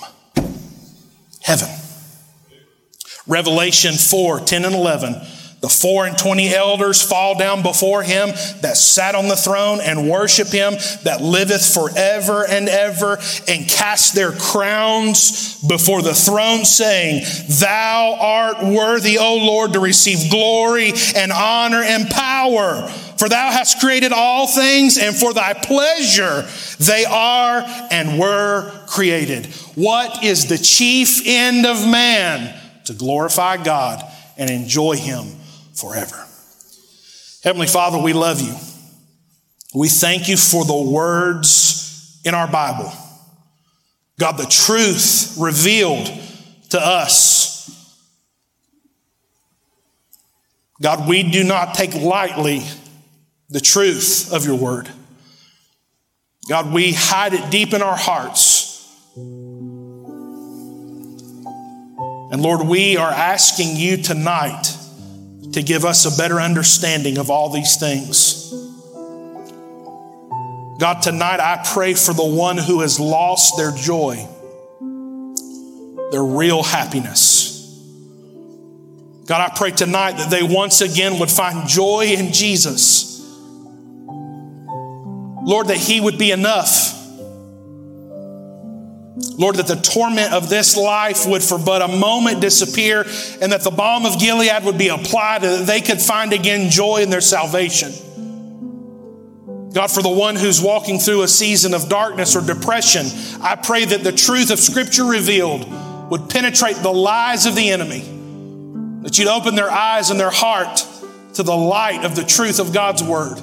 Heaven. 1.41 1.69
Revelation 3.27 3.93
4 3.93 4.41
10 4.41 4.65
and 4.65 4.75
11. 4.75 5.15
The 5.63 5.69
four 5.69 6.05
and 6.05 6.17
twenty 6.17 6.53
elders 6.53 7.01
fall 7.01 7.37
down 7.37 7.61
before 7.61 8.03
him 8.03 8.27
that 8.59 8.75
sat 8.75 9.15
on 9.15 9.29
the 9.29 9.37
throne 9.37 9.79
and 9.79 10.09
worship 10.09 10.49
him 10.49 10.73
that 11.03 11.21
liveth 11.21 11.73
forever 11.73 12.45
and 12.45 12.67
ever 12.67 13.17
and 13.47 13.65
cast 13.65 14.13
their 14.13 14.33
crowns 14.33 15.63
before 15.65 16.01
the 16.01 16.13
throne, 16.13 16.65
saying, 16.65 17.23
Thou 17.61 18.17
art 18.19 18.61
worthy, 18.61 19.17
O 19.17 19.37
Lord, 19.37 19.71
to 19.71 19.79
receive 19.79 20.29
glory 20.29 20.91
and 21.15 21.31
honor 21.31 21.81
and 21.81 22.09
power. 22.09 22.85
For 23.17 23.29
thou 23.29 23.49
hast 23.49 23.79
created 23.79 24.11
all 24.11 24.47
things, 24.47 24.97
and 24.97 25.15
for 25.15 25.33
thy 25.33 25.53
pleasure 25.53 26.45
they 26.79 27.05
are 27.05 27.63
and 27.89 28.19
were 28.19 28.69
created. 28.87 29.45
What 29.75 30.25
is 30.25 30.47
the 30.47 30.57
chief 30.57 31.25
end 31.25 31.65
of 31.65 31.87
man? 31.87 32.53
To 32.87 32.93
glorify 32.93 33.63
God 33.63 34.03
and 34.37 34.49
enjoy 34.49 34.97
him 34.97 35.37
forever. 35.73 36.27
Heavenly 37.43 37.67
Father, 37.67 37.97
we 37.97 38.13
love 38.13 38.41
you. 38.41 38.55
We 39.75 39.89
thank 39.89 40.29
you 40.29 40.37
for 40.37 40.63
the 40.65 40.91
words 40.91 42.21
in 42.23 42.33
our 42.33 42.47
Bible. 42.47 42.91
God, 44.19 44.37
the 44.37 44.45
truth 44.45 45.35
revealed 45.39 46.09
to 46.69 46.79
us. 46.79 47.51
God, 50.81 51.07
we 51.07 51.23
do 51.23 51.43
not 51.43 51.73
take 51.73 51.95
lightly 51.95 52.61
the 53.49 53.59
truth 53.59 54.31
of 54.33 54.45
your 54.45 54.55
word. 54.55 54.89
God, 56.47 56.73
we 56.73 56.91
hide 56.93 57.33
it 57.33 57.49
deep 57.49 57.73
in 57.73 57.81
our 57.81 57.95
hearts. 57.95 58.71
And 62.33 62.41
Lord, 62.41 62.67
we 62.67 62.97
are 62.97 63.11
asking 63.11 63.75
you 63.75 63.97
tonight 63.97 64.77
to 65.51 65.61
give 65.61 65.85
us 65.85 66.05
a 66.05 66.17
better 66.17 66.39
understanding 66.39 67.17
of 67.17 67.29
all 67.29 67.49
these 67.49 67.77
things. 67.77 68.51
God, 70.79 71.01
tonight 71.01 71.39
I 71.39 71.63
pray 71.73 71.93
for 71.93 72.13
the 72.13 72.25
one 72.25 72.57
who 72.57 72.81
has 72.81 72.99
lost 72.99 73.57
their 73.57 73.71
joy, 73.71 74.27
their 76.11 76.23
real 76.23 76.63
happiness. 76.63 77.51
God, 79.25 79.51
I 79.51 79.55
pray 79.55 79.71
tonight 79.71 80.17
that 80.17 80.29
they 80.29 80.43
once 80.43 80.81
again 80.81 81.19
would 81.19 81.31
find 81.31 81.67
joy 81.67 82.07
in 82.07 82.33
Jesus. 82.33 83.21
Lord, 85.45 85.67
that 85.67 85.77
He 85.77 86.01
would 86.01 86.17
be 86.17 86.31
enough. 86.31 87.02
Lord, 89.15 89.57
that 89.57 89.67
the 89.67 89.75
torment 89.75 90.33
of 90.33 90.49
this 90.49 90.75
life 90.75 91.27
would 91.27 91.43
for 91.43 91.59
but 91.59 91.83
a 91.83 91.87
moment 91.87 92.41
disappear 92.41 93.05
and 93.41 93.51
that 93.51 93.61
the 93.61 93.69
balm 93.69 94.05
of 94.05 94.19
Gilead 94.19 94.63
would 94.65 94.77
be 94.77 94.87
applied 94.87 95.43
and 95.43 95.61
that 95.61 95.67
they 95.67 95.81
could 95.81 96.01
find 96.01 96.33
again 96.33 96.71
joy 96.71 96.97
in 96.97 97.11
their 97.11 97.21
salvation. 97.21 97.91
God, 99.71 99.91
for 99.91 100.01
the 100.01 100.09
one 100.09 100.35
who's 100.35 100.61
walking 100.61 100.99
through 100.99 101.23
a 101.23 101.27
season 101.27 101.73
of 101.73 101.89
darkness 101.89 102.35
or 102.35 102.41
depression, 102.41 103.05
I 103.41 103.55
pray 103.55 103.85
that 103.85 104.03
the 104.03 104.11
truth 104.11 104.51
of 104.51 104.59
Scripture 104.59 105.05
revealed 105.05 105.67
would 106.09 106.29
penetrate 106.29 106.77
the 106.77 106.91
lies 106.91 107.45
of 107.45 107.55
the 107.55 107.69
enemy, 107.69 108.01
that 109.03 109.17
you'd 109.17 109.27
open 109.27 109.55
their 109.55 109.71
eyes 109.71 110.09
and 110.09 110.19
their 110.19 110.31
heart 110.31 110.85
to 111.35 111.43
the 111.43 111.55
light 111.55 112.05
of 112.05 112.15
the 112.15 112.23
truth 112.23 112.59
of 112.59 112.71
God's 112.71 113.03
Word. 113.03 113.37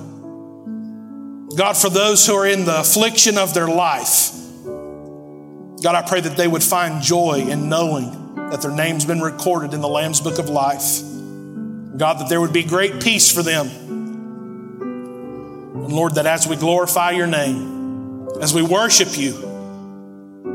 God, 1.57 1.77
for 1.77 1.91
those 1.91 2.27
who 2.27 2.35
are 2.35 2.47
in 2.47 2.65
the 2.65 2.81
affliction 2.81 3.37
of 3.37 3.53
their 3.53 3.69
life, 3.69 4.33
God, 5.83 5.95
I 5.95 6.03
pray 6.07 6.21
that 6.21 6.37
they 6.37 6.47
would 6.47 6.63
find 6.63 7.03
joy 7.03 7.47
in 7.49 7.69
knowing 7.71 8.35
that 8.51 8.61
their 8.61 8.71
name's 8.71 9.07
been 9.07 9.21
recorded 9.21 9.73
in 9.73 9.81
the 9.81 9.89
Lamb's 9.89 10.21
Book 10.21 10.39
of 10.39 10.51
Life. 10.51 11.01
God, 11.97 12.21
that 12.21 12.29
there 12.29 12.41
would 12.41 12.53
be 12.53 12.65
great 12.65 13.03
peace 13.03 13.33
for 13.33 13.43
them. 13.43 13.67
And 15.75 15.93
Lord, 15.93 16.17
that 16.17 16.27
as 16.27 16.47
we 16.47 16.57
glorify 16.57 17.13
your 17.13 17.27
name, 17.27 18.29
as 18.43 18.53
we 18.53 18.63
worship 18.63 19.17
you, 19.17 19.33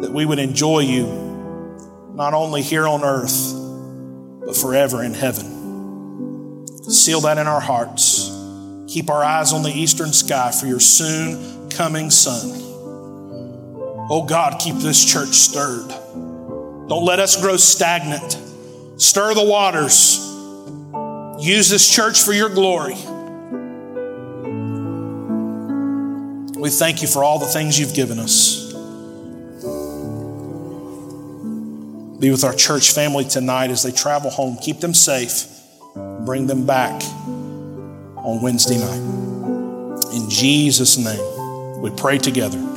that 0.01 0.11
we 0.11 0.25
would 0.25 0.39
enjoy 0.39 0.81
you 0.81 1.05
not 2.13 2.33
only 2.33 2.61
here 2.61 2.87
on 2.87 3.03
earth, 3.03 3.53
but 4.45 4.55
forever 4.55 5.03
in 5.03 5.13
heaven. 5.13 6.67
Seal 6.83 7.21
that 7.21 7.37
in 7.37 7.47
our 7.47 7.59
hearts. 7.59 8.29
Keep 8.87 9.09
our 9.09 9.23
eyes 9.23 9.53
on 9.53 9.63
the 9.63 9.71
eastern 9.71 10.13
sky 10.13 10.51
for 10.51 10.67
your 10.67 10.79
soon 10.79 11.69
coming 11.69 12.11
Son. 12.11 12.64
Oh 14.07 14.23
God, 14.27 14.59
keep 14.59 14.75
this 14.75 15.03
church 15.03 15.29
stirred. 15.29 15.89
Don't 16.87 17.05
let 17.05 17.19
us 17.19 17.41
grow 17.41 17.57
stagnant. 17.57 18.39
Stir 19.01 19.33
the 19.33 19.43
waters. 19.43 20.19
Use 21.39 21.69
this 21.69 21.89
church 21.89 22.21
for 22.21 22.31
your 22.31 22.49
glory. 22.49 22.95
We 26.59 26.69
thank 26.69 27.01
you 27.01 27.07
for 27.07 27.23
all 27.23 27.39
the 27.39 27.47
things 27.47 27.79
you've 27.79 27.95
given 27.95 28.19
us. 28.19 28.73
Be 32.19 32.29
with 32.31 32.43
our 32.43 32.53
church 32.53 32.91
family 32.91 33.25
tonight 33.25 33.71
as 33.71 33.83
they 33.83 33.91
travel 33.91 34.29
home. 34.29 34.57
Keep 34.61 34.79
them 34.79 34.93
safe. 34.93 35.47
Bring 36.25 36.47
them 36.47 36.65
back 36.65 37.03
on 38.17 38.41
Wednesday 38.41 38.77
night. 38.77 40.13
In 40.13 40.29
Jesus' 40.29 40.97
name, 40.97 41.81
we 41.81 41.89
pray 41.91 42.17
together. 42.17 42.74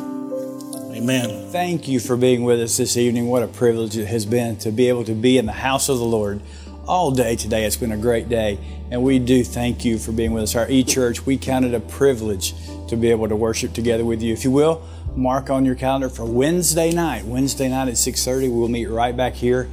Amen. 0.99 1.49
Thank 1.53 1.86
you 1.86 2.01
for 2.01 2.16
being 2.16 2.42
with 2.42 2.61
us 2.61 2.76
this 2.76 2.96
evening. 2.96 3.28
What 3.28 3.44
a 3.44 3.46
privilege 3.46 3.96
it 3.96 4.07
has 4.07 4.26
been 4.26 4.57
to 4.57 4.72
be 4.72 4.88
able 4.88 5.05
to 5.05 5.14
be 5.14 5.38
in 5.38 5.46
the 5.46 5.53
house 5.53 5.88
of 5.88 5.99
the 5.99 6.05
Lord 6.05 6.40
all 6.88 7.12
day 7.12 7.36
today. 7.36 7.64
It's 7.64 7.76
been 7.76 7.92
a 7.92 7.96
great 7.96 8.28
day, 8.28 8.59
and 8.90 9.05
we 9.05 9.20
do 9.20 9.44
thank 9.44 9.84
you 9.84 10.01
for 10.01 10.11
being 10.11 10.32
with 10.32 10.42
us. 10.42 10.57
Our 10.57 10.68
e 10.68 10.82
church, 10.82 11.24
we 11.24 11.38
count 11.38 11.64
it 11.64 11.72
a 11.72 11.78
privilege 11.78 12.53
to 12.88 12.96
be 12.96 13.12
able 13.12 13.28
to 13.28 13.36
worship 13.36 13.74
together 13.74 14.05
with 14.05 14.20
you. 14.22 14.32
If 14.32 14.42
you 14.42 14.51
will, 14.51 14.82
mark 15.14 15.51
on 15.51 15.64
your 15.64 15.76
calendar 15.76 16.09
for 16.09 16.24
Wednesday 16.24 16.90
night. 16.90 17.24
Wednesday 17.24 17.68
night 17.68 17.86
at 17.86 17.96
6:30, 17.96 18.49
we'll 18.49 18.66
meet 18.66 18.86
right 18.86 19.16
back 19.16 19.34
here 19.34 19.68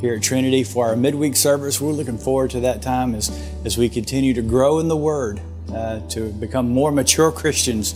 here 0.00 0.14
at 0.14 0.22
Trinity 0.22 0.64
for 0.64 0.86
our 0.86 0.96
midweek 0.96 1.36
service. 1.36 1.78
We're 1.78 1.92
looking 1.92 2.16
forward 2.16 2.52
to 2.52 2.60
that 2.60 2.80
time 2.80 3.14
as, 3.14 3.28
as 3.66 3.76
we 3.76 3.90
continue 3.90 4.32
to 4.32 4.40
grow 4.40 4.78
in 4.78 4.88
the 4.88 4.96
Word, 4.96 5.42
uh, 5.74 6.00
to 6.08 6.32
become 6.32 6.70
more 6.70 6.90
mature 6.90 7.30
Christians, 7.30 7.92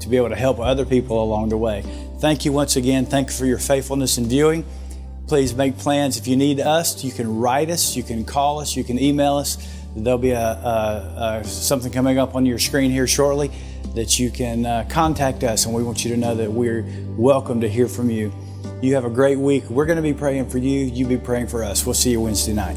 to 0.00 0.08
be 0.08 0.16
able 0.16 0.30
to 0.30 0.36
help 0.36 0.58
other 0.58 0.86
people 0.86 1.22
along 1.22 1.50
the 1.50 1.58
way. 1.58 1.84
Thank 2.18 2.46
you 2.46 2.52
once 2.52 2.76
again. 2.76 3.04
Thank 3.04 3.28
you 3.28 3.34
for 3.34 3.44
your 3.44 3.58
faithfulness 3.58 4.16
in 4.16 4.26
viewing. 4.26 4.64
Please 5.26 5.54
make 5.54 5.76
plans. 5.76 6.16
If 6.16 6.26
you 6.26 6.36
need 6.36 6.60
us, 6.60 7.04
you 7.04 7.12
can 7.12 7.38
write 7.38 7.68
us, 7.68 7.94
you 7.94 8.02
can 8.02 8.24
call 8.24 8.60
us, 8.60 8.74
you 8.74 8.84
can 8.84 8.98
email 8.98 9.36
us. 9.36 9.58
There'll 9.94 10.18
be 10.18 10.30
a, 10.30 10.40
a, 10.40 11.40
a 11.42 11.44
something 11.44 11.92
coming 11.92 12.18
up 12.18 12.34
on 12.34 12.46
your 12.46 12.58
screen 12.58 12.90
here 12.90 13.06
shortly 13.06 13.50
that 13.94 14.18
you 14.18 14.30
can 14.30 14.64
uh, 14.64 14.86
contact 14.88 15.42
us, 15.42 15.66
and 15.66 15.74
we 15.74 15.82
want 15.82 16.04
you 16.04 16.10
to 16.10 16.16
know 16.16 16.34
that 16.34 16.50
we're 16.50 16.84
welcome 17.16 17.60
to 17.60 17.68
hear 17.68 17.88
from 17.88 18.10
you. 18.10 18.32
You 18.82 18.94
have 18.94 19.04
a 19.04 19.10
great 19.10 19.38
week. 19.38 19.64
We're 19.68 19.86
going 19.86 19.96
to 19.96 20.02
be 20.02 20.14
praying 20.14 20.48
for 20.48 20.58
you. 20.58 20.84
You 20.84 21.06
be 21.06 21.16
praying 21.16 21.48
for 21.48 21.64
us. 21.64 21.84
We'll 21.84 21.94
see 21.94 22.10
you 22.10 22.20
Wednesday 22.20 22.52
night. 22.52 22.76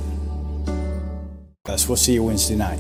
Us. 1.65 1.87
We'll 1.87 1.97
see 1.97 2.13
you 2.13 2.23
Wednesday 2.23 2.55
night. 2.55 2.79